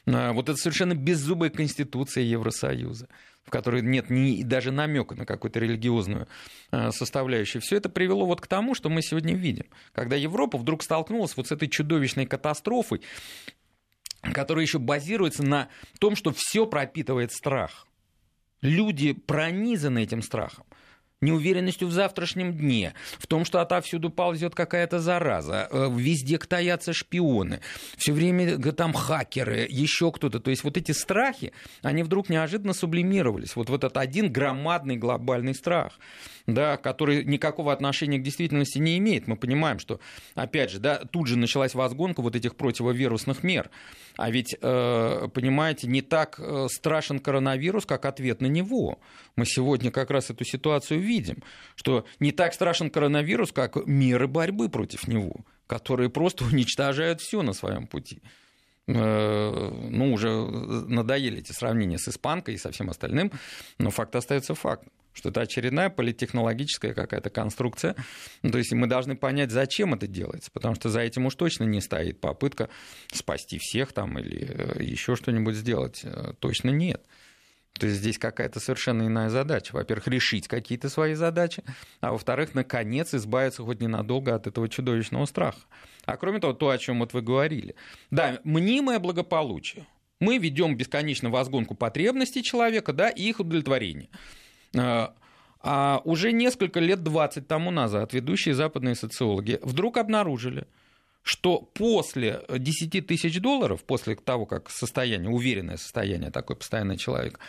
А, 0.06 0.34
вот 0.34 0.50
это 0.50 0.58
совершенно 0.58 0.96
беззубая 0.96 1.52
конституция 1.52 2.24
Евросоюза, 2.24 3.08
в 3.46 3.52
которой 3.52 3.84
нет 3.84 4.10
ни 4.10 4.42
даже 4.44 4.72
намека 4.72 5.16
на 5.16 5.26
какую-то 5.26 5.60
религиозную 5.60 6.28
а, 6.72 6.92
составляющую. 6.92 7.62
Все 7.62 7.78
это 7.78 7.88
привело 7.88 8.26
вот 8.26 8.42
к 8.42 8.48
тому, 8.48 8.74
что 8.74 8.90
мы 8.90 9.04
сегодня 9.04 9.36
видим. 9.36 9.66
Когда 9.94 10.16
Европа 10.16 10.58
вдруг 10.58 10.84
столкнулась 10.84 11.38
вот 11.38 11.48
с 11.48 11.52
этой 11.52 11.70
чудовищной 11.70 12.26
катастрофой, 12.26 13.02
которая 14.22 14.66
еще 14.66 14.80
базируется 14.80 15.44
на 15.44 15.70
том, 16.00 16.16
что 16.16 16.34
все 16.36 16.66
пропитывает 16.66 17.32
страх. 17.32 17.88
Люди 18.62 19.12
пронизаны 19.12 20.04
этим 20.04 20.22
страхом 20.22 20.66
неуверенностью 21.24 21.88
в 21.88 21.92
завтрашнем 21.92 22.54
дне, 22.54 22.94
в 23.18 23.28
том, 23.28 23.46
что 23.46 23.62
отовсюду 23.62 24.10
ползет 24.10 24.56
какая-то 24.56 25.00
зараза, 25.00 25.68
э, 25.72 25.90
везде 25.96 26.38
таятся 26.38 26.94
шпионы, 26.94 27.62
все 27.98 28.12
время 28.12 28.58
там 28.74 28.94
хакеры, 28.94 29.66
еще 29.70 30.12
кто-то. 30.12 30.40
То 30.40 30.50
есть 30.50 30.64
вот 30.64 30.78
эти 30.78 30.92
страхи, 30.92 31.54
они 31.82 32.04
вдруг 32.04 32.30
неожиданно 32.30 32.74
сублимировались. 32.74 33.56
Вот 33.56 33.70
в 33.70 33.74
этот 33.74 33.98
один 33.98 34.32
громадный 34.32 34.98
глобальный 34.98 35.56
страх 35.56 35.94
да, 36.48 36.78
который 36.78 37.24
никакого 37.24 37.72
отношения 37.72 38.18
к 38.18 38.24
действительности 38.24 38.78
не 38.78 38.98
имеет. 38.98 39.28
Мы 39.28 39.36
понимаем, 39.36 39.80
что, 39.80 40.00
опять 40.36 40.72
же, 40.72 40.80
да, 40.80 40.98
тут 40.98 41.28
же 41.28 41.38
началась 41.38 41.74
возгонка 41.74 42.22
вот 42.22 42.36
этих 42.36 42.56
противовирусных 42.56 43.44
мер. 43.44 43.70
А 44.18 44.30
ведь, 44.30 44.56
э, 44.60 45.28
понимаете, 45.34 45.88
не 45.88 46.02
так 46.02 46.40
э, 46.40 46.68
страшен 46.70 47.20
коронавирус, 47.20 47.86
как 47.86 48.06
ответ 48.06 48.42
на 48.42 48.48
него. 48.48 49.00
Мы 49.36 49.46
сегодня 49.46 49.92
как 49.92 50.12
раз 50.12 50.30
эту 50.30 50.44
ситуацию 50.44 51.00
видим, 51.00 51.13
что 51.76 52.06
не 52.20 52.32
так 52.32 52.54
страшен 52.54 52.90
коронавирус, 52.90 53.52
как 53.52 53.76
меры 53.86 54.28
борьбы 54.28 54.70
против 54.70 55.08
него, 55.08 55.46
которые 55.68 56.10
просто 56.10 56.46
уничтожают 56.52 57.22
все 57.22 57.42
на 57.42 57.54
своем 57.54 57.88
пути 57.88 58.22
э, 58.88 59.72
ну, 59.90 60.14
уже 60.14 60.30
надоели 60.30 61.40
эти 61.40 61.52
сравнения 61.52 61.98
с 61.98 62.08
испанкой 62.08 62.56
и 62.56 62.58
со 62.58 62.72
всем 62.72 62.90
остальным, 62.90 63.32
но 63.78 63.90
факт 63.90 64.16
остается 64.16 64.56
фактом 64.56 64.92
что 65.14 65.30
это 65.30 65.42
очередная 65.42 65.90
политтехнологическая 65.90 66.94
какая-то 66.94 67.30
конструкция. 67.30 67.96
Ну, 68.42 68.52
то 68.52 68.58
есть 68.58 68.72
мы 68.74 68.88
должны 68.88 69.16
понять, 69.16 69.52
зачем 69.52 69.94
это 69.94 70.08
делается, 70.08 70.50
потому 70.52 70.76
что 70.76 70.90
за 70.90 71.02
этим 71.02 71.26
уж 71.26 71.36
точно 71.36 71.66
не 71.66 71.82
стоит 71.82 72.20
попытка 72.20 72.70
спасти 73.12 73.60
всех 73.60 73.94
там 73.94 74.18
или 74.18 74.48
э, 74.50 74.84
еще 74.84 75.16
что-нибудь 75.16 75.56
сделать. 75.56 76.02
Э, 76.04 76.34
точно 76.40 76.72
нет. 76.72 77.06
То 77.80 77.88
есть 77.88 78.00
здесь 78.00 78.20
какая-то 78.20 78.60
совершенно 78.60 79.08
иная 79.08 79.30
задача. 79.30 79.74
Во-первых, 79.74 80.08
решить 80.08 80.48
какие-то 80.48 80.90
свои 80.90 81.16
задачи, 81.16 81.64
а 82.02 82.12
во-вторых, 82.12 82.54
наконец 82.54 83.14
избавиться 83.14 83.64
хоть 83.64 83.82
ненадолго 83.82 84.36
от 84.36 84.46
этого 84.46 84.70
чудовищного 84.70 85.26
страха. 85.26 85.60
А 86.06 86.18
кроме 86.18 86.40
того, 86.40 86.54
то, 86.54 86.70
о 86.70 86.78
чем 86.78 87.00
вот 87.00 87.14
вы 87.14 87.22
говорили. 87.22 87.76
Да, 88.12 88.40
мнимое 88.44 89.00
благополучие. 89.00 89.88
Мы 90.20 90.38
ведем 90.38 90.78
бесконечно 90.78 91.30
возгонку 91.30 91.76
потребностей 91.76 92.44
человека 92.44 92.94
да, 92.94 93.10
и 93.10 93.24
их 93.24 93.40
удовлетворение. 93.40 94.10
А, 94.78 95.16
а 95.60 96.02
уже 96.06 96.32
несколько 96.32 96.80
лет 96.80 97.04
20 97.04 97.48
тому 97.48 97.72
назад 97.72 98.14
ведущие 98.14 98.54
западные 98.54 98.96
социологи 98.96 99.60
вдруг 99.64 99.98
обнаружили, 99.98 100.68
что 101.24 101.60
после 101.60 102.44
10 102.50 103.08
тысяч 103.08 103.40
долларов, 103.40 103.84
после 103.84 104.16
того, 104.16 104.46
как 104.46 104.70
состояние, 104.70 105.30
уверенное 105.30 105.78
состояние, 105.78 106.32
такой 106.32 106.58
постоянный 106.58 106.98
человек, 106.98 107.40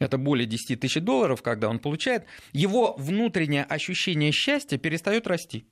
это 0.00 0.18
более 0.18 0.46
10 0.46 0.80
тысяч 0.80 1.00
долларов, 1.00 1.40
когда 1.42 1.68
он 1.68 1.78
получает, 1.78 2.24
его 2.52 2.94
внутреннее 2.98 3.64
ощущение 3.64 4.32
счастья 4.32 4.78
перестает 4.78 5.26
расти. 5.26 5.64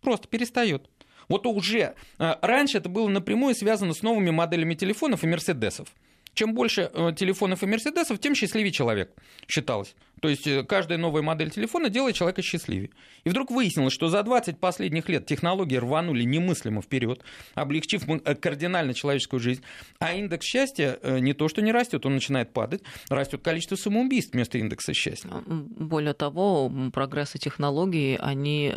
Просто 0.00 0.28
перестает. 0.28 0.88
Вот 1.28 1.46
уже 1.46 1.94
а, 2.18 2.38
раньше 2.42 2.78
это 2.78 2.88
было 2.88 3.08
напрямую 3.08 3.54
связано 3.54 3.94
с 3.94 4.02
новыми 4.02 4.30
моделями 4.30 4.74
телефонов 4.74 5.24
и 5.24 5.26
мерседесов. 5.26 5.88
Чем 6.34 6.52
больше 6.54 6.90
э, 6.92 7.12
телефонов 7.16 7.62
и 7.62 7.66
мерседесов, 7.66 8.18
тем 8.18 8.34
счастливее 8.34 8.72
человек, 8.72 9.12
считалось. 9.48 9.94
То 10.20 10.28
есть 10.28 10.46
э, 10.46 10.64
каждая 10.64 10.98
новая 10.98 11.22
модель 11.22 11.50
телефона 11.50 11.88
делает 11.88 12.16
человека 12.16 12.42
счастливее. 12.42 12.90
И 13.22 13.30
вдруг 13.30 13.50
выяснилось, 13.50 13.92
что 13.92 14.08
за 14.08 14.22
20 14.22 14.58
последних 14.58 15.08
лет 15.08 15.26
технологии 15.26 15.76
рванули 15.76 16.24
немыслимо 16.24 16.82
вперед, 16.82 17.22
облегчив 17.54 18.08
э, 18.08 18.34
кардинально 18.34 18.94
человеческую 18.94 19.40
жизнь. 19.40 19.62
А 20.00 20.12
индекс 20.12 20.46
счастья 20.46 20.98
не 21.04 21.34
то, 21.34 21.48
что 21.48 21.62
не 21.62 21.72
растет, 21.72 22.04
он 22.04 22.14
начинает 22.14 22.52
падать, 22.52 22.82
растет 23.08 23.42
количество 23.42 23.76
самоубийств 23.76 24.34
вместо 24.34 24.58
индекса 24.58 24.92
счастья. 24.92 25.30
Более 25.46 26.14
того, 26.14 26.72
прогрессы 26.92 27.38
технологий, 27.38 28.16
они 28.20 28.74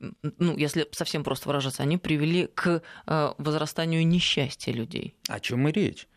ну, 0.00 0.56
если 0.56 0.86
совсем 0.92 1.24
просто 1.24 1.48
выражаться, 1.48 1.82
они 1.82 1.96
привели 1.96 2.46
к 2.46 2.82
возрастанию 3.06 4.06
несчастья 4.06 4.72
людей. 4.72 5.16
О 5.28 5.40
чем 5.40 5.66
и 5.68 5.72
речь? 5.72 6.07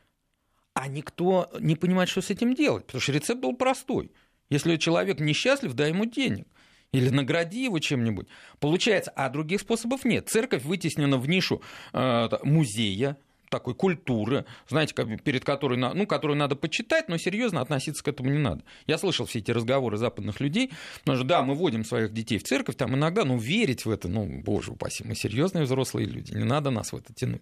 А 0.73 0.87
никто 0.87 1.49
не 1.59 1.75
понимает, 1.75 2.09
что 2.09 2.21
с 2.21 2.29
этим 2.29 2.55
делать, 2.55 2.85
потому 2.85 3.01
что 3.01 3.11
рецепт 3.11 3.41
был 3.41 3.55
простой. 3.55 4.11
Если 4.49 4.77
человек 4.77 5.19
несчастлив, 5.19 5.73
дай 5.73 5.89
ему 5.89 6.05
денег. 6.05 6.47
Или 6.91 7.09
награди 7.09 7.63
его 7.63 7.79
чем-нибудь. 7.79 8.27
Получается, 8.59 9.11
а 9.15 9.29
других 9.29 9.61
способов 9.61 10.03
нет. 10.03 10.27
Церковь 10.27 10.63
вытеснена 10.63 11.17
в 11.17 11.27
нишу 11.27 11.61
э, 11.93 12.29
музея, 12.43 13.17
такой 13.51 13.75
культуры, 13.75 14.45
знаете, 14.67 14.93
перед 15.23 15.43
которой, 15.43 15.77
ну, 15.77 16.07
которую 16.07 16.37
надо 16.37 16.55
почитать, 16.55 17.09
но 17.09 17.17
серьезно 17.17 17.61
относиться 17.61 18.03
к 18.03 18.07
этому 18.07 18.29
не 18.29 18.39
надо. 18.39 18.63
Я 18.87 18.97
слышал 18.97 19.25
все 19.25 19.39
эти 19.39 19.51
разговоры 19.51 19.97
западных 19.97 20.39
людей, 20.39 20.71
потому 20.99 21.17
что 21.17 21.27
да, 21.27 21.43
мы 21.43 21.53
водим 21.53 21.83
своих 21.83 22.13
детей 22.13 22.39
в 22.39 22.43
церковь, 22.43 22.77
там 22.77 22.95
иногда, 22.95 23.25
ну, 23.25 23.37
верить 23.37 23.85
в 23.85 23.91
это, 23.91 24.07
ну, 24.07 24.41
боже 24.41 24.71
упаси, 24.71 25.03
мы 25.03 25.15
серьезные 25.15 25.65
взрослые 25.65 26.07
люди, 26.07 26.33
не 26.33 26.45
надо 26.45 26.71
нас 26.71 26.93
в 26.93 26.95
это 26.95 27.13
тянуть. 27.13 27.41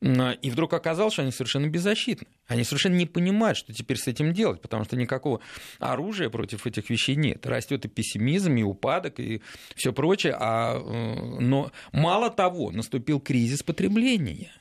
И 0.00 0.50
вдруг 0.50 0.74
оказалось, 0.74 1.14
что 1.14 1.22
они 1.22 1.32
совершенно 1.32 1.68
беззащитны. 1.68 2.26
Они 2.46 2.64
совершенно 2.64 2.96
не 2.96 3.06
понимают, 3.06 3.56
что 3.56 3.72
теперь 3.72 3.96
с 3.96 4.06
этим 4.06 4.34
делать, 4.34 4.60
потому 4.60 4.84
что 4.84 4.94
никакого 4.96 5.40
оружия 5.78 6.28
против 6.28 6.66
этих 6.66 6.90
вещей 6.90 7.16
нет. 7.16 7.46
Растет 7.46 7.86
и 7.86 7.88
пессимизм, 7.88 8.54
и 8.56 8.62
упадок, 8.62 9.18
и 9.18 9.40
все 9.74 9.92
прочее. 9.94 10.36
А, 10.38 10.76
э, 10.76 11.40
но 11.40 11.72
мало 11.92 12.30
того, 12.30 12.70
наступил 12.70 13.20
кризис 13.20 13.62
потребления. 13.62 14.52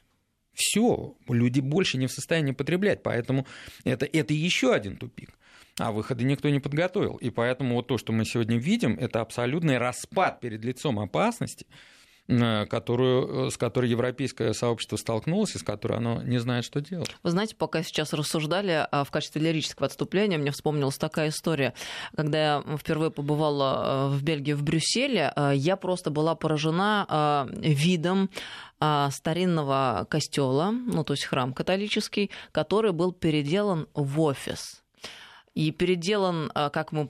Все, 0.53 1.15
люди 1.27 1.59
больше 1.59 1.97
не 1.97 2.07
в 2.07 2.13
состоянии 2.13 2.53
потреблять, 2.53 3.03
поэтому 3.03 3.45
это, 3.83 4.05
это 4.05 4.33
еще 4.33 4.73
один 4.73 4.95
тупик. 4.95 5.31
А 5.77 5.91
выхода 5.91 6.23
никто 6.23 6.47
не 6.47 6.61
подготовил. 6.61 7.17
И 7.17 7.29
поэтому 7.29 7.75
вот 7.75 7.87
то, 7.87 7.97
что 7.97 8.13
мы 8.13 8.23
сегодня 8.23 8.57
видим, 8.57 8.97
это 8.97 9.19
абсолютный 9.19 9.77
распад 9.79 10.39
перед 10.39 10.63
лицом 10.63 10.97
опасности– 10.97 11.67
которую, 12.27 13.47
э, 13.47 13.51
с 13.51 13.57
которой 13.57 13.89
европейское 13.89 14.53
сообщество 14.53 14.97
столкнулось 14.97 15.55
и 15.55 15.59
с 15.59 15.63
которой 15.63 15.97
оно 15.97 16.23
не 16.23 16.39
знает, 16.39 16.65
что 16.65 16.81
делать. 16.81 17.15
Вы 17.21 17.29
знаете, 17.29 17.55
пока 17.55 17.83
сейчас 17.83 18.13
рассуждали 18.13 18.87
а 18.91 19.03
в 19.03 19.11
качестве 19.11 19.41
лирического 19.41 19.85
отступления, 19.85 20.37
мне 20.37 20.51
вспомнилась 20.51 20.97
такая 20.97 21.29
история. 21.29 21.73
Когда 22.15 22.37
я 22.37 22.77
впервые 22.77 23.11
побывала 23.11 24.09
э, 24.09 24.15
в 24.15 24.23
Бельгии, 24.23 24.53
в 24.53 24.63
Брюсселе, 24.63 25.33
я 25.53 25.75
просто 25.75 26.09
была 26.09 26.35
поражена 26.35 27.47
видом 27.51 28.29
старинного 28.79 30.05
костела, 30.09 30.71
ну 30.71 31.03
то 31.03 31.13
есть 31.13 31.25
храм 31.25 31.53
католический, 31.53 32.31
который 32.51 32.91
был 32.91 33.11
переделан 33.11 33.87
в 33.93 34.19
офис 34.21 34.84
и 35.55 35.71
переделан, 35.71 36.51
а, 36.53 36.69
как 36.69 36.91
мы 36.91 37.09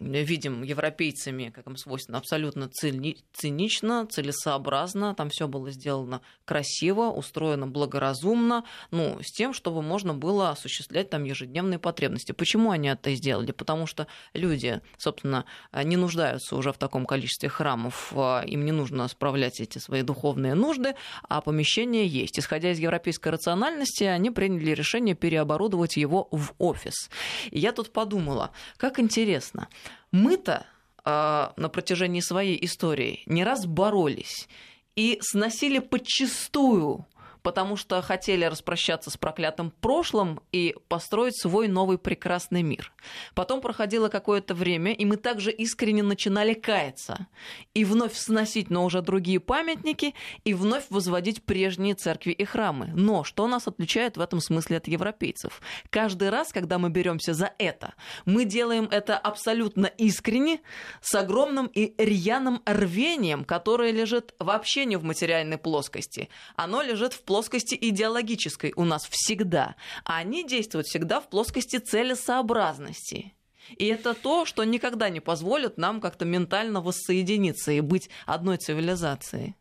видим, 0.00 0.64
европейцами, 0.64 1.52
как 1.54 1.68
им 1.68 1.76
свойственно, 1.76 2.18
абсолютно 2.18 2.68
цинично, 2.68 4.06
целесообразно. 4.10 5.14
Там 5.14 5.30
все 5.30 5.46
было 5.46 5.70
сделано 5.70 6.20
красиво, 6.44 7.04
устроено 7.04 7.68
благоразумно, 7.68 8.64
ну, 8.90 9.18
с 9.22 9.30
тем, 9.30 9.54
чтобы 9.54 9.82
можно 9.82 10.14
было 10.14 10.50
осуществлять 10.50 11.10
там 11.10 11.22
ежедневные 11.22 11.78
потребности. 11.78 12.32
Почему 12.32 12.72
они 12.72 12.88
это 12.88 13.14
сделали? 13.14 13.52
Потому 13.52 13.86
что 13.86 14.08
люди, 14.34 14.80
собственно, 14.98 15.44
не 15.72 15.96
нуждаются 15.96 16.56
уже 16.56 16.72
в 16.72 16.78
таком 16.78 17.06
количестве 17.06 17.48
храмов, 17.48 18.12
а, 18.16 18.42
им 18.44 18.64
не 18.64 18.72
нужно 18.72 19.06
справлять 19.06 19.60
эти 19.60 19.78
свои 19.78 20.02
духовные 20.02 20.54
нужды, 20.54 20.96
а 21.28 21.40
помещение 21.40 22.08
есть. 22.08 22.36
Исходя 22.40 22.72
из 22.72 22.80
европейской 22.80 23.28
рациональности, 23.28 24.02
они 24.02 24.32
приняли 24.32 24.72
решение 24.72 25.14
переоборудовать 25.14 25.96
его 25.96 26.26
в 26.32 26.52
офис. 26.58 27.10
И 27.52 27.60
я 27.60 27.75
тут 27.76 27.92
подумала, 27.92 28.50
как 28.76 28.98
интересно, 28.98 29.68
мы-то 30.10 30.66
э, 31.04 31.48
на 31.56 31.68
протяжении 31.68 32.20
своей 32.20 32.62
истории 32.64 33.22
не 33.26 33.44
раз 33.44 33.66
боролись 33.66 34.48
и 34.96 35.18
сносили 35.20 35.78
подчистую 35.78 37.06
потому 37.46 37.76
что 37.76 38.02
хотели 38.02 38.44
распрощаться 38.44 39.08
с 39.08 39.16
проклятым 39.16 39.70
прошлым 39.70 40.40
и 40.50 40.74
построить 40.88 41.40
свой 41.40 41.68
новый 41.68 41.96
прекрасный 41.96 42.62
мир. 42.62 42.92
Потом 43.36 43.60
проходило 43.60 44.08
какое-то 44.08 44.52
время, 44.52 44.92
и 44.92 45.04
мы 45.04 45.16
также 45.16 45.52
искренне 45.52 46.02
начинали 46.02 46.54
каяться 46.54 47.28
и 47.72 47.84
вновь 47.84 48.16
сносить, 48.16 48.68
но 48.68 48.84
уже 48.84 49.00
другие 49.00 49.38
памятники, 49.38 50.14
и 50.42 50.54
вновь 50.54 50.86
возводить 50.90 51.44
прежние 51.44 51.94
церкви 51.94 52.32
и 52.32 52.44
храмы. 52.44 52.90
Но 52.96 53.22
что 53.22 53.46
нас 53.46 53.68
отличает 53.68 54.16
в 54.16 54.20
этом 54.20 54.40
смысле 54.40 54.78
от 54.78 54.88
европейцев? 54.88 55.62
Каждый 55.90 56.30
раз, 56.30 56.52
когда 56.52 56.80
мы 56.80 56.90
беремся 56.90 57.32
за 57.32 57.52
это, 57.58 57.94
мы 58.24 58.44
делаем 58.44 58.88
это 58.90 59.16
абсолютно 59.16 59.86
искренне, 59.86 60.62
с 61.00 61.14
огромным 61.14 61.66
и 61.66 61.94
рьяным 61.96 62.60
рвением, 62.66 63.44
которое 63.44 63.92
лежит 63.92 64.34
вообще 64.40 64.84
не 64.84 64.96
в 64.96 65.04
материальной 65.04 65.58
плоскости. 65.58 66.28
Оно 66.56 66.82
лежит 66.82 67.12
в 67.12 67.22
плоскости 67.22 67.35
плоскости 67.36 67.76
идеологической 67.78 68.72
у 68.76 68.84
нас 68.84 69.06
всегда, 69.10 69.76
а 70.04 70.16
они 70.16 70.42
действуют 70.42 70.86
всегда 70.86 71.20
в 71.20 71.28
плоскости 71.28 71.76
целесообразности. 71.76 73.34
И 73.76 73.84
это 73.88 74.14
то, 74.14 74.46
что 74.46 74.64
никогда 74.64 75.10
не 75.10 75.20
позволит 75.20 75.76
нам 75.76 76.00
как-то 76.00 76.24
ментально 76.24 76.80
воссоединиться 76.80 77.72
и 77.72 77.80
быть 77.82 78.08
одной 78.24 78.56
цивилизацией. 78.56 79.54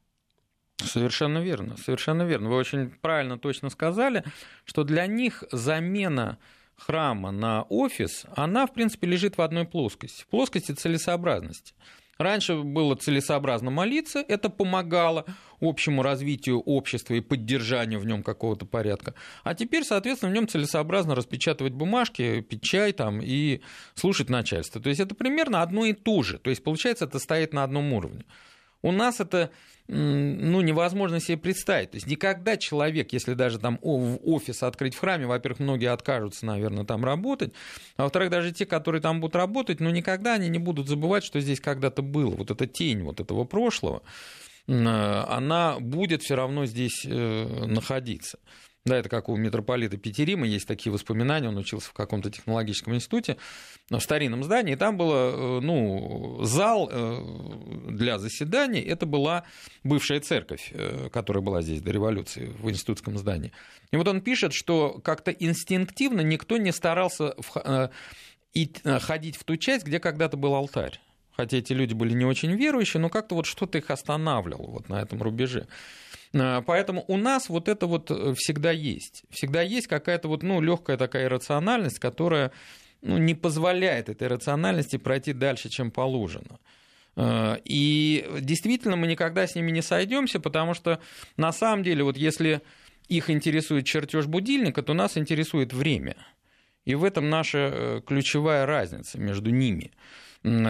Совершенно 0.78 1.40
верно, 1.40 1.76
совершенно 1.76 2.24
верно. 2.24 2.48
Вы 2.48 2.56
очень 2.56 2.92
правильно 2.92 3.38
точно 3.38 3.70
сказали, 3.70 4.24
что 4.64 4.86
для 4.86 5.06
них 5.06 5.44
замена 5.52 6.38
храма 6.78 7.32
на 7.32 7.64
офис, 7.64 8.26
она, 8.38 8.68
в 8.68 8.74
принципе, 8.74 9.06
лежит 9.08 9.38
в 9.38 9.42
одной 9.42 9.66
плоскости, 9.66 10.24
в 10.24 10.28
плоскости 10.28 10.72
целесообразности. 10.72 11.74
Раньше 12.18 12.58
было 12.62 12.96
целесообразно 12.96 13.72
молиться, 13.72 14.24
это 14.26 14.50
помогало 14.50 15.26
общему 15.60 16.02
развитию 16.02 16.60
общества 16.62 17.16
и 17.16 17.22
поддержанию 17.22 18.00
в 18.00 18.06
нем 18.06 18.24
какого-то 18.24 18.66
порядка. 18.66 19.16
А 19.44 19.54
теперь, 19.54 19.84
соответственно, 19.84 20.32
в 20.32 20.36
нем 20.36 20.48
целесообразно 20.48 21.14
распечатывать 21.14 21.74
бумажки, 21.74 22.42
пить 22.42 22.64
чай 22.64 22.94
там, 22.94 23.20
и 23.22 23.62
слушать 23.96 24.30
начальство. 24.30 24.82
То 24.82 24.90
есть 24.90 25.02
это 25.02 25.14
примерно 25.14 25.62
одно 25.62 25.86
и 25.86 25.94
то 25.94 26.24
же. 26.24 26.40
То 26.40 26.50
есть, 26.50 26.64
получается, 26.64 27.06
это 27.06 27.20
стоит 27.20 27.54
на 27.54 27.64
одном 27.64 27.92
уровне. 27.92 28.24
У 28.86 28.92
нас 28.92 29.20
это 29.20 29.50
ну, 29.88 30.62
невозможно 30.62 31.20
себе 31.20 31.38
представить. 31.38 31.90
То 31.90 31.96
есть 31.98 32.06
никогда 32.06 32.56
человек, 32.56 33.14
если 33.14 33.34
даже 33.34 33.58
там 33.58 33.80
офис 33.82 34.62
открыть 34.62 34.94
в 34.94 35.00
храме, 35.00 35.26
во-первых, 35.26 35.60
многие 35.60 35.92
откажутся, 35.92 36.46
наверное, 36.46 36.86
там 36.86 37.04
работать, 37.04 37.52
а 37.98 38.04
во-вторых, 38.04 38.30
даже 38.30 38.52
те, 38.52 38.68
которые 38.68 39.02
там 39.02 39.22
будут 39.22 39.36
работать, 39.36 39.80
ну, 39.80 39.90
никогда 39.90 40.34
они 40.34 40.50
не 40.50 40.60
будут 40.60 40.88
забывать, 40.88 41.24
что 41.24 41.40
здесь 41.40 41.60
когда-то 41.60 42.04
было. 42.04 42.36
Вот 42.36 42.52
эта 42.52 42.68
тень 42.68 43.02
вот 43.02 43.20
этого 43.20 43.44
прошлого, 43.44 44.04
она 44.68 45.78
будет 45.80 46.22
все 46.22 46.36
равно 46.36 46.68
здесь 46.68 47.06
э, 47.08 47.66
находиться. 47.66 48.38
Да, 48.86 48.98
это 48.98 49.10
как 49.10 49.30
у 49.30 49.36
митрополита 49.36 49.98
Петерима, 49.98 50.46
есть 50.46 50.68
такие 50.68 50.94
воспоминания, 50.94 51.48
он 51.50 51.58
учился 51.58 51.90
в 51.90 51.94
каком-то 51.94 52.30
технологическом 52.30 52.94
институте, 52.94 53.38
в 53.90 54.00
старинном 54.00 54.44
здании, 54.44 54.76
там 54.76 54.96
был 54.96 55.12
э, 55.12 55.60
ну, 55.62 56.44
зал 56.44 56.88
э, 56.92 57.90
для 57.90 58.20
заседаний, 58.20 58.82
это 58.82 59.08
была 59.08 59.44
бывшая 59.84 60.20
церковь, 60.20 60.70
э, 60.72 61.10
которая 61.12 61.42
была 61.42 61.64
здесь 61.64 61.82
до 61.82 61.90
революции 61.90 62.54
в 62.60 62.70
институтском 62.70 63.18
здании. 63.18 63.52
И 63.92 63.98
вот 63.98 64.08
он 64.08 64.22
пишет, 64.22 64.54
что 64.54 65.00
как-то 65.04 65.32
инстинктивно 65.32 66.22
никто 66.22 66.58
не 66.58 66.72
старался 66.72 67.36
ходить 68.54 69.36
в 69.36 69.44
ту 69.46 69.58
часть, 69.58 69.86
где 69.86 70.00
когда-то 70.00 70.38
был 70.38 70.54
алтарь. 70.54 71.00
Хотя 71.36 71.58
эти 71.58 71.74
люди 71.74 71.94
были 71.94 72.14
не 72.14 72.26
очень 72.26 72.52
верующие, 72.52 73.02
но 73.02 73.10
как-то 73.10 73.36
вот 73.36 73.48
что-то 73.48 73.80
их 73.80 73.90
останавливало 73.90 74.70
вот 74.70 74.90
на 74.90 75.02
этом 75.02 75.22
рубеже. 75.22 75.68
А, 76.38 76.62
поэтому 76.62 77.04
у 77.08 77.18
нас 77.18 77.50
вот 77.50 77.70
это 77.70 77.88
вот 77.88 78.12
э, 78.12 78.34
всегда 78.36 78.72
есть. 78.72 79.24
Всегда 79.30 79.62
есть 79.62 79.88
какая-то 79.88 80.28
вот, 80.28 80.44
ну, 80.44 80.62
легкая 80.62 80.98
такая 80.98 81.26
иррациональность, 81.26 82.00
которая 82.00 82.52
ну, 83.02 83.18
не 83.18 83.36
позволяет 83.36 84.10
этой 84.10 84.28
рациональности 84.28 84.98
пройти 84.98 85.34
дальше, 85.34 85.70
чем 85.70 85.92
положено. 85.92 86.60
А, 87.16 87.60
и 87.64 88.28
действительно 88.42 88.96
мы 88.96 89.08
никогда 89.08 89.48
с 89.48 89.56
ними 89.56 89.72
не 89.72 89.82
сойдемся, 89.82 90.40
потому 90.40 90.74
что 90.74 91.00
на 91.38 91.52
самом 91.52 91.84
деле 91.84 92.04
вот 92.04 92.18
если 92.18 92.62
их 93.08 93.30
интересует 93.30 93.86
чертеж 93.86 94.26
будильника, 94.26 94.82
то 94.82 94.94
нас 94.94 95.18
интересует 95.18 95.74
время. 95.74 96.18
И 96.84 96.96
в 96.96 97.04
этом 97.04 97.30
наша 97.30 97.58
э, 97.58 98.02
ключевая 98.06 98.66
разница 98.66 99.20
между 99.20 99.52
ними. 99.52 99.92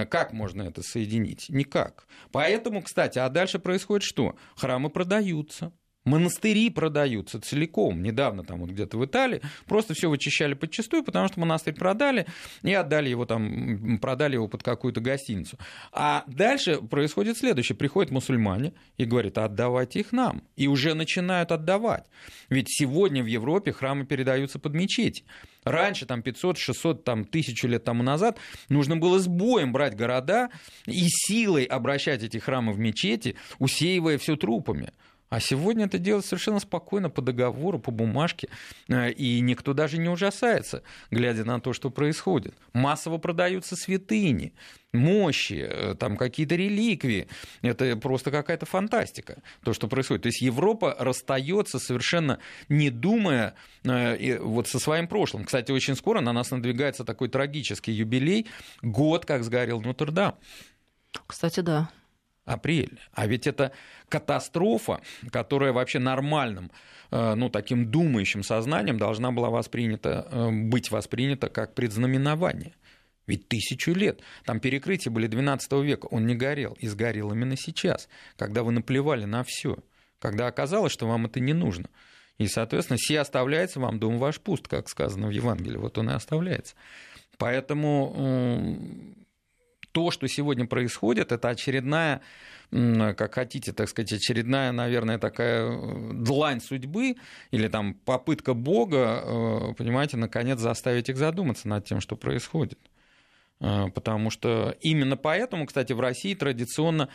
Как 0.09 0.33
можно 0.33 0.63
это 0.63 0.81
соединить? 0.81 1.49
Никак. 1.49 2.07
Поэтому, 2.31 2.81
кстати, 2.81 3.19
а 3.19 3.29
дальше 3.29 3.59
происходит 3.59 4.03
что? 4.03 4.35
Храмы 4.55 4.89
продаются. 4.89 5.71
Монастыри 6.05 6.69
продаются 6.69 7.41
целиком. 7.41 8.01
Недавно 8.03 8.43
там 8.43 8.59
вот 8.59 8.69
где-то 8.69 8.97
в 8.97 9.05
Италии 9.05 9.41
просто 9.65 9.95
все 9.95 10.07
вычищали 10.07 10.53
подчистую, 10.53 11.03
потому 11.03 11.27
что 11.27 11.39
монастырь 11.39 11.73
продали 11.73 12.27
и 12.61 12.73
отдали 12.73 13.09
его 13.09 13.25
там, 13.25 13.97
продали 13.99 14.35
его 14.35 14.47
под 14.47 14.61
какую-то 14.61 15.01
гостиницу. 15.01 15.57
А 15.91 16.23
дальше 16.27 16.77
происходит 16.77 17.37
следующее. 17.37 17.75
Приходят 17.75 18.11
мусульмане 18.11 18.73
и 18.97 19.05
говорят, 19.05 19.39
отдавайте 19.39 19.99
их 19.99 20.11
нам. 20.11 20.43
И 20.55 20.67
уже 20.67 20.93
начинают 20.93 21.51
отдавать. 21.51 22.05
Ведь 22.49 22.67
сегодня 22.69 23.23
в 23.23 23.27
Европе 23.27 23.71
храмы 23.71 24.05
передаются 24.05 24.59
под 24.59 24.75
мечети. 24.75 25.23
Раньше, 25.63 26.05
там 26.05 26.21
500, 26.21 26.59
600, 26.59 27.03
там, 27.03 27.25
тысячу 27.25 27.67
лет 27.67 27.83
тому 27.83 28.03
назад, 28.03 28.37
нужно 28.69 28.97
было 28.97 29.17
с 29.17 29.27
боем 29.27 29.71
брать 29.71 29.95
города 29.95 30.49
и 30.85 31.07
силой 31.07 31.63
обращать 31.63 32.21
эти 32.21 32.37
храмы 32.37 32.71
в 32.71 32.77
мечети, 32.77 33.35
усеивая 33.57 34.19
все 34.19 34.35
трупами. 34.35 34.91
А 35.29 35.39
сегодня 35.39 35.85
это 35.85 35.97
делается 35.97 36.29
совершенно 36.29 36.59
спокойно, 36.59 37.09
по 37.09 37.21
договору, 37.21 37.79
по 37.79 37.91
бумажке, 37.91 38.47
э, 38.87 39.11
и 39.11 39.39
никто 39.41 39.73
даже 39.73 39.97
не 39.97 40.07
ужасается, 40.07 40.83
глядя 41.09 41.43
на 41.43 41.59
то, 41.59 41.73
что 41.73 41.89
происходит. 41.89 42.55
Массово 42.73 43.17
продаются 43.17 43.75
святыни, 43.75 44.53
мощи, 44.93 45.67
э, 45.67 45.95
там 45.95 46.15
какие-то 46.15 46.55
реликвии. 46.55 47.27
Это 47.63 47.97
просто 47.97 48.29
какая-то 48.29 48.65
фантастика, 48.65 49.41
то, 49.63 49.73
что 49.73 49.87
происходит. 49.87 50.23
То 50.23 50.27
есть 50.27 50.41
Европа 50.41 50.95
расстается 50.99 51.79
совершенно 51.79 52.39
не 52.69 52.91
думая 52.91 53.55
э, 53.83 54.39
вот 54.39 54.67
со 54.67 54.79
своим 54.79 55.07
прошлым. 55.07 55.45
Кстати, 55.45 55.71
очень 55.71 55.95
скоро 55.95 56.21
на 56.21 56.33
нас 56.33 56.51
надвигается 56.51 57.03
такой 57.03 57.29
трагический 57.29 57.93
юбилей, 57.93 58.47
год, 58.83 59.25
как 59.25 59.43
сгорел 59.43 59.81
Нотр-Дам. 59.81 60.35
Кстати, 61.27 61.61
да 61.61 61.89
апрель. 62.45 62.99
А 63.11 63.27
ведь 63.27 63.47
это 63.47 63.71
катастрофа, 64.07 65.01
которая 65.31 65.73
вообще 65.73 65.99
нормальным, 65.99 66.71
э, 67.11 67.33
ну, 67.35 67.49
таким 67.49 67.91
думающим 67.91 68.43
сознанием 68.43 68.97
должна 68.97 69.31
была 69.31 69.49
воспринята, 69.49 70.27
э, 70.31 70.49
быть 70.51 70.91
воспринята 70.91 71.49
как 71.49 71.73
предзнаменование. 71.73 72.73
Ведь 73.27 73.47
тысячу 73.47 73.91
лет. 73.91 74.21
Там 74.45 74.59
перекрытия 74.59 75.11
были 75.11 75.25
12 75.25 75.81
века. 75.81 76.05
Он 76.11 76.27
не 76.27 76.35
горел. 76.35 76.77
И 76.79 76.87
сгорел 76.87 77.31
именно 77.31 77.57
сейчас, 77.57 78.07
когда 78.37 78.61
вы 78.61 78.71
наплевали 78.71 79.25
на 79.25 79.43
все. 79.43 79.77
Когда 80.19 80.45
оказалось, 80.45 80.93
что 80.93 81.07
вам 81.07 81.25
это 81.25 81.39
не 81.39 81.53
нужно. 81.53 81.89
И, 82.37 82.47
соответственно, 82.47 82.97
все 82.97 83.21
оставляется 83.21 83.79
вам, 83.79 83.99
дом 83.99 84.19
ваш 84.19 84.39
пуст, 84.39 84.67
как 84.67 84.89
сказано 84.89 85.27
в 85.27 85.31
Евангелии. 85.31 85.77
Вот 85.77 85.97
он 85.97 86.11
и 86.11 86.13
оставляется. 86.13 86.75
Поэтому 87.37 89.15
то, 89.95 90.11
что 90.11 90.27
сегодня 90.27 90.65
происходит, 90.67 91.31
это 91.31 91.47
очередная, 91.47 92.19
как 92.69 93.33
хотите, 93.33 93.71
так 93.71 93.87
сказать, 93.87 94.11
очередная, 94.11 94.73
наверное, 94.73 95.17
такая 95.17 95.71
э, 95.71 96.11
длань 96.11 96.59
судьбы 96.59 97.15
или 97.51 97.69
там 97.69 97.93
попытка 97.93 98.53
Бога, 98.53 99.23
э, 99.23 99.73
понимаете, 99.77 100.17
наконец 100.17 100.59
заставить 100.59 101.07
их 101.07 101.15
задуматься 101.15 101.69
над 101.69 101.85
тем, 101.85 102.01
что 102.01 102.17
происходит. 102.17 102.77
Э, 103.61 103.87
потому 103.93 104.29
что 104.29 104.75
именно 104.81 105.17
поэтому, 105.17 105.65
кстати, 105.65 105.93
в 105.93 105.99
России 105.99 106.33
традиционно 106.33 107.09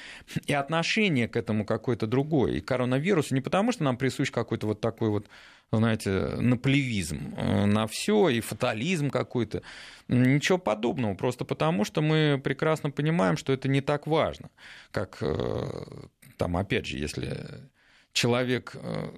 и 0.46 0.52
отношение 0.52 1.28
к 1.28 1.36
этому 1.36 1.64
какое-то 1.64 2.06
другое. 2.06 2.54
И 2.54 2.60
коронавирус 2.60 3.30
не 3.30 3.40
потому, 3.40 3.72
что 3.72 3.84
нам 3.84 3.96
присущ 3.96 4.30
какой-то 4.30 4.66
вот 4.66 4.80
такой 4.80 5.10
вот 5.10 5.26
знаете, 5.72 6.10
наплевизм 6.10 7.34
э, 7.36 7.66
на 7.66 7.86
все 7.86 8.28
и 8.28 8.40
фатализм 8.40 9.10
какой-то. 9.10 9.62
Ничего 10.08 10.58
подобного, 10.58 11.14
просто 11.14 11.44
потому 11.44 11.84
что 11.84 12.02
мы 12.02 12.40
прекрасно 12.42 12.90
понимаем, 12.90 13.36
что 13.36 13.52
это 13.52 13.68
не 13.68 13.80
так 13.80 14.08
важно, 14.08 14.50
как 14.90 15.18
э, 15.20 16.08
там, 16.36 16.56
опять 16.56 16.86
же, 16.86 16.98
если 16.98 17.70
человек, 18.12 18.72
э, 18.74 19.08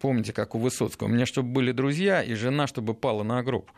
помните, 0.00 0.32
как 0.32 0.54
у 0.54 0.58
Высоцкого, 0.58 1.08
у 1.08 1.10
меня 1.10 1.26
чтобы 1.26 1.50
были 1.50 1.72
друзья 1.72 2.22
и 2.22 2.34
жена, 2.34 2.66
чтобы 2.66 2.94
пала 2.94 3.22
на 3.22 3.42
гроб. 3.42 3.70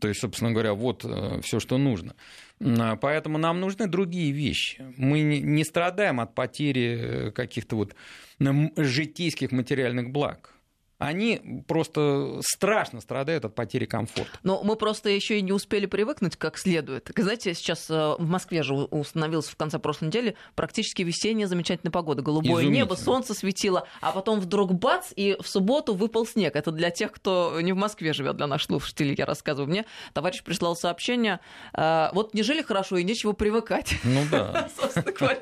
То 0.00 0.08
есть, 0.08 0.20
собственно 0.20 0.52
говоря, 0.52 0.74
вот 0.74 1.04
все, 1.42 1.58
что 1.58 1.76
нужно. 1.76 2.14
Поэтому 2.60 3.36
нам 3.36 3.60
нужны 3.60 3.88
другие 3.88 4.30
вещи. 4.30 4.80
Мы 4.96 5.22
не 5.22 5.64
страдаем 5.64 6.20
от 6.20 6.36
потери 6.36 7.32
каких-то 7.34 7.74
вот 7.74 7.96
житейских 8.38 9.50
материальных 9.50 10.10
благ 10.10 10.54
они 10.98 11.62
просто 11.66 12.40
страшно 12.42 13.00
страдают 13.00 13.44
от 13.44 13.54
потери 13.54 13.86
комфорта. 13.86 14.38
Но 14.42 14.62
мы 14.64 14.76
просто 14.76 15.08
еще 15.08 15.38
и 15.38 15.42
не 15.42 15.52
успели 15.52 15.86
привыкнуть 15.86 16.36
как 16.36 16.58
следует. 16.58 17.10
Знаете, 17.16 17.54
сейчас 17.54 17.88
э, 17.88 17.94
в 18.18 18.26
Москве 18.26 18.62
же 18.62 18.74
установилась 18.74 19.46
в 19.46 19.56
конце 19.56 19.78
прошлой 19.78 20.08
недели 20.08 20.34
практически 20.56 21.02
весенняя 21.02 21.46
замечательная 21.46 21.92
погода. 21.92 22.22
Голубое 22.22 22.66
небо, 22.66 22.94
солнце 22.94 23.34
светило, 23.34 23.86
а 24.00 24.10
потом 24.10 24.40
вдруг 24.40 24.74
бац, 24.74 25.12
и 25.14 25.36
в 25.40 25.48
субботу 25.48 25.94
выпал 25.94 26.26
снег. 26.26 26.56
Это 26.56 26.72
для 26.72 26.90
тех, 26.90 27.12
кто 27.12 27.60
не 27.60 27.72
в 27.72 27.76
Москве 27.76 28.12
живет, 28.12 28.36
для 28.36 28.46
наших 28.46 28.66
слушателей, 28.66 29.14
я 29.16 29.24
рассказываю. 29.24 29.68
Мне 29.68 29.84
товарищ 30.14 30.42
прислал 30.42 30.74
сообщение, 30.74 31.38
э, 31.74 32.08
вот 32.12 32.34
не 32.34 32.42
жили 32.42 32.62
хорошо 32.62 32.96
и 32.96 33.04
нечего 33.04 33.32
привыкать. 33.32 33.94
Ну 34.02 34.24
да. 34.30 34.68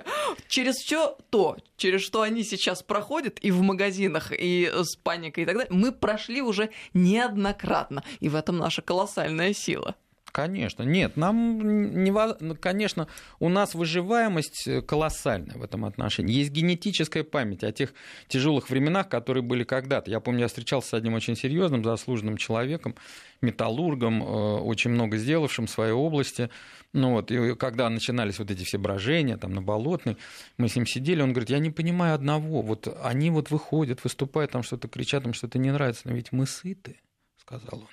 Через 0.48 0.76
все 0.76 1.16
то, 1.30 1.56
через 1.76 2.02
что 2.02 2.22
они 2.22 2.42
сейчас 2.42 2.82
проходят 2.82 3.38
и 3.40 3.50
в 3.50 3.62
магазинах, 3.62 4.32
и 4.32 4.70
с 4.72 4.96
паникой 4.96 5.45
и 5.46 5.54
так 5.54 5.56
далее, 5.56 5.72
мы 5.78 5.92
прошли 5.92 6.42
уже 6.42 6.70
неоднократно. 6.94 8.02
И 8.20 8.28
в 8.28 8.34
этом 8.34 8.58
наша 8.58 8.82
колоссальная 8.82 9.52
сила. 9.52 9.94
Конечно, 10.36 10.82
нет, 10.82 11.16
нам 11.16 12.04
не, 12.04 12.12
ну, 12.40 12.56
конечно, 12.56 13.08
у 13.40 13.48
нас 13.48 13.74
выживаемость 13.74 14.68
э, 14.68 14.82
колоссальная 14.82 15.56
в 15.56 15.62
этом 15.62 15.86
отношении. 15.86 16.34
Есть 16.34 16.50
генетическая 16.50 17.24
память 17.24 17.64
о 17.64 17.72
тех 17.72 17.94
тяжелых 18.28 18.68
временах, 18.68 19.08
которые 19.08 19.42
были 19.42 19.64
когда-то. 19.64 20.10
Я 20.10 20.20
помню, 20.20 20.40
я 20.40 20.48
встречался 20.48 20.90
с 20.90 20.92
одним 20.92 21.14
очень 21.14 21.36
серьезным, 21.36 21.82
заслуженным 21.82 22.36
человеком, 22.36 22.96
металлургом, 23.40 24.22
э, 24.22 24.26
очень 24.58 24.90
много 24.90 25.16
сделавшим 25.16 25.68
в 25.68 25.70
своей 25.70 25.92
области. 25.92 26.50
Ну 26.96 27.10
вот, 27.10 27.30
и 27.30 27.54
когда 27.56 27.90
начинались 27.90 28.38
вот 28.38 28.50
эти 28.50 28.64
все 28.64 28.78
брожения 28.78 29.36
там 29.36 29.52
на 29.52 29.60
Болотной, 29.60 30.16
мы 30.56 30.68
с 30.68 30.76
ним 30.76 30.86
сидели, 30.86 31.20
он 31.20 31.32
говорит, 31.32 31.50
я 31.50 31.58
не 31.58 31.70
понимаю 31.70 32.14
одного, 32.14 32.62
вот 32.62 32.88
они 33.02 33.28
вот 33.30 33.50
выходят, 33.50 34.02
выступают, 34.02 34.52
там 34.52 34.62
что-то 34.62 34.88
кричат, 34.88 35.26
им 35.26 35.34
что-то 35.34 35.58
не 35.58 35.70
нравится, 35.70 36.08
но 36.08 36.14
ведь 36.14 36.32
мы 36.32 36.46
сыты, 36.46 36.96
сказал 37.36 37.80
он. 37.80 37.88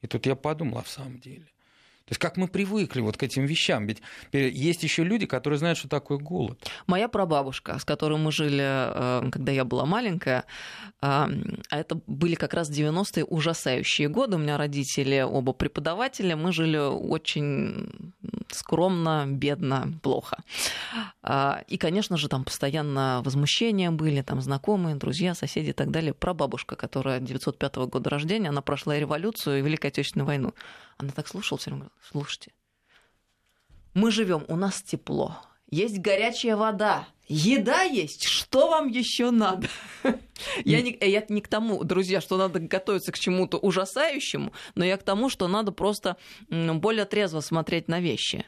И 0.00 0.08
тут 0.08 0.26
я 0.26 0.34
подумал, 0.34 0.78
а 0.78 0.82
в 0.82 0.88
самом 0.88 1.20
деле, 1.20 1.44
то 1.44 2.10
есть 2.10 2.18
как 2.18 2.36
мы 2.36 2.48
привыкли 2.48 3.00
вот 3.00 3.16
к 3.16 3.22
этим 3.22 3.46
вещам. 3.46 3.86
Ведь 3.86 4.02
есть 4.32 4.82
еще 4.82 5.04
люди, 5.04 5.26
которые 5.26 5.60
знают, 5.60 5.78
что 5.78 5.88
такое 5.88 6.18
голод. 6.18 6.68
Моя 6.88 7.06
прабабушка, 7.06 7.78
с 7.78 7.84
которой 7.84 8.18
мы 8.18 8.32
жили, 8.32 8.64
э, 8.64 9.30
когда 9.30 9.52
я 9.52 9.64
была 9.64 9.86
маленькая, 9.86 10.44
а 11.00 11.28
это 11.70 12.00
были 12.08 12.34
как 12.34 12.54
раз 12.54 12.68
90-е 12.70 13.24
ужасающие 13.24 14.08
годы. 14.08 14.34
У 14.34 14.40
меня 14.40 14.58
родители 14.58 15.20
оба 15.20 15.52
преподаватели. 15.52 16.34
Мы 16.34 16.52
жили 16.52 16.78
очень 16.78 18.11
скромно, 18.54 19.26
бедно, 19.26 19.92
плохо. 20.02 20.42
А, 21.22 21.62
и, 21.68 21.76
конечно 21.76 22.16
же, 22.16 22.28
там 22.28 22.44
постоянно 22.44 23.22
возмущения 23.24 23.90
были, 23.90 24.22
там 24.22 24.40
знакомые, 24.40 24.96
друзья, 24.96 25.34
соседи 25.34 25.70
и 25.70 25.72
так 25.72 25.90
далее. 25.90 26.14
Прабабушка, 26.14 26.76
которая 26.76 27.20
905 27.20 27.76
года 27.76 28.10
рождения, 28.10 28.48
она 28.48 28.62
прошла 28.62 28.96
и 28.96 29.00
революцию, 29.00 29.58
и 29.58 29.62
Великую 29.62 29.88
Отечественную 29.88 30.26
войну. 30.26 30.54
Она 30.96 31.10
так 31.10 31.28
слушала, 31.28 31.58
все 31.58 31.70
время 31.70 31.84
говорила, 31.84 32.00
слушайте, 32.10 32.52
мы 33.94 34.10
живем, 34.10 34.44
у 34.48 34.56
нас 34.56 34.82
тепло, 34.82 35.38
есть 35.70 35.98
горячая 35.98 36.56
вода, 36.56 37.06
еда 37.32 37.82
есть, 37.82 38.24
что 38.24 38.68
вам 38.68 38.88
еще 38.88 39.30
надо? 39.30 39.68
я, 40.64 40.82
не, 40.82 40.96
я 41.00 41.24
не 41.28 41.40
к 41.40 41.48
тому, 41.48 41.82
друзья, 41.84 42.20
что 42.20 42.36
надо 42.36 42.60
готовиться 42.60 43.12
к 43.12 43.18
чему-то 43.18 43.58
ужасающему, 43.58 44.52
но 44.74 44.84
я 44.84 44.96
к 44.96 45.02
тому, 45.02 45.28
что 45.28 45.48
надо 45.48 45.72
просто 45.72 46.16
более 46.48 47.04
трезво 47.04 47.40
смотреть 47.40 47.88
на 47.88 48.00
вещи. 48.00 48.44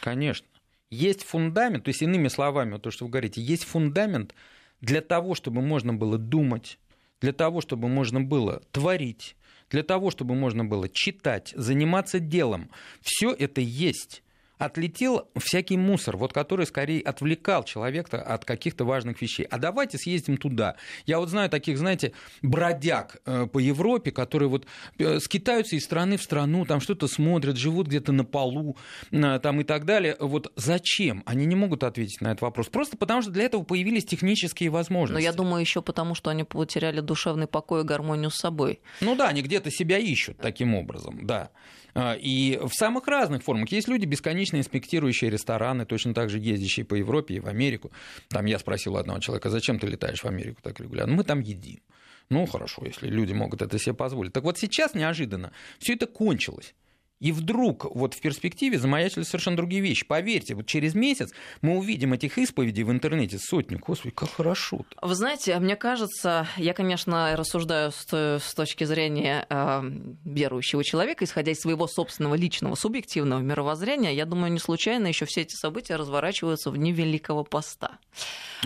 Конечно. 0.00 0.46
Есть 0.90 1.22
фундамент, 1.24 1.84
то 1.84 1.88
есть 1.88 2.02
иными 2.02 2.28
словами, 2.28 2.72
вот 2.72 2.82
то, 2.82 2.90
что 2.90 3.04
вы 3.04 3.10
говорите, 3.10 3.40
есть 3.42 3.64
фундамент 3.64 4.34
для 4.80 5.00
того, 5.00 5.34
чтобы 5.34 5.62
можно 5.62 5.92
было 5.94 6.18
думать, 6.18 6.78
для 7.20 7.32
того, 7.32 7.60
чтобы 7.60 7.88
можно 7.88 8.20
было 8.20 8.60
творить, 8.72 9.36
для 9.70 9.82
того, 9.82 10.10
чтобы 10.10 10.34
можно 10.34 10.64
было 10.64 10.88
читать, 10.88 11.52
заниматься 11.56 12.20
делом. 12.20 12.70
Все 13.00 13.32
это 13.32 13.60
есть 13.60 14.22
отлетел 14.58 15.28
всякий 15.36 15.76
мусор, 15.76 16.16
вот 16.16 16.32
который 16.32 16.66
скорее 16.66 17.02
отвлекал 17.02 17.64
человека 17.64 18.22
от 18.22 18.44
каких-то 18.44 18.84
важных 18.84 19.20
вещей. 19.20 19.46
А 19.50 19.58
давайте 19.58 19.98
съездим 19.98 20.36
туда. 20.36 20.76
Я 21.04 21.18
вот 21.18 21.28
знаю 21.28 21.50
таких, 21.50 21.78
знаете, 21.78 22.12
бродяг 22.42 23.18
э, 23.26 23.46
по 23.46 23.58
Европе, 23.58 24.10
которые 24.10 24.48
вот 24.48 24.66
э, 24.98 25.20
скитаются 25.20 25.76
из 25.76 25.84
страны 25.84 26.16
в 26.16 26.22
страну, 26.22 26.64
там 26.64 26.80
что-то 26.80 27.08
смотрят, 27.08 27.56
живут 27.56 27.88
где-то 27.88 28.12
на 28.12 28.24
полу 28.24 28.76
э, 29.10 29.38
там 29.42 29.60
и 29.60 29.64
так 29.64 29.84
далее. 29.84 30.16
Вот 30.18 30.52
зачем? 30.56 31.22
Они 31.26 31.46
не 31.46 31.56
могут 31.56 31.84
ответить 31.84 32.20
на 32.20 32.28
этот 32.28 32.42
вопрос. 32.42 32.68
Просто 32.68 32.96
потому, 32.96 33.22
что 33.22 33.30
для 33.30 33.44
этого 33.44 33.62
появились 33.62 34.04
технические 34.04 34.70
возможности. 34.70 35.14
Но 35.14 35.18
я 35.18 35.32
думаю, 35.32 35.60
еще 35.60 35.82
потому, 35.82 36.14
что 36.14 36.30
они 36.30 36.44
потеряли 36.44 37.00
душевный 37.00 37.46
покой 37.46 37.82
и 37.82 37.84
гармонию 37.84 38.30
с 38.30 38.36
собой. 38.36 38.80
Ну 39.00 39.14
да, 39.14 39.28
они 39.28 39.42
где-то 39.42 39.70
себя 39.70 39.98
ищут 39.98 40.38
таким 40.38 40.74
образом, 40.74 41.26
да. 41.26 41.50
А, 41.96 42.14
и 42.14 42.58
в 42.58 42.72
самых 42.74 43.08
разных 43.08 43.42
формах. 43.42 43.70
Есть 43.72 43.88
люди, 43.88 44.04
бесконечно 44.04 44.58
инспектирующие 44.58 45.30
рестораны, 45.30 45.86
точно 45.86 46.12
так 46.12 46.28
же 46.28 46.38
ездящие 46.38 46.84
по 46.84 46.94
Европе 46.94 47.36
и 47.36 47.40
в 47.40 47.46
Америку. 47.46 47.90
Там 48.28 48.44
я 48.44 48.58
спросил 48.58 48.98
одного 48.98 49.18
человека, 49.20 49.48
зачем 49.48 49.78
ты 49.78 49.86
летаешь 49.86 50.22
в 50.22 50.26
Америку 50.26 50.60
так 50.62 50.78
регулярно? 50.78 51.14
Мы 51.14 51.24
там 51.24 51.40
едим. 51.40 51.80
Ну, 52.28 52.44
хорошо, 52.44 52.82
если 52.84 53.08
люди 53.08 53.32
могут 53.32 53.62
это 53.62 53.78
себе 53.78 53.94
позволить. 53.94 54.32
Так 54.32 54.44
вот 54.44 54.58
сейчас 54.58 54.94
неожиданно 54.94 55.52
все 55.78 55.94
это 55.94 56.06
кончилось. 56.06 56.74
И 57.20 57.32
вдруг 57.32 57.86
вот 57.94 58.14
в 58.14 58.20
перспективе 58.20 58.78
замаячили 58.78 59.24
совершенно 59.24 59.56
другие 59.56 59.80
вещи. 59.80 60.04
Поверьте, 60.06 60.54
вот 60.54 60.66
через 60.66 60.94
месяц 60.94 61.30
мы 61.62 61.78
увидим 61.78 62.12
этих 62.12 62.38
исповедей 62.38 62.84
в 62.84 62.90
интернете 62.90 63.38
сотню. 63.38 63.78
Господи, 63.78 64.14
как 64.14 64.30
хорошо 64.30 64.76
-то. 64.76 64.84
Вы 65.00 65.14
знаете, 65.14 65.58
мне 65.58 65.76
кажется, 65.76 66.46
я, 66.56 66.74
конечно, 66.74 67.34
рассуждаю 67.36 67.92
с, 67.92 68.06
с 68.12 68.54
точки 68.54 68.84
зрения 68.84 69.46
э, 69.48 69.90
верующего 70.24 70.84
человека, 70.84 71.24
исходя 71.24 71.52
из 71.52 71.60
своего 71.60 71.86
собственного 71.86 72.34
личного 72.34 72.74
субъективного 72.74 73.40
мировоззрения, 73.40 74.12
я 74.14 74.26
думаю, 74.26 74.52
не 74.52 74.58
случайно 74.58 75.06
еще 75.06 75.24
все 75.24 75.42
эти 75.42 75.54
события 75.54 75.96
разворачиваются 75.96 76.70
в 76.70 76.76
Великого 76.76 77.44
Поста. 77.44 77.98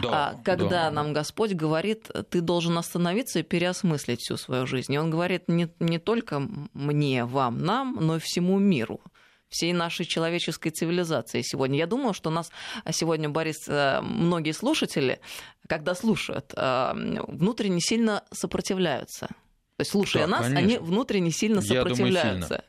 Да, 0.02 0.08
а, 0.12 0.34
когда 0.44 0.84
да. 0.84 0.90
нам 0.90 1.12
Господь 1.12 1.52
говорит, 1.52 2.10
ты 2.30 2.40
должен 2.40 2.78
остановиться 2.78 3.40
и 3.40 3.42
переосмыслить 3.42 4.20
всю 4.20 4.36
свою 4.36 4.66
жизнь. 4.66 4.92
И 4.92 4.98
Он 4.98 5.10
говорит 5.10 5.48
не, 5.48 5.68
не 5.80 5.98
только 5.98 6.40
мне, 6.74 7.24
вам, 7.24 7.58
нам, 7.58 7.98
но 8.00 8.16
и 8.16 8.18
всему 8.20 8.39
всему 8.40 8.58
миру 8.58 9.00
всей 9.48 9.72
нашей 9.72 10.06
человеческой 10.06 10.70
цивилизации 10.70 11.42
сегодня. 11.42 11.76
Я 11.76 11.86
думаю, 11.86 12.14
что 12.14 12.30
нас 12.30 12.52
сегодня, 12.92 13.28
Борис, 13.28 13.66
э, 13.66 14.00
многие 14.00 14.52
слушатели, 14.52 15.18
когда 15.66 15.96
слушают, 15.96 16.52
э, 16.56 16.92
внутренне 17.26 17.80
сильно 17.80 18.22
сопротивляются. 18.30 19.26
То 19.26 19.82
есть, 19.82 19.90
слушая 19.90 20.26
да, 20.26 20.30
нас, 20.30 20.42
конечно. 20.42 20.58
они 20.58 20.78
внутренне 20.78 21.32
сильно 21.32 21.62
сопротивляются. 21.62 22.48
Думаю, 22.48 22.62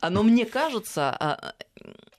сильно. 0.00 0.10
Но 0.10 0.22
мне 0.24 0.44
кажется, 0.44 1.10
а, 1.10 1.54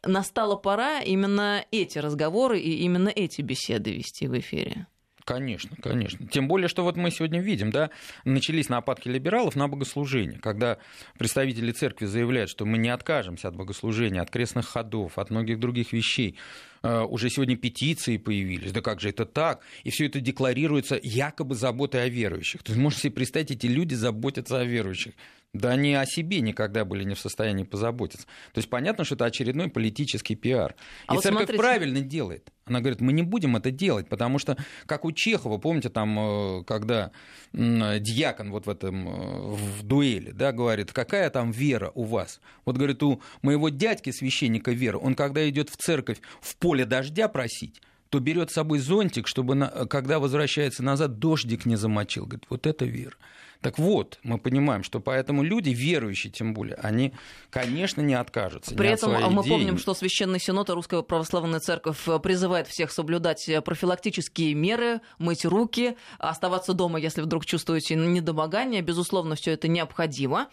настала 0.03 0.55
пора 0.55 1.01
именно 1.01 1.65
эти 1.71 1.97
разговоры 1.97 2.59
и 2.59 2.83
именно 2.85 3.09
эти 3.09 3.41
беседы 3.41 3.91
вести 3.91 4.27
в 4.27 4.39
эфире. 4.39 4.87
Конечно, 5.29 5.77
конечно. 5.79 6.25
Тем 6.25 6.47
более, 6.47 6.67
что 6.67 6.83
вот 6.83 6.97
мы 6.97 7.11
сегодня 7.11 7.39
видим, 7.39 7.69
да, 7.69 7.91
начались 8.25 8.67
нападки 8.67 9.09
либералов 9.09 9.55
на 9.55 9.67
богослужение, 9.67 10.39
когда 10.39 10.79
представители 11.19 11.71
церкви 11.71 12.07
заявляют, 12.07 12.49
что 12.49 12.65
мы 12.65 12.79
не 12.79 12.89
откажемся 12.89 13.49
от 13.49 13.55
богослужения, 13.55 14.23
от 14.23 14.31
крестных 14.31 14.65
ходов, 14.65 15.19
от 15.19 15.29
многих 15.29 15.59
других 15.59 15.93
вещей. 15.93 16.35
Э, 16.81 17.01
уже 17.01 17.29
сегодня 17.29 17.55
петиции 17.57 18.17
появились, 18.17 18.71
да 18.71 18.81
как 18.81 19.01
же 19.01 19.09
это 19.09 19.27
так? 19.27 19.61
И 19.83 19.91
все 19.91 20.07
это 20.07 20.19
декларируется 20.19 20.99
якобы 20.99 21.53
заботой 21.53 22.05
о 22.05 22.09
верующих. 22.09 22.63
То 22.63 22.71
есть 22.71 22.81
можете 22.81 23.03
себе 23.03 23.13
представить, 23.13 23.51
эти 23.51 23.67
люди 23.67 23.93
заботятся 23.93 24.59
о 24.59 24.65
верующих. 24.65 25.13
Да 25.53 25.71
они 25.71 25.95
о 25.95 26.05
себе 26.05 26.41
никогда 26.41 26.85
были 26.85 27.03
не 27.03 27.15
в 27.15 27.19
состоянии 27.19 27.63
позаботиться. 27.63 28.27
То 28.53 28.59
есть 28.59 28.69
понятно, 28.69 29.03
что 29.03 29.15
это 29.15 29.25
очередной 29.25 29.67
политический 29.67 30.35
пиар. 30.35 30.75
А 31.07 31.13
И 31.13 31.15
вот 31.15 31.23
церковь 31.23 31.39
смотрите... 31.39 31.59
правильно 31.59 32.01
делает. 32.01 32.51
Она 32.65 32.81
говорит, 32.81 33.01
мы 33.01 33.13
не 33.13 33.23
будем 33.23 33.55
это 33.55 33.71
делать, 33.71 34.07
потому 34.07 34.37
что, 34.37 34.57
как 34.85 35.05
у 35.05 35.11
Чехова, 35.11 35.57
помните, 35.57 35.89
там, 35.89 36.19
э, 36.19 36.63
когда 36.65 37.09
дьякон 37.51 38.51
вот 38.51 38.67
в 38.67 38.69
этом, 38.69 39.07
э, 39.07 39.55
в 39.55 39.81
дуэли, 39.81 40.29
да, 40.29 40.51
говорит, 40.51 40.93
какая 40.93 41.31
там 41.31 41.49
вера 41.49 41.91
у 41.95 42.03
вас? 42.03 42.41
Вот, 42.65 42.77
говорит, 42.77 43.01
у 43.01 43.19
моего 43.41 43.69
дядьки 43.69 44.11
священника 44.11 44.69
вера, 44.69 44.99
он 44.99 45.15
когда 45.15 45.49
идет 45.49 45.69
в 45.69 45.77
церковь 45.77 46.19
в 46.41 46.55
поле 46.57 46.85
дождя 46.85 47.27
просить, 47.27 47.81
то 48.09 48.19
берет 48.19 48.51
с 48.51 48.53
собой 48.53 48.77
зонтик, 48.77 49.25
чтобы, 49.25 49.87
когда 49.89 50.19
возвращается 50.19 50.83
назад, 50.83 51.17
дождик 51.17 51.65
не 51.65 51.75
замочил. 51.75 52.25
Говорит, 52.25 52.45
вот 52.49 52.67
это 52.67 52.85
вера. 52.85 53.15
Так 53.61 53.77
вот, 53.77 54.19
мы 54.23 54.37
понимаем, 54.37 54.83
что 54.83 55.01
поэтому 55.01 55.43
люди, 55.43 55.71
верующие 55.71 56.31
тем 56.31 56.53
более, 56.53 56.75
они, 56.75 57.13
конечно, 57.49 57.99
не 57.99 58.13
откажутся. 58.13 58.73
При 58.73 58.87
этом 58.87 59.13
а 59.13 59.29
мы 59.29 59.41
идеи. 59.41 59.49
помним, 59.49 59.77
что 59.77 59.93
Священный 59.93 60.39
Синод 60.39 60.69
и 60.69 60.71
Русская 60.71 61.01
Православная 61.01 61.59
Церковь 61.59 62.07
э, 62.07 62.19
призывает 62.19 62.67
всех 62.69 62.89
соблюдать 62.89 63.49
э, 63.49 63.61
профилактические 63.61 64.53
меры, 64.53 65.01
мыть 65.17 65.43
руки, 65.43 65.97
оставаться 66.19 66.73
дома, 66.73 66.99
если 66.99 67.21
вдруг 67.21 67.45
чувствуете 67.45 67.95
недомогание. 67.95 68.81
Безусловно, 68.81 69.35
все 69.35 69.51
это 69.51 69.67
необходимо. 69.67 70.47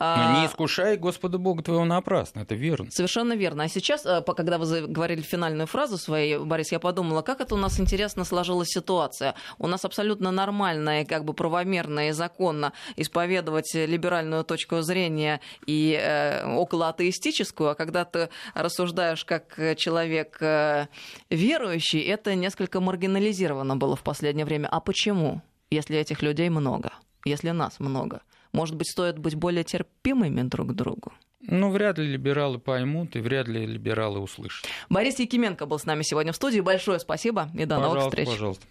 Но 0.00 0.32
не 0.32 0.44
а, 0.44 0.46
искушай 0.46 0.96
Господа 0.96 1.36
Бога 1.36 1.62
твоего 1.62 1.84
напрасно, 1.84 2.40
это 2.40 2.54
верно. 2.54 2.90
Совершенно 2.90 3.34
верно. 3.34 3.64
А 3.64 3.68
сейчас, 3.68 4.06
э, 4.06 4.22
когда 4.34 4.56
вы 4.56 4.86
говорили 4.86 5.20
финальную 5.20 5.66
фразу 5.66 5.98
своей, 5.98 6.38
Борис, 6.38 6.72
я 6.72 6.78
подумала, 6.78 7.20
как 7.20 7.42
это 7.42 7.54
у 7.54 7.58
нас 7.58 7.78
интересно 7.78 8.24
сложилась 8.24 8.68
ситуация. 8.68 9.34
У 9.58 9.66
нас 9.66 9.84
абсолютно 9.84 10.30
нормальная, 10.30 11.04
как 11.04 11.26
бы 11.26 11.34
правомерная 11.34 12.14
закон 12.14 12.45
законно 12.46 12.72
исповедовать 12.96 13.74
либеральную 13.74 14.44
точку 14.44 14.82
зрения 14.82 15.40
и 15.66 15.98
э, 16.00 16.46
около 16.56 16.88
атеистическую, 16.88 17.70
а 17.70 17.74
когда 17.74 18.04
ты 18.04 18.28
рассуждаешь 18.54 19.24
как 19.24 19.58
человек 19.76 20.38
э, 20.40 20.86
верующий, 21.30 22.00
это 22.00 22.34
несколько 22.34 22.80
маргинализировано 22.80 23.76
было 23.76 23.96
в 23.96 24.02
последнее 24.02 24.46
время. 24.46 24.68
А 24.68 24.80
почему, 24.80 25.42
если 25.70 25.96
этих 25.98 26.22
людей 26.22 26.48
много, 26.50 26.92
если 27.24 27.50
нас 27.50 27.80
много? 27.80 28.20
Может 28.52 28.76
быть, 28.76 28.90
стоит 28.90 29.18
быть 29.18 29.34
более 29.34 29.64
терпимыми 29.64 30.42
друг 30.42 30.68
к 30.68 30.72
другу? 30.72 31.12
Ну, 31.48 31.70
вряд 31.70 31.98
ли 31.98 32.06
либералы 32.06 32.58
поймут 32.58 33.14
и 33.14 33.20
вряд 33.20 33.46
ли 33.46 33.66
либералы 33.66 34.18
услышат. 34.18 34.66
Борис 34.88 35.18
Якименко 35.18 35.66
был 35.66 35.78
с 35.78 35.84
нами 35.84 36.02
сегодня 36.02 36.32
в 36.32 36.36
студии. 36.36 36.60
Большое 36.60 36.98
спасибо 36.98 37.48
и 37.54 37.64
до 37.64 37.76
пожалуйста, 37.76 37.98
новых 37.98 38.04
встреч. 38.04 38.28
Пожалуйста. 38.28 38.66